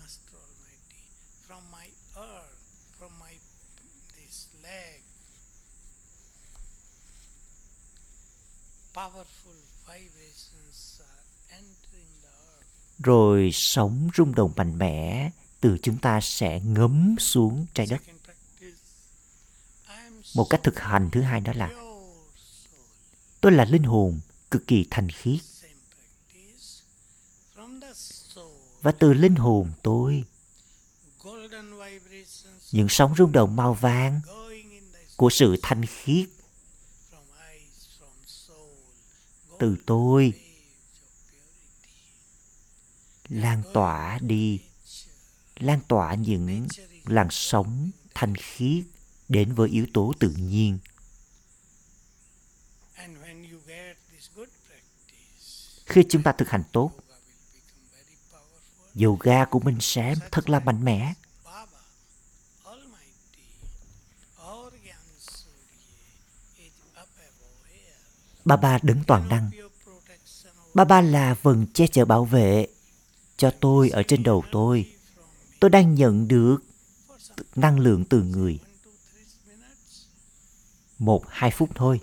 Rồi 12.99 13.51
sóng 13.53 14.09
rung 14.17 14.35
động 14.35 14.53
mạnh 14.57 14.79
mẽ 14.79 15.31
từ 15.65 15.79
chúng 15.83 15.99
ta 15.99 16.21
sẽ 16.21 16.61
ngấm 16.61 17.17
xuống 17.19 17.67
trái 17.75 17.87
đất. 17.87 18.03
Một 20.35 20.47
cách 20.51 20.61
thực 20.63 20.79
hành 20.79 21.09
thứ 21.13 21.21
hai 21.21 21.41
đó 21.41 21.53
là, 21.57 21.71
tôi 23.41 23.53
là 23.53 23.65
linh 23.65 23.83
hồn 23.83 24.21
cực 24.51 24.67
kỳ 24.67 24.87
thanh 24.91 25.09
khiết 25.11 25.41
và 28.83 28.93
từ 28.93 29.13
linh 29.13 29.35
hồn 29.35 29.73
tôi, 29.83 30.25
những 32.73 32.89
sóng 32.89 33.15
rung 33.19 33.33
động 33.33 33.57
màu 33.57 33.75
vàng 33.75 34.21
của 35.17 35.31
sự 35.31 35.57
thanh 35.63 35.87
khiết 35.87 36.29
từ 39.59 39.77
tôi 39.87 40.33
lan 43.29 43.63
tỏa 43.73 44.19
đi 44.19 44.61
lan 45.65 45.81
tỏa 45.89 46.15
những 46.15 46.67
làn 47.05 47.29
sóng 47.31 47.91
thanh 48.15 48.35
khiết 48.35 48.85
đến 49.29 49.55
với 49.55 49.69
yếu 49.69 49.87
tố 49.95 50.13
tự 50.21 50.35
nhiên. 50.39 50.79
Khi 55.87 56.05
chúng 56.09 56.23
ta 56.23 56.33
thực 56.33 56.49
hành 56.49 56.63
tốt 56.73 56.91
yoga 59.03 59.45
của 59.45 59.61
mình 59.61 59.77
sẽ 59.81 60.15
thật 60.31 60.51
là 60.51 60.61
mạnh 60.61 60.85
mẽ. 60.85 61.15
Baba, 68.45 68.57
ba 68.57 68.57
ba 68.57 68.79
đứng 68.83 69.05
toàn 69.07 69.29
năng. 69.29 69.51
Ba 70.75 70.85
ba 70.85 71.01
là 71.01 71.35
vầng 71.43 71.67
che 71.75 71.87
chở 71.87 72.05
bảo 72.05 72.25
vệ 72.25 72.67
cho 73.37 73.51
tôi 73.61 73.91
ở 73.91 74.03
trên 74.03 74.23
đầu 74.23 74.45
tôi 74.53 74.94
tôi 75.65 75.71
đang 75.71 75.95
nhận 75.95 76.29
được 76.29 76.57
năng 77.57 77.79
lượng 77.79 78.05
từ 78.05 78.23
người. 78.23 78.59
Một, 80.99 81.25
hai 81.29 81.51
phút 81.51 81.71
thôi. 81.75 82.01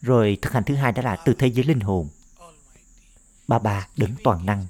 Rồi 0.00 0.38
thực 0.42 0.52
hành 0.52 0.64
thứ 0.64 0.74
hai 0.74 0.92
đó 0.92 1.02
là 1.02 1.16
từ 1.24 1.34
thế 1.34 1.46
giới 1.46 1.64
linh 1.64 1.80
hồn. 1.80 2.08
Ba 3.48 3.58
ba, 3.58 3.88
đấng 3.96 4.14
toàn 4.24 4.46
năng. 4.46 4.66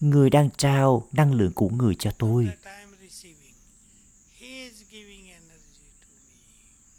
Người 0.00 0.30
đang 0.30 0.50
trao 0.56 1.08
năng 1.12 1.34
lượng 1.34 1.52
của 1.52 1.68
người 1.68 1.94
cho 1.98 2.10
tôi. 2.18 2.48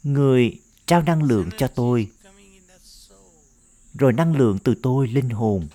Người 0.02 0.60
trao 0.86 1.02
năng 1.02 1.22
lượng 1.22 1.50
cho 1.58 1.68
tôi 1.68 2.10
coming 2.38 2.52
in 2.52 2.62
the 2.68 2.78
soul 2.82 3.18
rồi 3.98 4.12
năng 4.12 4.36
lượng 4.36 4.58
từ 4.58 4.74
tôi 4.82 5.08
linh 5.08 5.30
hồn. 5.30 5.68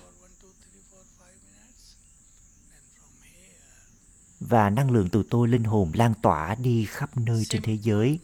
Và 4.40 4.70
năng 4.70 4.90
lượng 4.90 5.08
từ 5.12 5.22
tôi 5.30 5.48
linh 5.48 5.64
hồn 5.64 5.90
lan 5.94 6.14
tỏa 6.22 6.54
đi 6.54 6.86
khắp 6.90 7.16
nơi 7.16 7.44
trên 7.48 7.62
thế 7.62 7.78
giới. 7.82 8.18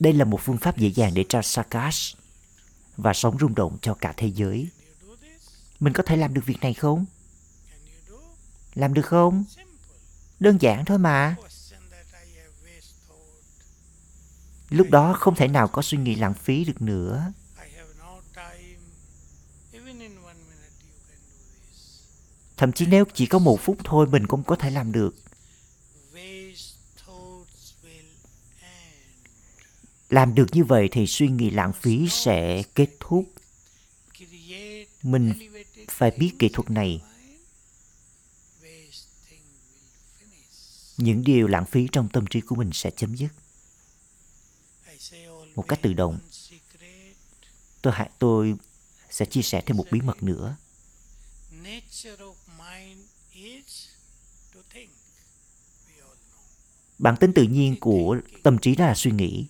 Đây 0.00 0.12
là 0.12 0.24
một 0.24 0.40
phương 0.42 0.58
pháp 0.58 0.78
dễ 0.78 0.88
dàng 0.88 1.14
để 1.14 1.24
trao 1.28 1.42
sakas 1.42 2.14
và 2.96 3.12
sống 3.12 3.38
rung 3.40 3.54
động 3.54 3.78
cho 3.82 3.94
cả 3.94 4.14
thế 4.16 4.26
giới. 4.26 4.68
Mình 5.80 5.92
có 5.92 6.02
thể 6.02 6.16
làm 6.16 6.34
được 6.34 6.46
việc 6.46 6.60
này 6.60 6.74
không? 6.74 7.04
Làm 8.74 8.94
được 8.94 9.06
không? 9.06 9.44
Đơn 10.40 10.58
giản 10.60 10.84
thôi 10.84 10.98
mà 10.98 11.36
Question 11.40 11.80
that 11.90 12.06
I 12.26 12.36
have 12.36 12.52
waste 12.64 12.92
thought 13.08 13.44
lúc 14.70 14.90
đó 14.90 15.12
không 15.12 15.34
thể 15.34 15.48
nào 15.48 15.68
có 15.68 15.82
suy 15.82 15.98
nghĩ 15.98 16.14
lãng 16.14 16.34
phí 16.34 16.64
được 16.64 16.82
nữa. 16.82 17.32
Thậm 22.56 22.72
chí 22.72 22.86
nếu 22.86 23.04
chỉ 23.14 23.26
có 23.26 23.38
một 23.38 23.60
phút 23.60 23.78
thôi 23.84 24.06
mình 24.06 24.26
cũng 24.26 24.42
có 24.42 24.56
thể 24.56 24.70
làm 24.70 24.92
được. 24.92 25.14
Làm 30.10 30.34
được 30.34 30.46
như 30.52 30.64
vậy 30.64 30.88
thì 30.92 31.06
suy 31.06 31.28
nghĩ 31.28 31.50
lãng 31.50 31.72
phí 31.72 32.08
sẽ 32.08 32.62
kết 32.74 32.88
thúc. 33.00 33.24
Mình 35.02 35.32
phải 35.88 36.10
biết 36.10 36.32
kỹ 36.38 36.48
thuật 36.48 36.70
này. 36.70 37.02
những 40.96 41.24
điều 41.24 41.46
lãng 41.46 41.64
phí 41.64 41.88
trong 41.92 42.08
tâm 42.08 42.26
trí 42.26 42.40
của 42.40 42.56
mình 42.56 42.70
sẽ 42.72 42.90
chấm 42.90 43.14
dứt 43.14 43.28
một 45.54 45.68
cách 45.68 45.82
tự 45.82 45.92
động. 45.92 46.18
Tôi 47.82 47.92
hãy 47.96 48.10
tôi 48.18 48.54
sẽ 49.10 49.26
chia 49.26 49.42
sẻ 49.42 49.62
thêm 49.66 49.76
một 49.76 49.86
bí 49.90 50.00
mật 50.00 50.22
nữa. 50.22 50.56
Bản 56.98 57.16
tính 57.16 57.32
tự 57.34 57.42
nhiên 57.42 57.76
của 57.80 58.16
tâm 58.42 58.58
trí 58.58 58.74
đó 58.74 58.86
là 58.86 58.94
suy 58.94 59.10
nghĩ. 59.10 59.46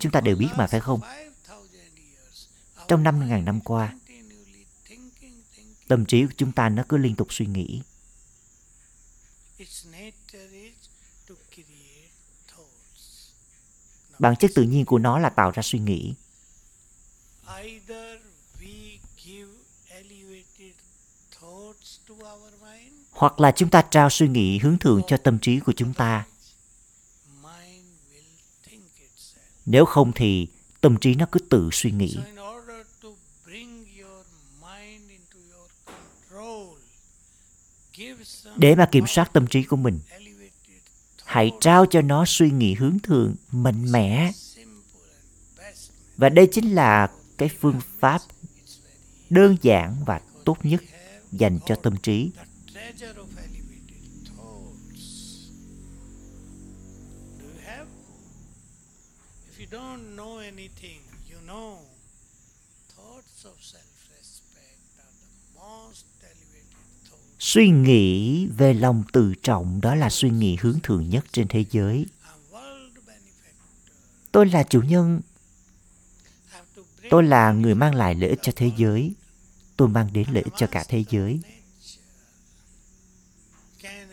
Chúng 0.00 0.12
ta 0.12 0.20
đều 0.20 0.36
biết 0.36 0.48
mà, 0.56 0.66
phải 0.66 0.80
không? 0.80 1.00
Trong 2.88 3.04
5.000 3.04 3.44
năm 3.44 3.60
qua, 3.60 3.94
tâm 5.88 6.06
trí 6.06 6.26
của 6.26 6.32
chúng 6.36 6.52
ta 6.52 6.68
nó 6.68 6.84
cứ 6.88 6.96
liên 6.96 7.16
tục 7.16 7.28
suy 7.30 7.46
nghĩ 7.46 7.82
Its 9.58 9.86
nature 9.86 10.52
is 10.52 10.76
to 11.26 11.34
create 11.50 12.12
thoughts. 12.46 13.32
Now, 14.05 14.05
bản 14.18 14.36
chất 14.36 14.50
tự 14.54 14.62
nhiên 14.62 14.84
của 14.84 14.98
nó 14.98 15.18
là 15.18 15.28
tạo 15.28 15.50
ra 15.50 15.62
suy 15.62 15.78
nghĩ. 15.78 16.14
Hoặc 23.10 23.40
là 23.40 23.50
chúng 23.50 23.70
ta 23.70 23.82
trao 23.82 24.10
suy 24.10 24.28
nghĩ 24.28 24.58
hướng 24.58 24.78
thượng 24.78 25.02
cho 25.06 25.16
tâm 25.16 25.38
trí 25.38 25.60
của 25.60 25.72
chúng 25.72 25.94
ta. 25.94 26.24
Nếu 29.66 29.84
không 29.84 30.12
thì 30.14 30.48
tâm 30.80 30.96
trí 30.96 31.14
nó 31.14 31.26
cứ 31.32 31.40
tự 31.40 31.68
suy 31.72 31.90
nghĩ. 31.90 32.16
Để 38.56 38.74
mà 38.74 38.88
kiểm 38.92 39.06
soát 39.06 39.32
tâm 39.32 39.46
trí 39.46 39.62
của 39.62 39.76
mình 39.76 40.00
hãy 41.26 41.50
trao 41.60 41.86
cho 41.86 42.02
nó 42.02 42.24
suy 42.26 42.50
nghĩ 42.50 42.74
hướng 42.74 42.98
thượng, 42.98 43.34
mạnh 43.50 43.92
mẽ 43.92 44.32
và 46.16 46.28
đây 46.28 46.48
chính 46.52 46.74
là 46.74 47.10
cái 47.38 47.48
phương 47.60 47.80
pháp 47.98 48.20
đơn 49.30 49.56
giản 49.62 49.96
và 50.06 50.20
tốt 50.44 50.58
nhất 50.62 50.82
dành 51.32 51.58
cho 51.66 51.74
tâm 51.74 51.96
trí 52.02 52.30
thoughts. 62.96 63.44
Of 63.46 63.60
self-respect 63.60 64.98
are 64.98 65.12
the 65.12 65.60
most 65.60 66.06
delicate 66.20 66.45
suy 67.38 67.68
nghĩ 67.68 68.46
về 68.46 68.74
lòng 68.74 69.04
tự 69.12 69.34
trọng 69.42 69.80
đó 69.80 69.94
là 69.94 70.10
suy 70.10 70.30
nghĩ 70.30 70.56
hướng 70.60 70.80
thượng 70.82 71.10
nhất 71.10 71.24
trên 71.32 71.48
thế 71.48 71.64
giới. 71.70 72.06
Tôi 74.32 74.46
là 74.46 74.62
chủ 74.62 74.82
nhân. 74.82 75.20
Tôi 77.10 77.22
là 77.22 77.52
người 77.52 77.74
mang 77.74 77.94
lại 77.94 78.14
lợi 78.14 78.30
ích 78.30 78.38
cho 78.42 78.52
thế 78.56 78.70
giới. 78.76 79.14
Tôi 79.76 79.88
mang 79.88 80.12
đến 80.12 80.26
lợi 80.32 80.42
ích 80.42 80.52
cho 80.56 80.66
cả 80.66 80.84
thế 80.88 81.04
giới. 81.10 81.40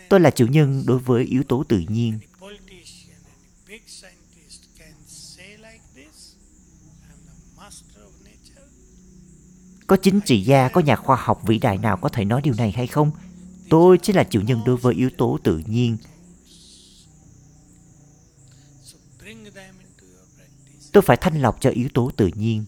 Tôi 0.10 0.20
là 0.20 0.32
chủ 0.32 0.48
nhân 0.48 0.84
đối 0.88 1.00
với 1.00 1.24
yếu 1.24 1.44
tố 1.44 1.64
tự 1.64 1.80
nhiên 1.80 2.20
any 2.20 2.28
politician, 2.40 3.18
any 3.26 3.50
big 3.68 3.82
scientist 3.88 4.62
can 4.78 4.94
say 5.08 5.58
like 5.58 5.82
this? 5.96 6.36
I'm 7.10 7.20
the 7.26 7.62
master 7.62 8.04
of 8.04 8.14
nature 8.24 8.68
có 9.94 9.98
chính 9.98 10.22
trị 10.22 10.42
gia, 10.42 10.70
có 10.70 10.82
nhà 10.82 10.96
khoa 10.96 11.16
học, 11.16 11.42
vĩ 11.46 11.60
đại 11.60 11.78
nào 11.78 11.98
có 11.98 12.10
thể 12.10 12.26
nói 12.26 12.42
điều 12.42 12.54
này 12.54 12.72
hay 12.72 12.88
không? 12.88 13.12
Tôi 13.70 13.98
chính 13.98 14.16
là 14.16 14.24
chủ 14.24 14.42
nhân 14.42 14.62
đối 14.66 14.78
với 14.78 14.94
yếu 14.94 15.10
tố 15.18 15.38
tự 15.44 15.62
nhiên. 15.66 15.98
Tôi 20.92 21.02
phải 21.02 21.18
thanh 21.18 21.42
lọc 21.42 21.62
cho 21.62 21.70
yếu 21.70 21.90
tố 21.94 22.12
tự 22.18 22.30
nhiên. 22.36 22.66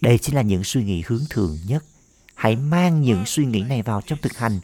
Đây 0.00 0.18
chính 0.18 0.34
là 0.34 0.42
những 0.42 0.64
suy 0.64 0.84
nghĩ 0.84 1.02
hướng 1.06 1.24
thường 1.30 1.58
nhất. 1.66 1.84
Hãy 2.34 2.56
mang 2.56 3.02
những 3.02 3.26
suy 3.26 3.44
nghĩ 3.44 3.60
này 3.62 3.82
vào 3.82 4.00
trong 4.00 4.18
thực 4.22 4.36
hành. 4.36 4.60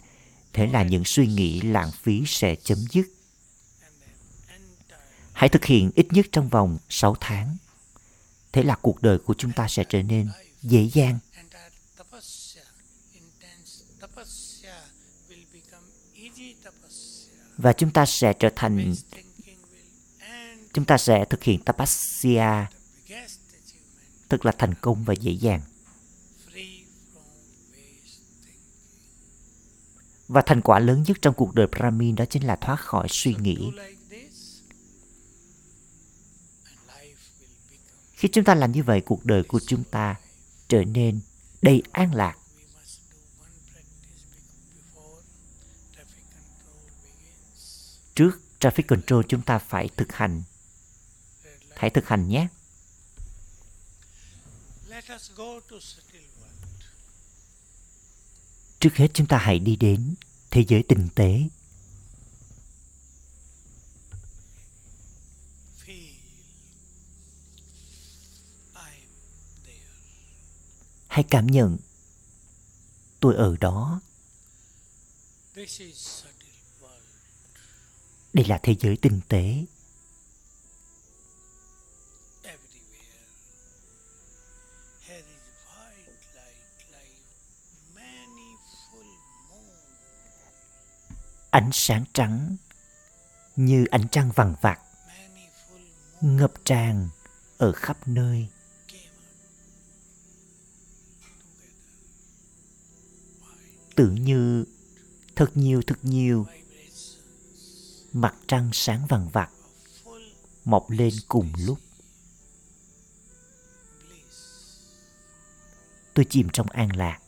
Thế 0.52 0.66
là 0.66 0.82
những 0.82 1.04
suy 1.04 1.26
nghĩ 1.26 1.60
lãng 1.60 1.90
phí 2.02 2.22
sẽ 2.26 2.54
chấm 2.54 2.78
dứt. 2.90 3.06
Hãy 5.32 5.48
thực 5.48 5.64
hiện 5.64 5.90
ít 5.94 6.06
nhất 6.10 6.26
trong 6.32 6.48
vòng 6.48 6.78
6 6.88 7.16
tháng. 7.20 7.56
Thế 8.52 8.62
là 8.62 8.76
cuộc 8.82 9.02
đời 9.02 9.18
của 9.18 9.34
chúng 9.34 9.52
ta 9.52 9.68
sẽ 9.68 9.84
trở 9.88 10.02
nên 10.02 10.28
dễ 10.62 10.88
dàng 10.92 11.18
entire 11.36 11.70
tapasya, 11.98 12.62
intense 13.12 13.84
tapasya 14.00 14.74
will 15.28 15.44
become 15.52 15.86
easy 16.14 16.54
tapasya. 16.64 17.32
và 17.56 17.72
chúng 17.72 17.90
ta 17.90 18.06
sẽ 18.06 18.32
trở 18.32 18.48
thành 18.56 18.94
chúng 20.72 20.84
ta 20.84 20.98
sẽ 20.98 21.24
thực 21.30 21.42
hiện 21.42 21.60
tapasya 21.64 22.70
biggest 23.08 23.38
achievement, 23.52 24.28
thật 24.28 24.46
là 24.46 24.52
thành 24.58 24.74
công 24.80 25.04
và 25.04 25.14
dễ 25.14 25.32
dàng 25.32 25.60
free 26.52 26.84
from 27.14 27.22
waste 27.72 28.20
thinking. 28.44 28.60
và 30.28 30.42
thành 30.46 30.62
quả 30.62 30.78
lớn 30.78 31.04
nhất 31.06 31.16
trong 31.22 31.34
cuộc 31.34 31.54
đời 31.54 31.66
Brahmin 31.66 32.14
đó 32.14 32.24
chính 32.24 32.46
là 32.46 32.56
thoát 32.56 32.80
khỏi 32.80 33.06
suy 33.10 33.34
nghĩ 33.34 33.56
do 33.56 33.82
like 33.82 33.96
this, 34.10 34.60
and 36.64 36.78
life 36.88 37.16
will 37.40 37.70
become. 37.70 38.12
khi 38.12 38.28
chúng 38.28 38.44
ta 38.44 38.54
làm 38.54 38.72
như 38.72 38.82
vậy 38.82 39.00
cuộc 39.00 39.24
đời 39.24 39.42
của 39.42 39.60
chúng 39.66 39.84
ta 39.84 40.16
trở 40.70 40.84
nên 40.84 41.20
đầy 41.62 41.82
an 41.92 42.14
lạc. 42.14 42.36
Trước 48.14 48.40
traffic 48.60 48.82
control 48.88 49.24
chúng 49.28 49.42
ta 49.42 49.58
phải 49.58 49.88
thực 49.96 50.12
hành. 50.12 50.42
Hãy 51.76 51.90
thực 51.90 52.08
hành 52.08 52.28
nhé. 52.28 52.48
Let 54.88 55.04
us 55.14 55.30
go 55.36 55.60
to 55.70 55.76
subtle 55.80 56.20
world. 56.20 56.50
trước 58.80 58.96
hết 58.96 59.08
chúng 59.14 59.26
ta 59.26 59.38
hãy 59.38 59.58
đi 59.58 59.76
đến 59.76 60.14
thế 60.50 60.64
giới 60.68 60.82
tinh 60.82 61.08
tế 61.14 61.48
Feel 65.86 66.14
I 68.74 68.92
am 68.92 69.62
there 69.64 69.94
hãy 71.10 71.24
cảm 71.30 71.46
nhận. 71.46 71.76
Tôi 73.20 73.34
ở 73.36 73.56
đó. 73.60 74.00
Đây 78.32 78.44
là 78.46 78.58
thế 78.62 78.74
giới 78.80 78.96
tinh 78.96 79.20
tế. 79.28 79.64
Ánh 91.50 91.70
sáng 91.72 92.04
trắng 92.12 92.56
như 93.56 93.84
ánh 93.90 94.08
trăng 94.08 94.30
vằng 94.34 94.54
vặt 94.60 94.80
ngập 96.20 96.52
tràn 96.64 97.08
ở 97.58 97.72
khắp 97.72 98.08
nơi. 98.08 98.48
Tưởng 104.00 104.16
tự 104.16 104.22
như, 104.22 104.64
thật 105.36 105.50
nhiều 105.54 105.82
thật 105.86 105.98
nhiều. 106.02 106.46
Mặt 108.12 108.34
trăng 108.48 108.70
sáng 108.72 109.06
vàng 109.06 109.28
vặt 109.28 109.50
mọc 110.64 110.90
lên 110.90 111.14
cùng 111.28 111.52
lúc. 111.58 111.78
Tôi 116.14 116.26
chìm 116.30 116.48
trong 116.52 116.66
an 116.70 116.96
lạc. 116.96 117.20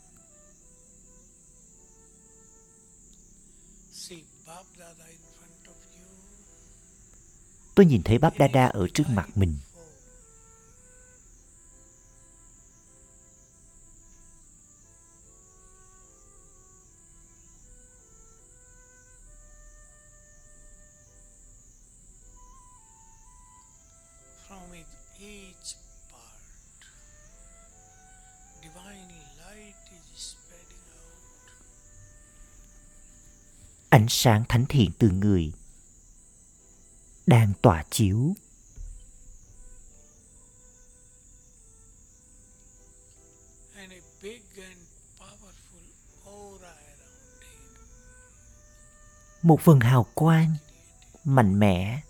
Tôi 7.74 7.86
nhìn 7.86 8.02
thấy 8.02 8.18
bắp 8.18 8.38
đa 8.38 8.48
đa 8.48 8.66
ở 8.66 8.88
trước 8.94 9.04
mặt 9.08 9.28
mình. 9.34 9.56
Ánh 33.92 34.06
sáng 34.08 34.44
thánh 34.48 34.66
thiện 34.68 34.90
từ 34.98 35.10
người. 35.10 35.52
Đang 37.26 37.52
tỏa 37.62 37.84
chiếu. 37.90 38.34
And 43.76 43.92
a 43.92 44.00
big 44.22 44.42
and 44.56 44.78
powerful 45.18 45.84
aura 46.26 46.68
around 46.68 47.42
him. 47.42 47.82
một 49.42 49.64
vầng 49.64 49.80
hào 49.80 50.06
quang 50.14 50.54
mạnh 51.24 51.58
mẽ 51.58 52.00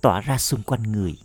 tỏa 0.00 0.20
ra 0.20 0.38
xung 0.38 0.62
quanh 0.62 0.82
người. 0.82 1.18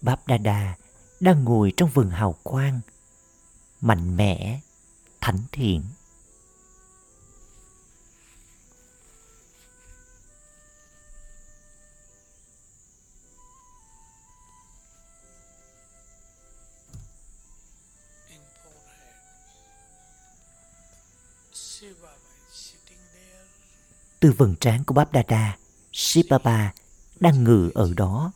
Báp 0.00 0.26
đa 0.26 0.36
đa 0.38 0.76
đang 1.20 1.44
ngồi 1.44 1.72
trong 1.76 1.90
vầng 1.94 2.10
hào 2.10 2.36
quang 2.42 2.80
mạnh 3.80 4.16
mẽ, 4.16 4.60
thánh 5.20 5.38
thiện. 5.52 5.82
Từ 24.20 24.32
vầng 24.32 24.54
trán 24.60 24.84
của 24.84 24.94
báp 24.94 25.12
đa 25.12 25.22
đa 25.28 25.56
Shiv 25.92 26.26
Baba 26.30 26.72
đang 27.20 27.44
ngự 27.44 27.70
ở 27.74 27.92
đó. 27.96 28.32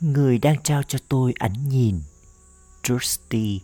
Người 0.00 0.38
đang 0.38 0.62
trao 0.62 0.82
cho 0.82 0.98
tôi 1.08 1.34
ánh 1.38 1.68
nhìn 1.68 2.00
Trusty. 2.82 3.60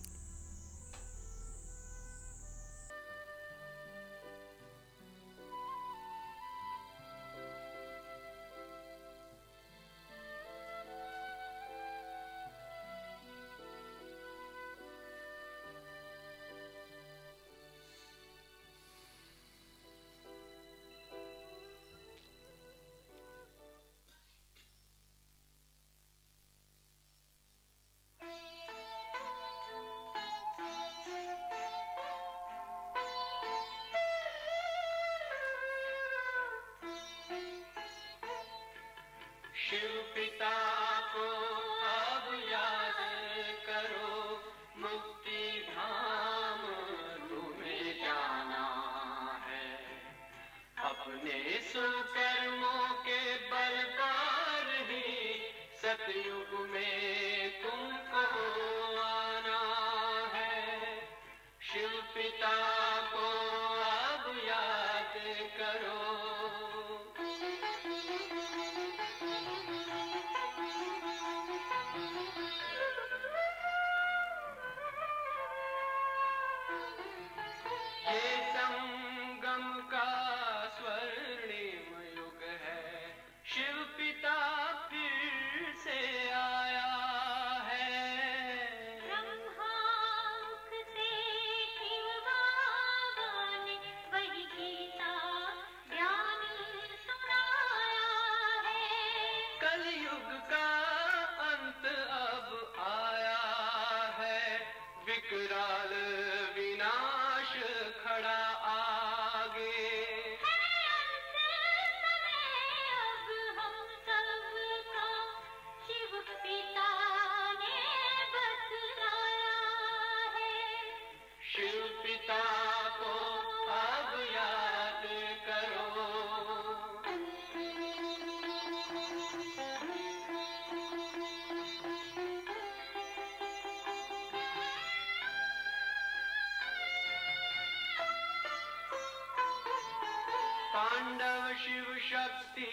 पांडव 140.77 141.45
शिव 141.59 141.85
शक्ति 142.09 142.67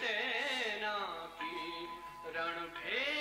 सेना 0.00 0.96
की 1.40 1.86
रणभेरी 2.34 3.11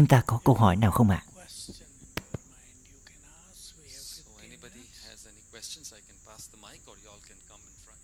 Chúng 0.00 0.08
ta 0.08 0.22
có 0.26 0.40
câu 0.44 0.54
hỏi 0.54 0.76
nào 0.76 0.90
không 0.90 1.10
ạ? 1.10 1.22
Question 1.36 1.76
in 1.76 2.24
your 2.32 2.40
mind 2.56 2.76
you 2.92 3.00
can 3.06 3.20
ask. 3.50 3.76
We 3.76 3.88
have 3.92 4.04
So 4.16 4.22
15 4.22 4.48
anybody 4.48 4.80
minutes. 4.80 5.06
has 5.08 5.26
any 5.32 5.42
questions, 5.52 5.92
I 5.98 6.00
can 6.08 6.16
pass 6.26 6.42
the 6.52 6.58
mic 6.66 6.80
or 6.90 6.96
y'all 7.04 7.20
can 7.28 7.36
come 7.50 7.60
in 7.70 7.76
front. 7.84 8.00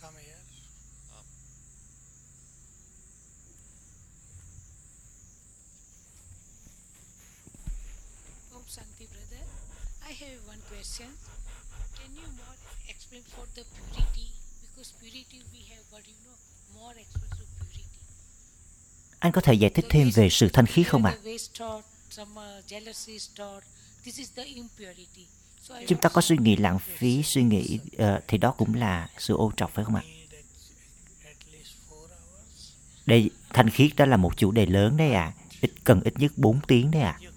Come 0.00 0.16
here. 0.24 0.40
Om 8.54 8.62
Shanti, 8.68 9.06
brother. 9.10 9.42
I 10.08 10.12
have 10.22 10.38
one 10.46 10.62
question. 10.70 11.08
Can 11.98 12.10
you 12.14 12.26
more 12.38 12.58
explain 12.88 13.22
for 13.34 13.46
the 13.56 13.64
purity? 13.74 14.28
Because 14.62 14.92
purity 15.00 15.42
we 15.52 15.60
have, 15.74 15.84
but 15.90 16.06
you 16.06 16.14
know, 16.24 16.36
more 16.78 16.94
explain 16.94 17.30
to 17.38 17.44
purity. 17.58 17.84
Anh 19.20 19.23
có 19.34 19.40
thể 19.40 19.54
giải 19.54 19.70
thích 19.70 19.86
thêm 19.88 20.10
về 20.14 20.30
sự 20.30 20.48
thanh 20.48 20.66
khiết 20.66 20.88
không 20.88 21.04
ạ? 21.04 21.16
À? 21.24 21.56
Chúng 25.86 26.00
ta 26.00 26.08
có 26.08 26.20
suy 26.20 26.36
nghĩ 26.36 26.56
lãng 26.56 26.78
phí, 26.78 27.22
suy 27.22 27.42
nghĩ 27.42 27.78
uh, 27.96 28.22
thì 28.28 28.38
đó 28.38 28.54
cũng 28.58 28.74
là 28.74 29.08
sự 29.18 29.36
ô 29.36 29.52
trọc 29.56 29.74
phải 29.74 29.84
không 29.84 29.94
ạ? 29.94 30.02
À? 30.04 30.10
Đây, 33.06 33.30
thanh 33.52 33.70
khiết 33.70 33.90
đó 33.96 34.04
là 34.04 34.16
một 34.16 34.36
chủ 34.36 34.50
đề 34.50 34.66
lớn 34.66 34.96
đấy 34.96 35.12
ạ. 35.12 35.32
Ít 35.60 35.70
cần 35.84 36.00
ít 36.04 36.14
nhất 36.18 36.32
4 36.36 36.60
tiếng 36.66 36.90
đấy 36.90 37.02
ạ. 37.02 37.18
À. 37.20 37.30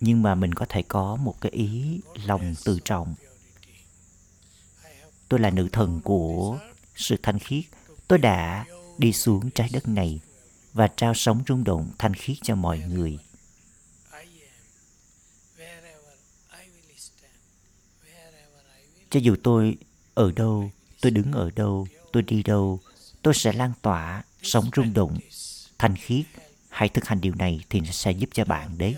Nhưng 0.00 0.22
mà 0.22 0.34
mình 0.34 0.54
có 0.54 0.66
thể 0.68 0.82
có 0.82 1.16
một 1.16 1.40
cái 1.40 1.52
ý 1.52 2.00
lòng 2.24 2.54
tự 2.64 2.78
trọng. 2.84 3.14
Tôi 5.28 5.40
là 5.40 5.50
nữ 5.50 5.68
thần 5.72 6.00
của 6.04 6.58
sự 7.00 7.16
thanh 7.22 7.38
khiết. 7.38 7.64
Tôi 8.08 8.18
đã 8.18 8.64
đi 8.98 9.12
xuống 9.12 9.50
trái 9.50 9.68
đất 9.72 9.88
này 9.88 10.20
và 10.72 10.88
trao 10.96 11.14
sống 11.14 11.42
rung 11.48 11.64
động 11.64 11.90
thanh 11.98 12.14
khiết 12.14 12.36
cho 12.42 12.54
mọi 12.54 12.78
người. 12.78 13.18
Cho 19.10 19.20
dù 19.20 19.36
tôi 19.42 19.76
ở 20.14 20.32
đâu, 20.32 20.70
tôi 21.00 21.10
đứng 21.10 21.32
ở 21.32 21.50
đâu, 21.50 21.86
tôi 22.12 22.22
đi 22.22 22.42
đâu, 22.42 22.80
tôi 23.22 23.34
sẽ 23.34 23.52
lan 23.52 23.72
tỏa 23.82 24.22
sống 24.42 24.70
rung 24.76 24.94
động 24.94 25.18
thanh 25.78 25.96
khiết. 25.96 26.24
Hãy 26.68 26.88
thực 26.88 27.04
hành 27.04 27.20
điều 27.20 27.34
này 27.34 27.64
thì 27.70 27.80
nó 27.80 27.90
sẽ 27.90 28.12
giúp 28.12 28.30
cho 28.32 28.44
bạn 28.44 28.78
đấy. 28.78 28.96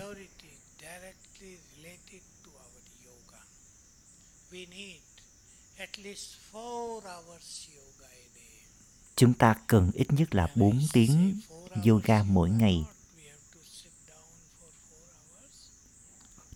At 5.77 5.99
least 5.99 6.35
four 6.51 7.01
hours. 7.01 7.62
Chúng 9.23 9.33
ta 9.33 9.55
cần 9.67 9.91
ít 9.93 10.13
nhất 10.13 10.35
là 10.35 10.47
4 10.55 10.81
tiếng 10.93 11.39
yoga 11.85 12.23
mỗi 12.23 12.49
ngày. 12.49 12.85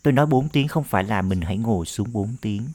Tôi 0.04 0.14
nói 0.14 0.26
4 0.26 0.50
tiếng 0.50 0.68
không 0.68 0.84
phải 0.84 1.04
là 1.04 1.22
mình 1.22 1.42
hãy 1.42 1.58
ngồi 1.58 1.86
xuống 1.86 2.12
4 2.12 2.36
tiếng. 2.42 2.70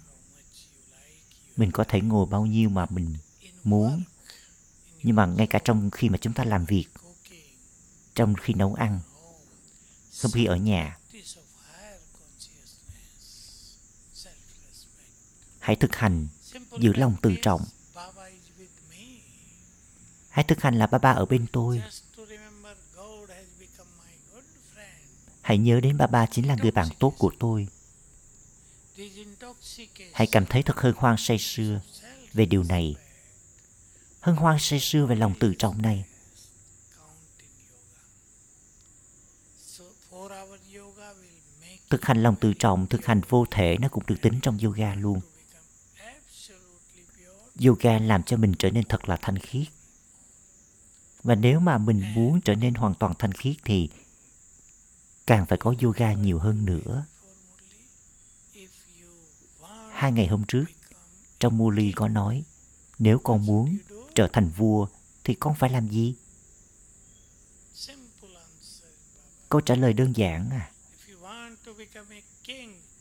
Mình 1.57 1.71
có 1.73 1.85
thể 1.85 2.01
ngồi 2.01 2.27
bao 2.27 2.47
nhiêu 2.47 2.69
mà 2.69 2.87
mình 2.91 3.17
muốn. 3.65 4.03
Nhưng 5.03 5.17
mà 5.17 5.27
ngay 5.27 5.47
cả 5.47 5.59
trong 5.65 5.91
khi 5.91 6.09
mà 6.09 6.19
chúng 6.19 6.33
ta 6.33 6.45
làm 6.45 6.65
việc, 6.65 6.87
trong 8.15 8.35
khi 8.35 8.55
nấu 8.55 8.75
ăn, 8.75 9.01
trong 10.13 10.33
khi 10.33 10.45
ở 10.45 10.57
nhà, 10.57 10.99
hãy 15.59 15.77
thực 15.77 15.97
hành 15.97 16.29
giữ 16.79 16.93
lòng 16.93 17.17
tự 17.23 17.35
trọng. 17.43 17.65
Baba 17.95 18.25
is 18.25 18.43
with 18.59 18.91
me. 18.91 19.21
Hãy 20.33 20.45
thực 20.45 20.63
hành 20.63 20.79
là 20.79 20.87
ba 20.87 20.99
ba 20.99 21.11
ở 21.11 21.27
bên 21.27 21.47
tôi. 21.53 21.83
Hãy 25.41 25.59
nhớ 25.59 25.81
đến 25.81 25.97
ba 25.97 26.07
ba 26.07 26.27
chính 26.27 26.49
là 26.49 26.57
người 26.63 26.71
bạn 26.71 26.89
tốt 26.99 27.15
của 27.19 27.33
tôi. 27.39 27.69
hãy 30.13 30.27
cảm 30.27 30.47
thấy 30.47 30.63
thật 30.63 30.77
hân 30.77 30.95
hoan 30.97 31.17
say 31.19 31.39
sưa 31.39 31.81
về 32.33 32.47
điều 32.47 32.63
này. 32.63 32.97
Hân 34.21 34.37
hoan 34.37 34.59
say 34.59 34.81
sưa 34.81 35.07
về 35.07 35.17
lòng 35.17 35.35
tự 35.41 35.55
trọng 35.59 35.83
này. 35.83 36.05
Thực 41.91 42.05
hành 42.05 42.23
lòng 42.23 42.37
tự 42.41 42.55
trọng 42.55 42.87
thực 42.87 43.07
hành 43.07 43.21
vô 43.29 43.47
thể 43.51 43.77
nó 43.81 43.89
cũng 43.89 44.05
được 44.07 44.17
tính 44.23 44.41
trong 44.43 44.59
yoga 44.59 44.95
luôn. 44.95 45.21
yoga 47.65 47.99
làm 47.99 48.23
cho 48.23 48.37
mình 48.37 48.55
trở 48.59 48.71
nên 48.71 48.85
thật 48.85 49.09
là 49.09 49.17
thanh 49.17 49.39
khiết 49.39 49.67
và 51.23 51.35
nếu 51.35 51.61
mà 51.61 51.79
mình 51.79 52.15
muốn 52.15 52.41
trở 52.41 52.55
nên 52.55 52.75
hoàn 52.75 52.95
toàn 52.95 53.15
thanh 53.19 53.33
khiết 53.33 53.57
thì 53.65 53.89
càng 55.27 55.47
phải 55.47 55.59
có 55.59 55.75
yoga 55.83 56.13
nhiều 56.13 56.39
hơn 56.39 56.65
nữa. 56.65 57.05
Hai 59.91 60.13
ngày 60.13 60.27
hôm 60.27 60.45
trước, 60.49 60.65
trong 61.41 61.59
Muli 61.59 61.93
có 61.93 62.09
nói, 62.09 62.45
nếu 62.99 63.19
con 63.19 63.47
muốn 63.47 63.79
trở 64.15 64.29
thành 64.33 64.51
vua 64.57 64.87
thì 65.25 65.35
con 65.35 65.55
phải 65.55 65.71
làm 65.71 65.89
gì? 65.89 66.15
Câu 69.49 69.61
trả 69.61 69.75
lời 69.75 69.93
đơn 69.93 70.17
giản 70.17 70.51
à 70.51 70.73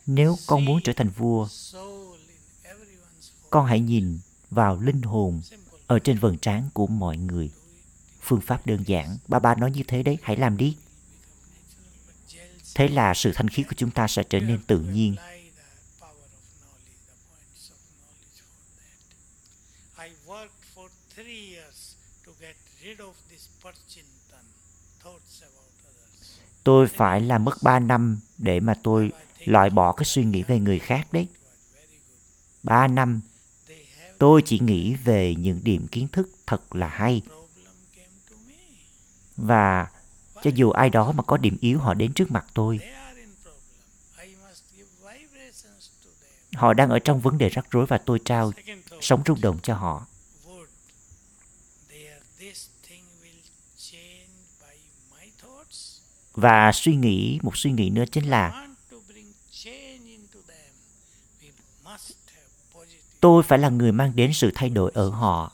nếu 0.06 0.38
con 0.48 0.66
muốn 0.66 0.80
trở 0.84 0.94
thành 0.94 1.10
vua, 1.10 1.48
con 3.50 3.66
hãy 3.66 3.80
nhìn 3.80 4.20
vào 4.50 4.80
linh 4.82 5.02
hồn 5.02 5.42
ở 5.88 6.00
trên 6.00 6.20
vầng 6.20 6.38
trán 6.38 6.70
của 6.74 6.88
mọi 6.88 7.18
người 7.18 7.52
phương 8.22 8.42
pháp 8.42 8.66
đơn 8.66 8.84
giản. 8.86 9.18
Ba 9.28 9.40
ba 9.40 9.56
nói 9.56 9.72
như 9.72 9.84
thế 9.88 10.04
đấy 10.04 10.18
hãy 10.22 10.38
làm 10.38 10.58
đi. 10.58 10.78
Thế 12.76 12.88
là 12.88 13.14
sự 13.14 13.32
thanh 13.36 13.50
khiết 13.50 13.68
của 13.68 13.76
chúng 13.78 13.92
ta 13.92 14.08
sẽ 14.08 14.24
trở 14.24 14.40
nên 14.40 14.60
tự 14.68 14.80
nhiên. 14.80 15.16
Tôi 26.64 26.88
phải 26.88 27.22
làm 27.22 27.46
mất 27.46 27.64
3 27.64 27.80
năm 27.80 28.20
để 28.38 28.60
mà 28.60 28.74
tôi 28.84 29.12
loại 29.46 29.70
bỏ 29.70 29.94
cái 29.94 30.06
suy 30.06 30.24
nghĩ 30.24 30.44
về 30.44 30.60
người 30.60 30.80
khác 30.80 31.08
đấy. 31.14 31.28
It 31.28 31.40
was 31.42 31.76
very 31.76 31.98
good. 31.98 32.64
3 32.64 32.88
năm. 32.88 33.22
Tôi 34.18 34.42
chỉ 34.46 34.60
nghĩ 34.60 34.96
về 34.96 35.36
những 35.36 35.60
điểm 35.64 35.88
kiến 35.88 36.08
thức 36.08 36.30
thật 36.48 36.76
là 36.76 36.88
hay 36.88 37.22
problem 37.26 37.76
came 37.96 38.08
to 38.30 38.36
me 38.48 38.56
và 39.42 39.88
cho 40.44 40.52
dù 40.54 40.72
ai 40.72 40.90
đó 40.90 41.12
mà 41.12 41.24
có 41.24 41.38
điểm 41.38 41.58
yếu, 41.62 41.80
họ 41.80 41.94
đến 41.94 42.14
trước 42.14 42.32
mặt 42.32 42.46
tôi. 42.54 42.80
Họ 46.54 46.74
đang 46.74 46.90
ở 46.90 47.00
trong 47.00 47.20
vấn 47.20 47.38
đề 47.38 47.50
rắc 47.50 47.66
rối 47.72 47.86
và 47.86 47.98
tôi 47.98 48.20
trao 48.26 48.52
sống 49.02 49.22
rung 49.26 49.42
động 49.42 49.60
cho 49.64 49.76
họ. 49.76 50.06
Và 56.34 56.72
suy 56.72 56.96
nghĩ, 56.96 57.40
một 57.42 57.58
suy 57.58 57.72
nghĩ 57.72 57.90
nữa 57.90 58.04
chính 58.12 58.30
là 58.30 58.68
tôi 63.20 63.44
phải 63.44 63.60
là 63.60 63.70
người 63.70 63.92
mang 63.92 64.16
đến 64.16 64.34
sự 64.34 64.52
thay 64.56 64.70
đổi 64.70 64.92
ở 64.94 65.10
họ. 65.10 65.52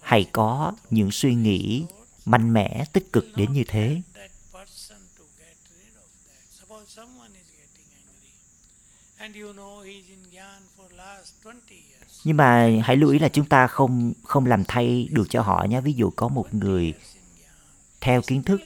Hãy 0.00 0.26
có 0.32 0.72
những 0.90 1.10
suy 1.10 1.34
nghĩ 1.34 1.84
mạnh 2.24 2.52
mẽ, 2.52 2.84
tích 2.92 3.12
cực 3.12 3.26
đến 3.36 3.52
như 3.52 3.64
thế. 3.68 4.02
Nhưng 12.24 12.36
mà 12.36 12.70
hãy 12.84 12.96
lưu 12.96 13.10
ý 13.10 13.18
là 13.18 13.28
chúng 13.28 13.46
ta 13.46 13.66
không 13.66 14.12
không 14.24 14.46
làm 14.46 14.64
thay 14.64 15.08
được 15.10 15.26
cho 15.30 15.42
họ 15.42 15.66
nhé. 15.70 15.80
Ví 15.80 15.92
dụ 15.92 16.10
có 16.16 16.28
một 16.28 16.54
người 16.54 16.94
theo 18.00 18.22
kiến 18.22 18.42
thức 18.42 18.60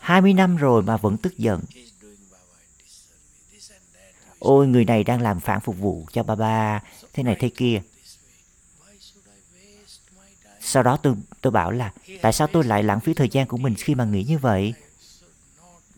20 0.00 0.32
năm 0.32 0.56
rồi 0.56 0.82
mà 0.82 0.96
vẫn 0.96 1.16
tức 1.16 1.38
giận. 1.38 1.60
Ôi 4.38 4.66
người 4.66 4.84
này 4.84 5.04
đang 5.04 5.22
làm 5.22 5.40
phản 5.40 5.60
phục 5.60 5.78
vụ 5.78 6.06
cho 6.12 6.22
ba 6.22 6.34
ba 6.34 6.82
thế 7.12 7.22
này 7.22 7.36
thế 7.40 7.48
kia. 7.48 7.82
Sau 10.60 10.82
đó 10.82 10.96
tôi 10.96 11.14
tôi 11.44 11.50
bảo 11.50 11.70
là, 11.70 11.92
tại 12.22 12.32
sao 12.32 12.46
tôi 12.46 12.64
lại 12.64 12.82
lãng 12.82 13.00
phí 13.00 13.14
thời 13.14 13.28
gian 13.28 13.46
của 13.46 13.56
mình 13.56 13.74
khi 13.74 13.94
mà 13.94 14.04
nghĩ 14.04 14.24
như 14.24 14.38
vậy? 14.38 14.74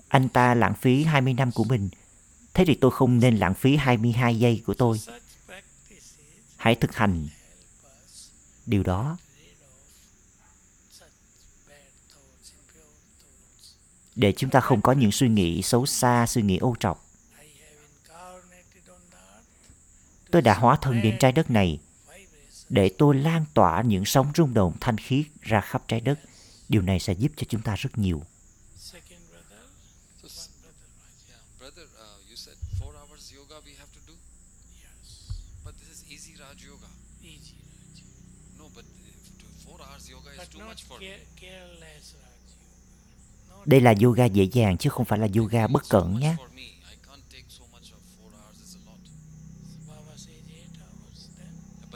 Anh 0.08 0.28
ta 0.28 0.54
lãng 0.54 0.74
phí 0.74 1.04
20 1.04 1.34
năm 1.34 1.50
của 1.52 1.64
mình. 1.64 1.88
Thế 2.54 2.64
thì 2.64 2.74
tôi 2.74 2.90
không 2.90 3.18
nên 3.18 3.36
lãng 3.36 3.54
phí 3.54 3.76
22 3.76 4.38
giây 4.38 4.62
của 4.66 4.74
tôi. 4.74 5.00
Hãy 6.56 6.74
thực 6.74 6.96
hành 6.96 7.28
điều 8.66 8.82
đó. 8.82 9.16
Để 14.14 14.32
chúng 14.32 14.50
ta 14.50 14.60
không 14.60 14.82
có 14.82 14.92
những 14.92 15.12
suy 15.12 15.28
nghĩ 15.28 15.62
xấu 15.62 15.86
xa, 15.86 16.26
suy 16.28 16.42
nghĩ 16.42 16.56
ô 16.56 16.74
trọc. 16.80 17.04
Tôi 20.30 20.42
đã 20.42 20.54
hóa 20.54 20.78
thân 20.82 21.02
đến 21.02 21.16
trái 21.20 21.32
đất 21.32 21.50
này 21.50 21.78
để 22.68 22.90
tôi 22.98 23.14
lan 23.14 23.44
tỏa 23.54 23.82
những 23.82 24.04
sóng 24.04 24.32
rung 24.36 24.54
động 24.54 24.72
thanh 24.80 24.98
khiết 24.98 25.26
ra 25.42 25.60
khắp 25.60 25.82
trái 25.88 26.00
đất 26.00 26.18
điều 26.68 26.82
này 26.82 27.00
sẽ 27.00 27.12
giúp 27.12 27.32
cho 27.36 27.44
chúng 27.48 27.62
ta 27.62 27.74
rất 27.78 27.98
nhiều 27.98 28.22
Second 28.76 29.20
brother, 29.30 29.62
So, 30.22 30.28
s- 30.28 30.48
one 30.48 30.52
brother 30.62 30.88
Raj. 30.98 31.30
yeah, 31.30 31.40
brother, 31.58 31.84
uh, 31.84 32.30
you 32.30 32.36
said 32.36 32.56
four 32.80 32.92
hours 32.94 33.32
yoga 33.36 33.56
we 33.66 33.72
have 33.78 33.90
to 33.94 34.00
do, 34.08 34.14
Yes, 34.82 35.30
but 35.64 35.74
this 35.80 35.90
is 35.96 36.04
easy 36.10 36.32
Raj 36.40 36.58
yoga. 36.68 36.88
easy 37.22 37.54
Raj. 37.70 38.02
No, 38.58 38.64
but 38.74 38.84
if 38.84 39.38
to 39.40 39.46
four 39.64 39.78
hours 39.88 40.10
yoga 40.10 40.30
is 40.32 40.38
But 40.38 40.50
too 40.52 40.58
not 40.58 40.68
much 40.68 40.82
for 40.88 41.00
me. 41.00 41.06
care, 41.06 41.20
careless 41.40 42.14
Raj 42.14 42.38
yoga. 42.50 43.56
Not 43.58 43.66
đây 43.66 43.80
là 43.80 43.94
yoga 44.02 44.24
dễ 44.24 44.44
dàng 44.52 44.76
chứ 44.78 44.90
không 44.90 45.04
phải 45.04 45.18
là 45.18 45.28
yoga 45.36 45.66
bất 45.66 45.82
cẩn 45.88 46.20
nhé 46.20 46.36
For 46.38 46.48
me, 46.56 46.62
I 46.62 46.96
can't 47.06 47.24
take 47.32 47.44
so 47.48 47.64
much 47.72 47.86
of 47.96 48.00
four 48.18 48.30
hours. 48.40 48.56
It's 48.62 48.76
a 48.76 48.82
lot. 48.90 49.00
Baba 49.88 50.14
says 50.16 50.42
eight 50.50 50.74
hours 50.82 51.20
then. 51.38 51.52
But 51.90 51.90
that's 51.90 51.90
that's 51.90 51.92
that's 51.92 51.92
too 51.92 51.92
much. 51.92 51.95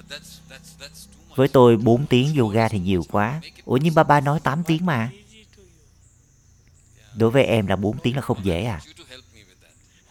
Với 1.37 1.49
tôi 1.49 1.77
4 1.77 2.07
tiếng 2.07 2.37
yoga 2.37 2.69
thì 2.69 2.79
nhiều 2.79 3.03
quá. 3.11 3.41
Ủa 3.65 3.77
nhưng 3.77 3.95
ba 3.95 4.03
ba 4.03 4.21
nói 4.21 4.41
8 4.41 4.65
tiếng 4.65 4.87
mà. 4.87 5.11
Đối 7.17 7.31
với 7.31 7.45
em 7.45 7.67
là 7.67 7.77
4 7.77 7.99
tiếng 7.99 8.17
là 8.17 8.23
không 8.23 8.45
dễ 8.45 8.65
à. 8.65 8.81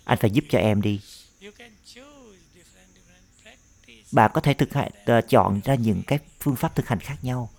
Anh 0.04 0.18
phải 0.22 0.32
giúp 0.32 0.45
cho 0.50 0.60
em 0.60 0.82
đi. 0.82 1.02
You 1.41 1.52
can 1.58 1.72
choose 1.86 2.38
different 2.56 2.89
different 2.95 3.43
practice. 3.43 4.04
bạn 4.12 4.32
có 4.34 4.41
thể 4.41 4.54
thực 4.54 4.74
hành 4.74 4.91
ờ, 5.06 5.22
chọn 5.22 5.62
ra 5.64 5.76
những 5.76 6.04
cái 6.08 6.20
phương 6.39 6.56
pháp 6.56 6.76
thực 6.76 6.88
hành 6.88 7.00
khác 7.00 7.18
nhau. 7.22 7.50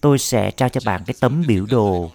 Tôi 0.00 0.18
sẽ 0.18 0.50
trao 0.50 0.68
cho 0.68 0.80
bạn 0.84 1.02
cái 1.06 1.14
tấm 1.20 1.44
biểu 1.46 1.66
đồ 1.66 2.10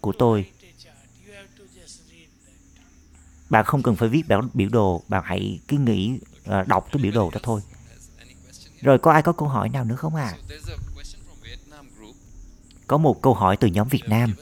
của 0.00 0.12
tôi. 0.12 0.46
write 0.50 0.68
a 0.68 0.72
chart. 0.78 0.96
You 1.26 1.32
have 1.34 1.48
to 1.58 1.64
just 1.64 2.00
read 2.10 2.28
that 2.46 3.43
bạn 3.54 3.64
không 3.64 3.82
cần 3.82 3.96
phải 3.96 4.08
viết 4.08 4.28
bản 4.28 4.48
biểu 4.54 4.68
đồ 4.68 5.02
bạn 5.08 5.22
hãy 5.26 5.60
cứ 5.68 5.78
nghĩ 5.78 6.18
uh, 6.38 6.68
đọc 6.68 6.88
cái 6.92 7.02
biểu 7.02 7.12
đồ 7.12 7.30
đó 7.30 7.40
thôi. 7.42 7.60
Rồi 8.80 8.98
có 8.98 9.12
ai 9.12 9.22
có 9.22 9.32
câu 9.32 9.48
hỏi 9.48 9.68
nào 9.68 9.84
nữa 9.84 9.96
không 9.96 10.14
à 10.14 10.34
có 12.86 12.98
một 12.98 13.22
câu 13.22 13.34
hỏi 13.34 13.56
từ 13.56 13.68
nhóm 13.68 13.88
Việt 13.88 14.02
Nam. 14.06 14.34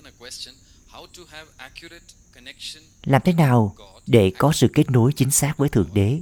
Làm 3.05 3.23
thế 3.25 3.33
nào 3.33 3.77
để 4.07 4.33
có 4.39 4.53
sự 4.53 4.69
kết 4.73 4.91
nối 4.91 5.13
chính 5.13 5.31
xác 5.31 5.55
với 5.57 5.69
thượng 5.69 5.91
đế? 5.95 6.21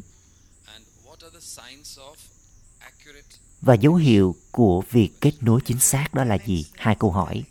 Và 3.60 3.74
dấu 3.74 3.94
hiệu 3.94 4.36
của 4.50 4.82
việc 4.90 5.10
kết 5.20 5.32
nối 5.40 5.60
chính 5.64 5.80
xác 5.80 6.14
đó 6.14 6.24
là 6.24 6.38
gì? 6.46 6.66
Hai 6.76 6.94
câu 6.94 7.10
hỏi. 7.10 7.44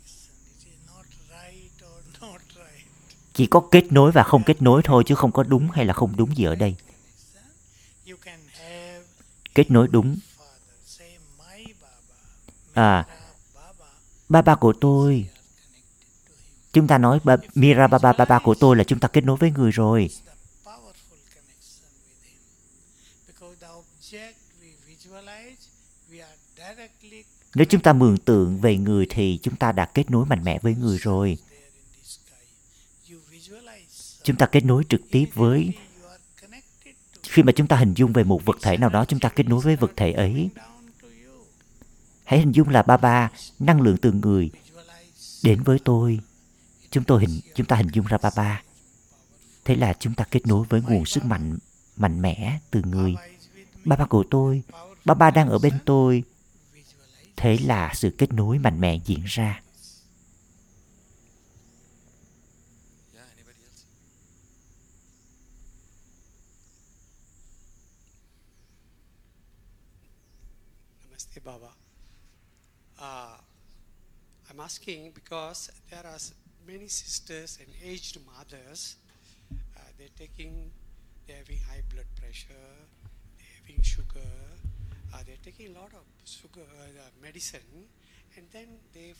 Chỉ 3.40 3.46
có 3.46 3.60
kết 3.70 3.92
nối 3.92 4.12
và 4.12 4.22
không 4.22 4.42
kết 4.42 4.62
nối 4.62 4.82
thôi 4.84 5.02
chứ 5.06 5.14
không 5.14 5.32
có 5.32 5.42
đúng 5.42 5.70
hay 5.70 5.84
là 5.84 5.92
không 5.92 6.16
đúng 6.16 6.36
gì 6.36 6.44
ở 6.44 6.54
đây. 6.54 6.76
Kết 9.54 9.70
nối 9.70 9.88
đúng. 9.88 10.18
À 12.74 13.06
ba 14.28 14.42
ba 14.42 14.54
của 14.54 14.72
tôi. 14.80 15.28
Chúng 16.72 16.86
ta 16.86 16.98
nói 16.98 17.20
ba, 17.24 17.36
Mira 17.54 17.86
ba 17.86 17.98
ba 17.98 18.12
ba 18.12 18.24
ba 18.24 18.38
của 18.38 18.54
tôi 18.54 18.76
là 18.76 18.84
chúng 18.84 19.00
ta 19.00 19.08
kết 19.08 19.24
nối 19.24 19.36
với 19.36 19.50
người 19.50 19.70
rồi. 19.70 20.10
Nếu 27.54 27.66
chúng 27.68 27.80
ta 27.80 27.92
mường 27.92 28.18
tượng 28.18 28.60
về 28.60 28.76
người 28.76 29.06
thì 29.10 29.38
chúng 29.42 29.56
ta 29.56 29.72
đã 29.72 29.84
kết 29.84 30.10
nối 30.10 30.26
mạnh 30.26 30.44
mẽ 30.44 30.58
với 30.62 30.74
người 30.74 30.98
rồi 30.98 31.38
there 31.50 31.70
in 31.74 31.84
the 31.92 32.04
sky. 32.04 32.44
You 33.10 33.18
visualize 33.30 34.09
chúng 34.22 34.36
ta 34.36 34.46
kết 34.46 34.64
nối 34.64 34.84
trực 34.88 35.00
tiếp 35.10 35.26
với 35.34 35.72
khi 37.22 37.42
mà 37.42 37.52
chúng 37.52 37.66
ta 37.66 37.76
hình 37.76 37.94
dung 37.94 38.12
về 38.12 38.24
một 38.24 38.44
vật 38.44 38.56
thể 38.62 38.76
nào 38.76 38.90
đó 38.90 39.04
chúng 39.04 39.20
ta 39.20 39.28
kết 39.28 39.48
nối 39.48 39.60
với 39.60 39.76
vật 39.76 39.92
thể 39.96 40.12
ấy 40.12 40.50
hãy 42.24 42.38
hình 42.38 42.52
dung 42.52 42.68
là 42.68 42.82
ba 42.82 42.96
ba 42.96 43.30
năng 43.58 43.80
lượng 43.80 43.96
từ 43.96 44.12
người 44.12 44.50
đến 45.42 45.62
với 45.62 45.78
tôi 45.84 46.20
chúng 46.90 47.04
tôi 47.04 47.20
hình 47.20 47.40
chúng 47.54 47.66
ta 47.66 47.76
hình 47.76 47.88
dung 47.92 48.06
ra 48.06 48.18
ba 48.22 48.30
ba 48.36 48.62
Thế 49.64 49.76
là 49.76 49.92
chúng 49.98 50.14
ta 50.14 50.24
kết 50.30 50.46
nối 50.46 50.66
với 50.68 50.82
nguồn 50.82 51.06
sức 51.06 51.24
mạnh 51.24 51.58
mạnh 51.96 52.22
mẽ 52.22 52.58
từ 52.70 52.82
người. 52.82 53.14
Baba. 53.14 53.26
Ba 53.84 53.96
ba 53.96 54.04
của 54.04 54.24
tôi, 54.30 54.62
ba 55.04 55.14
ba 55.14 55.30
đang 55.30 55.48
ở 55.48 55.58
bên 55.58 55.72
tôi. 55.84 56.22
Thế 57.36 57.58
là 57.64 57.92
sự 57.94 58.10
kết 58.18 58.32
nối 58.32 58.58
mạnh 58.58 58.80
mẽ 58.80 58.98
diễn 59.04 59.20
ra. 59.24 59.60
I'm 74.60 74.64
asking 74.66 75.12
because 75.14 75.70
there 75.90 76.04
are 76.04 76.16
s- 76.16 76.34
many 76.66 76.86
sisters 76.88 77.58
and 77.60 77.68
aged 77.82 78.18
mothers. 78.26 78.96
Uh, 79.50 79.80
they're 79.96 80.12
taking, 80.18 80.52
they're 81.26 81.38
having 81.38 81.58
high 81.68 81.82
blood 81.92 82.04
pressure, 82.20 82.68
they're 83.38 83.54
having 83.60 83.82
sugar, 83.82 84.32
uh, 85.14 85.22
they're 85.26 85.40
taking 85.44 85.74
a 85.74 85.80
lot 85.80 85.92
of 85.94 86.04
sugar 86.26 86.60
uh, 86.60 87.08
medicine, 87.22 87.88
and 88.36 88.44
then 88.52 88.66
they 88.92 89.14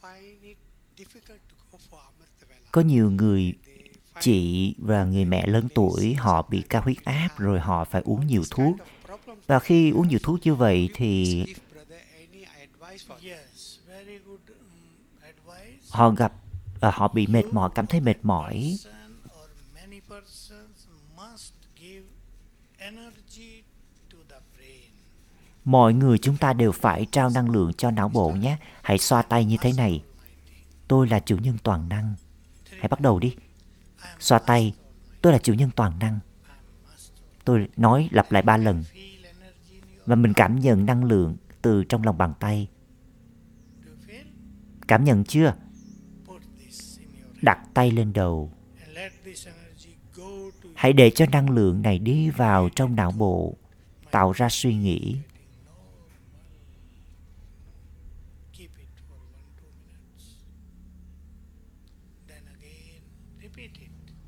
find 0.00 0.38
it 0.44 0.56
difficult 0.96 1.40
to 1.48 1.54
go 1.72 1.78
for 1.90 1.98
Amrita 1.98 2.70
Có 2.72 2.80
nhiều 2.80 3.10
người 3.10 3.54
They 3.66 3.76
find 4.14 4.20
chị 4.20 4.74
và 4.78 5.04
người 5.04 5.24
mẹ 5.24 5.46
lớn 5.46 5.68
tuổi 5.74 6.14
họ 6.14 6.46
bị 6.50 6.62
cao 6.68 6.82
huyết 6.82 7.04
áp 7.04 7.28
rồi 7.38 7.60
họ 7.60 7.84
phải 7.84 8.02
uống 8.04 8.26
nhiều 8.26 8.42
thuốc. 8.50 8.76
kind 8.78 8.88
of 8.88 9.16
problems. 9.16 9.44
Và 9.46 9.58
khi 9.58 9.90
uống 9.90 10.08
nhiều 10.08 10.18
thuốc 10.22 10.40
như 10.46 10.54
vậy 10.54 10.88
thì 10.94 11.44
họ 15.90 16.10
gặp 16.10 16.32
và 16.80 16.90
họ 16.90 17.08
bị 17.08 17.26
mệt 17.26 17.44
mỏi, 17.52 17.70
cảm 17.74 17.86
thấy 17.86 18.00
mệt 18.00 18.16
mỏi. 18.22 18.76
Mọi 25.64 25.94
người 25.94 26.18
chúng 26.18 26.36
ta 26.36 26.52
đều 26.52 26.72
phải 26.72 27.06
trao 27.12 27.30
năng 27.30 27.50
lượng 27.50 27.72
cho 27.72 27.90
não 27.90 28.08
bộ 28.08 28.30
nhé. 28.30 28.58
Hãy 28.82 28.98
xoa 28.98 29.22
tay 29.22 29.44
như 29.44 29.56
thế 29.60 29.72
này. 29.72 30.02
Tôi 30.88 31.08
là 31.08 31.18
chủ 31.18 31.36
nhân 31.36 31.58
toàn 31.62 31.88
năng. 31.88 32.14
Hãy 32.70 32.88
bắt 32.88 33.00
đầu 33.00 33.18
đi. 33.18 33.36
Xoa 34.20 34.38
tay. 34.38 34.74
Tôi 35.22 35.32
là 35.32 35.38
chủ 35.38 35.52
nhân 35.54 35.70
toàn 35.76 35.98
năng. 35.98 36.18
Tôi 37.44 37.68
nói 37.76 38.08
lặp 38.12 38.32
lại 38.32 38.42
ba 38.42 38.56
lần. 38.56 38.84
Và 40.06 40.14
mình 40.14 40.32
cảm 40.34 40.60
nhận 40.60 40.86
năng 40.86 41.04
lượng 41.04 41.36
từ 41.62 41.84
trong 41.84 42.04
lòng 42.04 42.18
bàn 42.18 42.34
tay. 42.40 42.68
Cảm 44.86 45.04
nhận 45.04 45.24
chưa? 45.24 45.54
Đặt 47.42 47.58
tay 47.74 47.90
lên 47.90 48.12
đầu. 48.12 48.52
Hãy 50.74 50.92
để 50.92 51.10
cho 51.10 51.26
năng 51.32 51.50
lượng 51.50 51.82
này 51.82 51.98
đi 51.98 52.30
vào 52.30 52.68
trong 52.68 52.96
não 52.96 53.12
bộ, 53.12 53.56
tạo 54.10 54.32
ra 54.32 54.48
suy 54.48 54.74
nghĩ. 54.74 55.16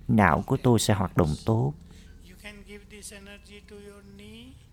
Não 0.09 0.43
của 0.47 0.57
tôi 0.57 0.79
sẽ 0.79 0.95
hoạt 0.95 1.17
động 1.17 1.35
tốt. 1.47 1.75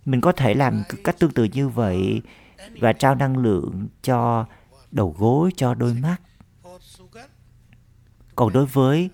Mình 0.05 0.21
có 0.21 0.31
thể 0.31 0.53
làm 0.53 0.83
cách 1.03 1.19
tương 1.19 1.31
tự 1.31 1.43
như 1.43 1.69
vậy 1.69 2.21
và 2.79 2.93
trao 2.93 3.15
năng 3.15 3.37
lượng 3.37 3.87
cho 4.01 4.45
đầu 4.95 5.15
gối, 5.17 5.51
cho 5.57 5.73
đôi 5.73 5.93
mắt. 5.93 6.17
Còn 8.35 8.53
đối 8.53 8.65
với 8.65 9.09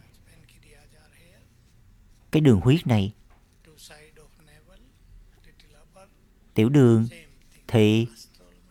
cái 2.32 2.42
đường 2.42 2.60
huyết 2.60 2.88
này, 2.88 3.14
tiểu 6.54 6.70
đường 6.70 7.08
thì 7.68 8.08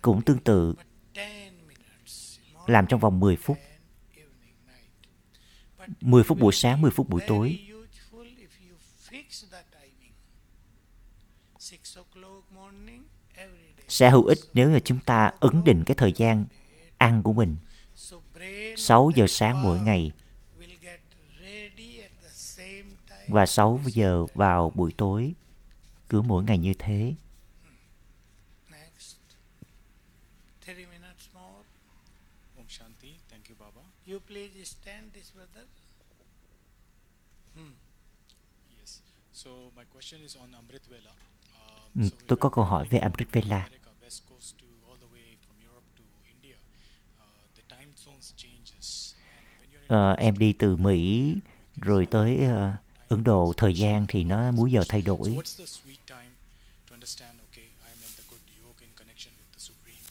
cũng 0.03 0.23
tương 0.23 0.39
tự 0.39 0.75
làm 2.67 2.87
trong 2.87 3.01
vòng 3.01 3.21
10 3.21 3.37
phút. 3.37 3.59
10 6.01 6.23
phút 6.23 6.39
buổi 6.39 6.53
sáng, 6.53 6.81
10 6.81 6.91
phút 6.91 7.09
buổi 7.09 7.21
tối. 7.27 7.59
Sẽ 13.89 14.11
hữu 14.11 14.25
ích 14.25 14.39
nếu 14.55 14.71
mà 14.71 14.79
chúng 14.85 14.99
ta 15.01 15.33
ấn 15.41 15.65
định 15.65 15.83
cái 15.87 15.95
thời 15.95 16.13
gian 16.13 16.45
ăn 17.01 17.23
của 17.23 17.33
mình. 17.33 17.57
So 17.95 18.17
brain 18.35 18.77
6 18.77 19.11
giờ 19.17 19.27
sáng 19.29 19.63
mỗi 19.63 19.81
ngày 19.81 20.13
và 23.29 23.47
6 23.47 23.81
giờ 23.87 24.27
vào 24.35 24.71
buổi 24.75 24.93
tối. 24.99 25.35
Cứ 26.09 26.23
mỗi 26.23 26.45
ngày 26.45 26.59
như 26.59 26.75
thế. 26.79 27.15
Next. 28.71 29.17
Three 30.61 30.87
minutes 30.87 31.29
more. 31.35 31.65
Om 32.57 32.65
Shanti. 32.69 33.15
Thank 33.31 33.45
you, 33.49 33.57
Baba. 33.59 33.83
You 34.07 34.19
please 34.29 34.65
stand 34.65 35.13
this 35.15 35.33
brother. 35.35 35.65
Yes. 38.81 39.01
So 39.33 39.51
my 39.77 39.85
question 39.95 40.23
is 40.23 40.37
on 40.37 40.53
Amrit 40.55 40.83
Vela. 40.89 41.11
Um, 41.95 42.03
Ừ, 42.03 42.09
so 42.09 42.17
tôi 42.27 42.37
if 42.37 42.41
có 42.41 42.49
I 42.49 42.53
câu 42.55 42.65
go 42.65 42.71
hỏi 42.71 42.85
from 42.85 42.91
về 42.93 42.99
Amrit 42.99 43.29
Vela. 43.33 43.57
America, 43.57 43.91
West 44.03 44.23
Coast 44.31 44.55
to 44.59 44.67
all 44.89 44.99
the 45.01 45.07
way 45.15 45.37
from 45.47 45.57
Europe 45.69 45.87
to 45.99 46.05
India, 46.35 46.57
uh, 46.57 47.57
the 47.57 47.63
time 47.77 47.93
zones 47.97 48.33
changes. 48.37 49.15
Ờ, 49.91 50.13
em 50.19 50.39
đi 50.39 50.53
từ 50.53 50.77
Mỹ 50.77 51.35
rồi 51.77 52.07
tới 52.07 52.39
ờ, 52.45 52.73
Ấn 53.09 53.25
Độ, 53.25 53.53
thời 53.57 53.75
gian 53.75 54.05
thì 54.09 54.25
nó 54.25 54.51
múi 54.51 54.71
giờ 54.73 54.83
thay 54.89 55.03
So 55.03 55.07
đổi. 55.07 55.19
what's 55.31 55.59
the 55.59 55.65
sweet 55.67 56.01
time 56.07 56.31
to 56.89 56.95
understand? 56.95 57.35
Okay, 57.51 57.65
I'm 57.87 57.99
in 58.07 58.13
the 58.19 58.25
good 58.31 58.43
yoga 58.63 58.81
in 58.87 58.91
connection 59.01 59.33
with 59.39 59.51
the 59.57 59.61
supreme. 59.69 60.03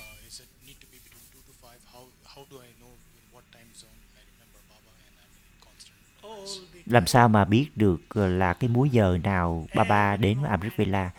Uh, 0.00 0.28
is 0.28 0.40
it 0.40 0.48
need 0.66 0.78
to 0.82 0.86
be 0.92 0.98
between 1.06 1.26
two 1.32 1.42
to 1.48 1.52
five? 1.62 1.80
How 1.92 2.02
how 2.34 2.42
do 2.50 2.56
I 2.68 2.70
know 2.80 2.92
in 3.18 3.24
what 3.34 3.44
time 3.56 3.70
zone 3.80 3.98
I 4.20 4.22
remember 4.32 4.60
Baba 4.70 4.92
and 5.08 5.16
I'm 5.22 5.32
in 5.42 5.58
constant? 5.66 5.98
All 6.22 6.46
the 6.72 6.92
Làm 6.94 7.06
sao 7.06 7.28
mà 7.28 7.44
biết 7.44 7.68
được 7.76 8.00
ờ, 8.08 8.28
là 8.28 8.54
cái 8.54 8.68
múi 8.70 8.88
giờ 8.90 9.18
nào 9.24 9.66
ba 9.74 9.84
ba 9.84 10.16
đến 10.16 10.40
với 10.40 10.50
Amrit 10.50 10.72
Vela? 10.76 11.10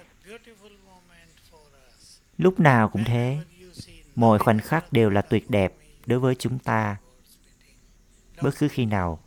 Lúc 2.37 2.59
nào 2.59 2.89
cũng 2.89 3.03
thế. 3.03 3.37
Mọi 4.15 4.39
khoảnh 4.39 4.59
khắc 4.59 4.93
đều 4.93 5.09
là 5.09 5.21
tuyệt 5.21 5.49
đẹp 5.49 5.73
đối 6.05 6.19
với 6.19 6.35
chúng 6.35 6.59
ta 6.59 6.97
bất 8.41 8.55
cứ 8.59 8.67
khi 8.67 8.85
nào. 8.85 9.19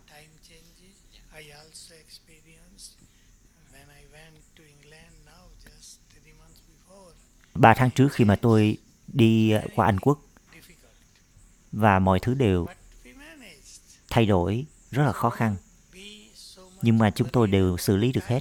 Ba 7.55 7.75
tháng 7.75 7.91
trước 7.91 8.09
khi 8.13 8.25
mà 8.25 8.37
tôi 8.37 8.79
đi 9.07 9.51
ờ, 9.51 9.63
qua 9.75 9.87
Anh 9.87 10.01
Quốc, 10.01 10.21
và 11.73 11.99
mọi 11.99 12.21
thứ 12.21 12.35
đều 12.35 12.67
thay 14.11 14.27
đổi, 14.27 14.67
rất 14.91 15.03
là 15.05 15.13
khó 15.13 15.31
khăn. 15.31 15.57
Nhưng 16.83 16.99
mà 16.99 17.11
chúng 17.11 17.29
tôi 17.29 17.49
đều 17.49 17.77
xử 17.77 17.97
lý 17.97 18.13
được 18.13 18.27
hết. 18.27 18.41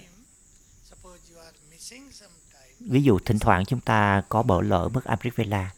Ví 2.80 3.04
dụ 3.04 3.20
thỉnh 3.20 3.40
thoảng 3.40 3.66
chúng 3.66 3.80
ta 3.80 4.24
có 4.30 4.44
bỏ 4.44 4.62
lỡ 4.62 4.90
mất 4.94 5.04
Amrivella 5.04 5.72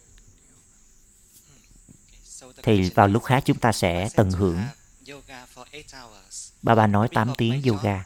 thì 2.64 2.90
vào 2.90 3.08
lúc 3.08 3.24
khác 3.24 3.44
chúng 3.46 3.58
ta 3.58 3.72
sẽ 3.72 4.10
tận 4.16 4.32
hưởng 4.32 4.60
have 5.02 5.14
yoga 5.14 5.46
for 5.56 5.66
eight 5.72 5.88
hours, 5.94 6.52
Ba 6.62 6.76
ba 6.76 6.88
nói 6.88 7.08
because 7.08 7.16
8 7.16 7.28
of 7.28 7.36
tiếng 7.36 7.62
yoga. 7.66 8.04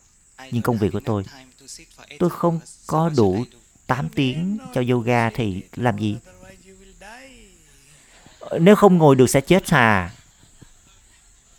Nhưng 0.52 0.62
công 0.62 0.78
việc 0.78 0.90
của 0.94 1.00
tôi, 1.06 1.24
Tôi 2.20 2.30
không 2.30 2.60
có 2.88 3.10
đủ 3.10 3.34
I 3.34 3.44
do? 3.52 3.58
8 3.88 4.10
tiếng 4.10 4.58
cho 4.74 4.84
yoga 4.90 5.30
thì 5.30 5.64
làm 5.76 5.98
gì? 5.98 6.18
Nếu 8.60 8.76
không 8.76 8.98
ngồi 8.98 9.16
được 9.16 9.28
sẽ 9.28 9.42
chết 9.42 9.74
à? 9.74 10.12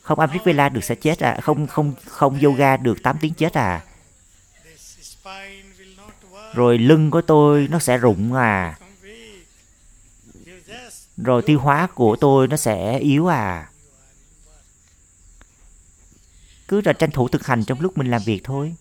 Không 0.02 0.20
Amrit 0.20 0.44
Vela 0.44 0.68
được 0.68 0.84
sẽ 0.84 0.94
chết 0.94 1.18
à? 1.20 1.38
Không 1.42 1.66
không 1.66 1.94
không 2.04 2.40
yoga 2.40 2.76
được 2.76 3.02
8 3.02 3.16
tiếng 3.20 3.34
chết 3.34 3.54
à? 3.54 3.84
Rồi 6.54 6.78
lưng 6.78 7.10
của 7.10 7.20
tôi 7.20 7.68
nó 7.70 7.78
sẽ 7.78 7.98
rụng 7.98 8.34
à? 8.34 8.78
Rồi 11.16 11.42
tiêu 11.42 11.58
hóa 11.58 11.88
của 11.94 12.16
tôi 12.20 12.48
nó 12.48 12.56
sẽ 12.56 12.98
yếu 12.98 13.26
à? 13.26 13.68
Cứ 16.68 16.80
là 16.84 16.92
tranh 16.92 17.10
thủ 17.10 17.28
thực 17.28 17.46
hành 17.46 17.64
trong 17.64 17.80
lúc 17.80 17.98
mình 17.98 18.10
làm 18.10 18.22
việc 18.22 18.44
thôi. 18.44 18.74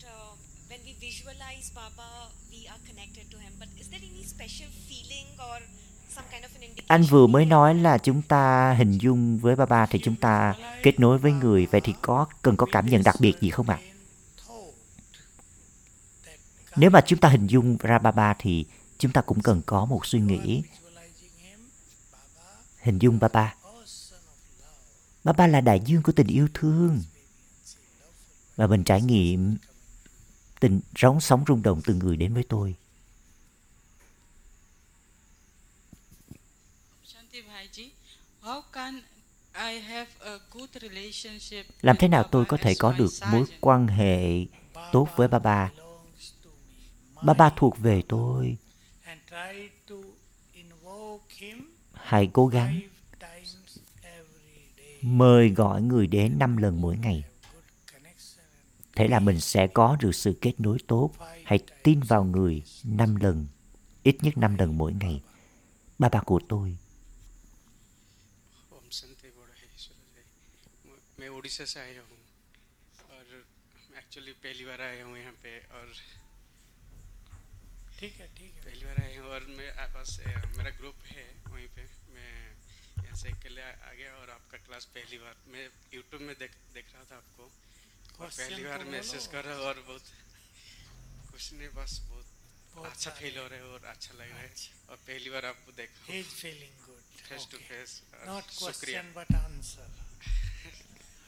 Anh 6.88 7.03
vừa 7.03 7.28
mới 7.28 7.45
nói 7.45 7.76
là 7.76 7.98
chúng 7.98 8.22
ta 8.22 8.74
hình 8.78 8.98
dung 8.98 9.38
với 9.38 9.56
ba 9.56 9.66
ba 9.66 9.86
thì 9.86 9.99
chúng 10.03 10.16
ta 10.16 10.56
kết 10.84 10.99
nối 10.99 11.18
với 11.18 11.32
người. 11.32 11.68
Vậy 11.72 11.82
thì 11.82 11.94
có, 12.02 12.26
cần 12.41 12.57
có 12.57 12.68
cảm 12.72 12.86
nhận 12.86 13.03
đặc 13.03 13.16
biệt 13.20 13.34
gì 13.41 13.49
không 13.49 13.70
ạ? 13.70 13.80
à? 13.82 13.95
Nếu 16.76 16.90
mà 16.90 17.02
chúng 17.02 17.20
ta 17.20 17.30
hình 17.30 17.48
dung 17.48 17.78
ra 17.78 17.99
ba 17.99 18.12
ba 18.12 18.36
thì 18.40 18.66
chúng 18.98 19.12
ta 19.12 19.22
cũng 19.22 19.41
cần 19.41 19.62
có 19.66 19.86
một 19.86 20.06
suy 20.06 20.20
nghĩ 20.20 20.64
hình 22.80 22.99
dung 22.99 23.20
ba 23.20 23.28
ba. 23.28 23.56
Ba 25.24 25.34
ba 25.34 25.48
là 25.48 25.62
đại 25.62 25.80
dương 25.86 26.03
của 26.03 26.12
tình 26.12 26.28
yêu 26.28 26.48
thương 26.53 26.99
và 28.56 28.68
mình 28.68 28.84
trải 28.84 29.02
nghiệm 29.02 29.57
tình 30.60 30.82
róng 30.95 31.22
sóng 31.22 31.44
rung 31.48 31.61
động 31.61 31.82
từ 31.86 31.94
người 31.94 32.18
đến 32.18 32.34
với 32.34 32.44
tôi. 32.44 32.76
Làm 41.82 41.95
thế 41.99 42.07
nào 42.07 42.23
Baba 42.23 42.30
tôi 42.32 42.45
có 42.45 42.57
thể 42.57 42.76
có 42.80 42.94
được 42.94 43.11
mối 43.32 43.45
quan 43.61 43.88
hệ 43.88 44.45
tốt 44.91 45.07
với 45.15 45.27
ba 45.27 45.40
ba? 45.40 45.72
belongs 45.76 46.34
to 46.44 46.49
me. 47.15 47.22
Ba 47.23 47.34
ba 47.34 47.49
My 47.49 47.56
thuộc 47.57 47.77
về 47.77 48.02
tôi. 48.07 48.57
Hãy 51.94 52.30
cố 52.34 52.48
gắng 52.48 52.82
mời 55.02 55.49
gọi 55.49 55.82
người 55.82 56.07
đến 56.07 56.40
năm 56.40 56.57
lần 56.57 56.82
mỗi 56.82 56.98
ngày 56.98 57.23
Good 58.94 58.94
connection 58.94 58.94
and 58.94 58.97
Thế 58.97 59.09
là 59.09 59.20
mình 59.20 59.40
sẽ 59.40 59.66
có 59.66 59.97
được 60.01 60.12
sự 60.14 60.35
kết 60.40 60.60
nối 60.60 60.78
tốt. 60.89 61.10
Hãy 61.44 61.59
tin 61.82 62.01
vào 62.01 62.24
người 62.24 62.62
năm 62.85 63.16
lần, 63.16 63.47
ít 64.02 64.16
nhất 64.22 64.36
năm 64.36 64.55
lần 64.59 64.78
mỗi 64.78 64.93
ngày. 64.93 65.20
Ba 65.98 66.09
ba 66.09 66.20
của 66.27 66.40
tôi. 66.48 66.77
ओम 68.72 68.85
संते 68.90 69.28
बड़ा 69.39 69.55
है 69.60 69.66
ईश्वर 69.77 69.97
जय 70.14 70.24
मैं- 70.89 71.18
मैं 71.20 71.28
उड़ीसा 71.39 71.64
से 71.72 71.81
आया 71.81 72.02
हूँ 72.09 72.18
और 73.16 73.24
एक्चुअली 73.98 74.32
पहली 74.44 74.64
बार 74.64 74.81
आया 74.81 75.05
हूँ 75.05 75.18
यहाँ 75.18 75.32
पे 75.43 75.52
और 75.78 75.86
ठीक 78.01 78.12
है 78.20 78.27
ठीक 78.36 78.52
है 78.56 78.60
पहली 78.64 78.85
बार 78.85 78.98
आया 79.05 79.20
हूँ 79.22 79.31
और 79.35 79.43
मैं 79.59 79.68
आ- 79.82 79.89
बस 79.97 80.10
अ, 80.20 80.28
मेरा 80.56 80.70
ग्रुप 80.81 80.98
है 81.12 81.24
वहीं 81.52 81.68
पे 81.77 81.82
मैं 82.14 82.32
यहाँ 83.05 83.16
से 83.22 83.28
अकेले 83.31 83.62
आ 83.62 83.72
आ 83.90 83.93
गया 84.01 84.12
और 84.20 84.31
आपका 84.39 84.59
क्लास 84.66 84.85
पहली 84.97 85.18
बार 85.24 85.35
मैं 85.52 85.64
यूट्यूब 85.94 86.22
में 86.28 86.35
देख 86.43 86.52
देख 86.74 86.86
रहा 86.94 87.05
था 87.10 87.16
आपको 87.16 87.43
और 87.43 87.51
Question 87.51 87.73
पहली 88.19 88.63
बार 88.63 88.83
मैसेज 88.83 89.27
कर 89.27 89.43
रहा 89.45 89.55
और 89.55 89.85
बहुत 89.87 90.03
कुछ 91.31 91.53
नहीं 91.53 91.69
बस 91.69 91.99
बहुत 91.99 92.91
अच्छा 92.91 93.11
फील 93.11 93.37
हो 93.37 93.47
रहा 93.47 93.55
है 93.55 93.65
और 93.65 93.85
अच्छा 93.85 94.13
लग 94.13 94.29
रहा 94.29 94.39
है। 94.39 94.53
और 94.89 94.95
पहली 94.97 95.29
बार 95.29 95.45
आपको 95.45 95.71
देखा 95.71 96.13
ही 96.13 96.19
is 96.19 96.27
feeling 96.27 96.85
good 96.85 97.01
face 97.29 97.47
to 97.51 97.57
face 97.57 98.01
not 98.27 98.43
question 98.43 99.13
but 99.17 99.35
answer 99.35 99.95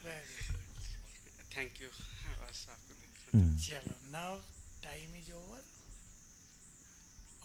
very 0.06 0.54
good 0.54 1.58
thank 1.58 1.82
you 1.82 1.88
बस 1.88 2.68
आपको 2.70 2.94
hmm. 3.40 3.68
चलो 3.68 4.12
now 4.12 4.40
time 4.84 5.16
is 5.16 5.32
over 5.32 5.64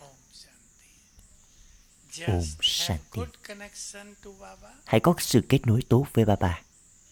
Om 0.03 0.17
Shanti 0.35 2.25
Om 2.33 2.61
Shanti 2.63 3.19
good 3.19 3.37
connection 3.37 4.17
to 4.23 4.33
Baba 4.33 4.75
hãy 4.87 5.01
có 5.01 5.15
sự 5.19 5.43
kết 5.49 5.67
nối 5.67 5.83
tốt 5.91 6.07
với 6.15 6.25
Baba. 6.25 6.55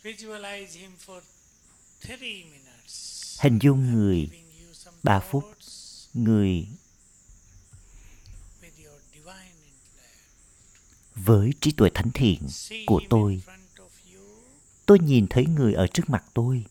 Visualize 0.04 0.74
him 0.74 0.96
for 1.06 1.20
Hình 3.38 3.58
dung 3.60 3.92
người 3.92 4.28
ba 5.02 5.20
phút. 5.20 5.44
người 6.14 6.66
với 11.14 11.50
trí 11.60 11.72
tuệ 11.72 11.90
thánh 11.94 12.10
thiện 12.14 12.48
của 12.86 13.00
tôi. 13.10 13.42
Tôi 14.86 14.98
nhìn 14.98 15.26
thấy 15.30 15.46
người 15.46 15.74
ở 15.74 15.86
trước 15.86 16.10
mặt 16.10 16.24
tôi. 16.34 16.64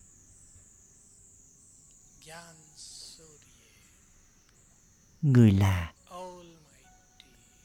Người 5.22 5.52
là 5.52 5.94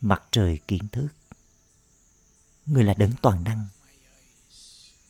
mặt 0.01 0.23
trời 0.31 0.59
kiến 0.67 0.87
thức. 0.91 1.07
Người 2.65 2.83
là 2.83 2.93
đấng 2.93 3.11
toàn 3.21 3.43
năng. 3.43 3.67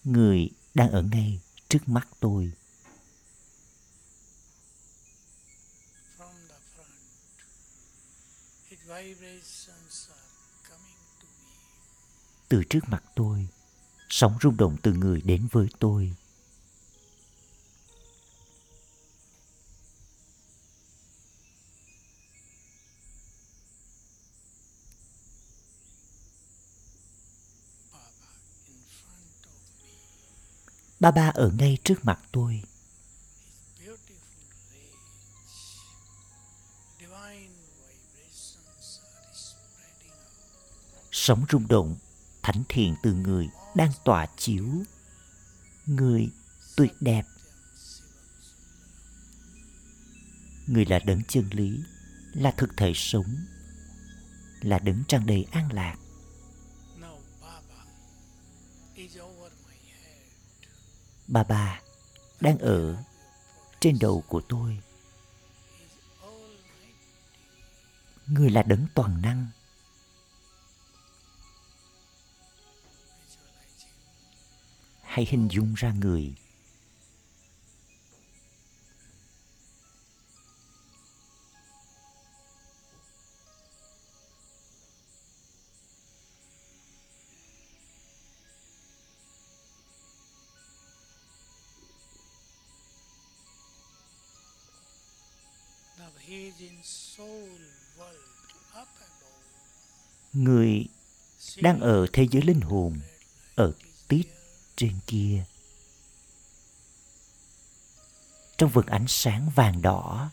Người 0.03 0.49
đang 0.73 0.91
ở 0.91 1.01
ngay 1.01 1.39
trước 1.75 1.89
mắt 1.89 2.07
tôi. 2.19 2.51
from 6.17 6.35
the 6.47 6.59
front. 6.75 7.35
His 8.69 8.79
vibrations 8.79 10.09
are 10.09 10.69
coming 10.69 11.01
to 11.19 11.27
me. 11.43 11.51
Từ 12.49 12.63
trước 12.69 12.79
mặt 12.87 13.03
tôi, 13.15 13.47
sóng 14.09 14.37
rung 14.41 14.57
động 14.57 14.77
từ 14.83 14.93
người 14.93 15.21
đến 15.21 15.47
với 15.51 15.67
tôi. 15.79 16.15
Ba 30.99 31.11
ba 31.11 31.31
ở 31.33 31.51
ngay 31.59 31.77
trước 31.83 32.05
mặt 32.05 32.19
tôi. 32.31 32.61
Sóng 41.11 41.45
rung 41.51 41.67
động, 41.67 41.95
thánh 42.43 42.63
thiện 42.69 42.95
từ 43.03 43.13
người 43.13 43.49
đang 43.75 43.91
tỏa 44.05 44.27
chiếu. 44.37 44.65
Người 45.85 46.29
tuyệt 46.75 46.91
đẹp, 46.99 47.25
người 50.67 50.85
là 50.85 50.99
đấng 50.99 51.21
chân 51.27 51.49
lý, 51.51 51.79
là 52.33 52.51
thực 52.51 52.69
thể 52.77 52.91
sống, 52.95 53.35
là 54.61 54.79
đấng 54.79 55.03
tràn 55.07 55.25
đầy 55.25 55.45
an 55.51 55.73
lạc. 55.73 55.95
Bà 61.27 61.43
bà 61.43 61.81
đang 62.39 62.57
ở 62.57 63.03
trên 63.79 63.97
đầu 64.01 64.23
của 64.27 64.41
tôi. 64.41 64.79
Người 68.27 68.49
là 68.49 68.63
đấng 68.63 68.85
toàn 68.95 69.21
năng. 69.21 69.47
Hãy 75.01 75.27
hình 75.29 75.47
dung 75.51 75.73
ra 75.73 75.91
người. 75.91 76.35
Người 100.33 100.85
đang 101.61 101.79
ở 101.79 102.05
thế 102.13 102.27
giới 102.31 102.41
linh 102.41 102.61
hồn, 102.61 102.99
ở 103.55 103.71
tít 104.07 104.25
trên 104.75 104.99
kia. 105.07 105.43
Trong 108.57 108.69
vực 108.69 108.87
ánh 108.87 109.05
sáng 109.07 109.49
vàng 109.55 109.81
đỏ, 109.81 110.29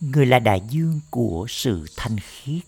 người 0.00 0.26
là 0.26 0.38
đại 0.38 0.60
dương 0.68 1.00
của 1.10 1.46
sự 1.48 1.86
thanh 1.96 2.16
khiết. 2.20 2.62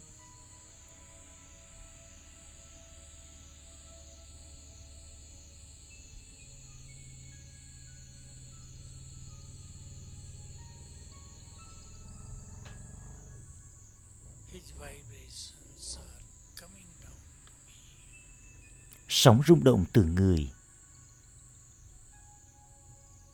Sóng 19.09 19.43
rung 19.47 19.65
động 19.65 19.85
từ 19.93 20.05
người 20.05 20.51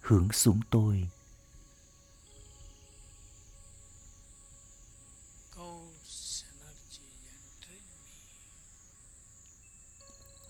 hướng 0.01 0.33
xuống 0.33 0.61
tôi. 0.71 1.09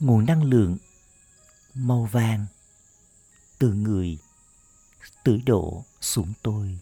Nguồn 0.01 0.27
năng 0.27 0.43
lượng 0.43 0.77
màu 1.75 2.09
vàng 2.13 2.47
từ 3.59 3.73
người 3.73 4.19
tưới 5.25 5.43
đổ 5.47 5.85
xuống 6.01 6.33
tôi. 6.43 6.79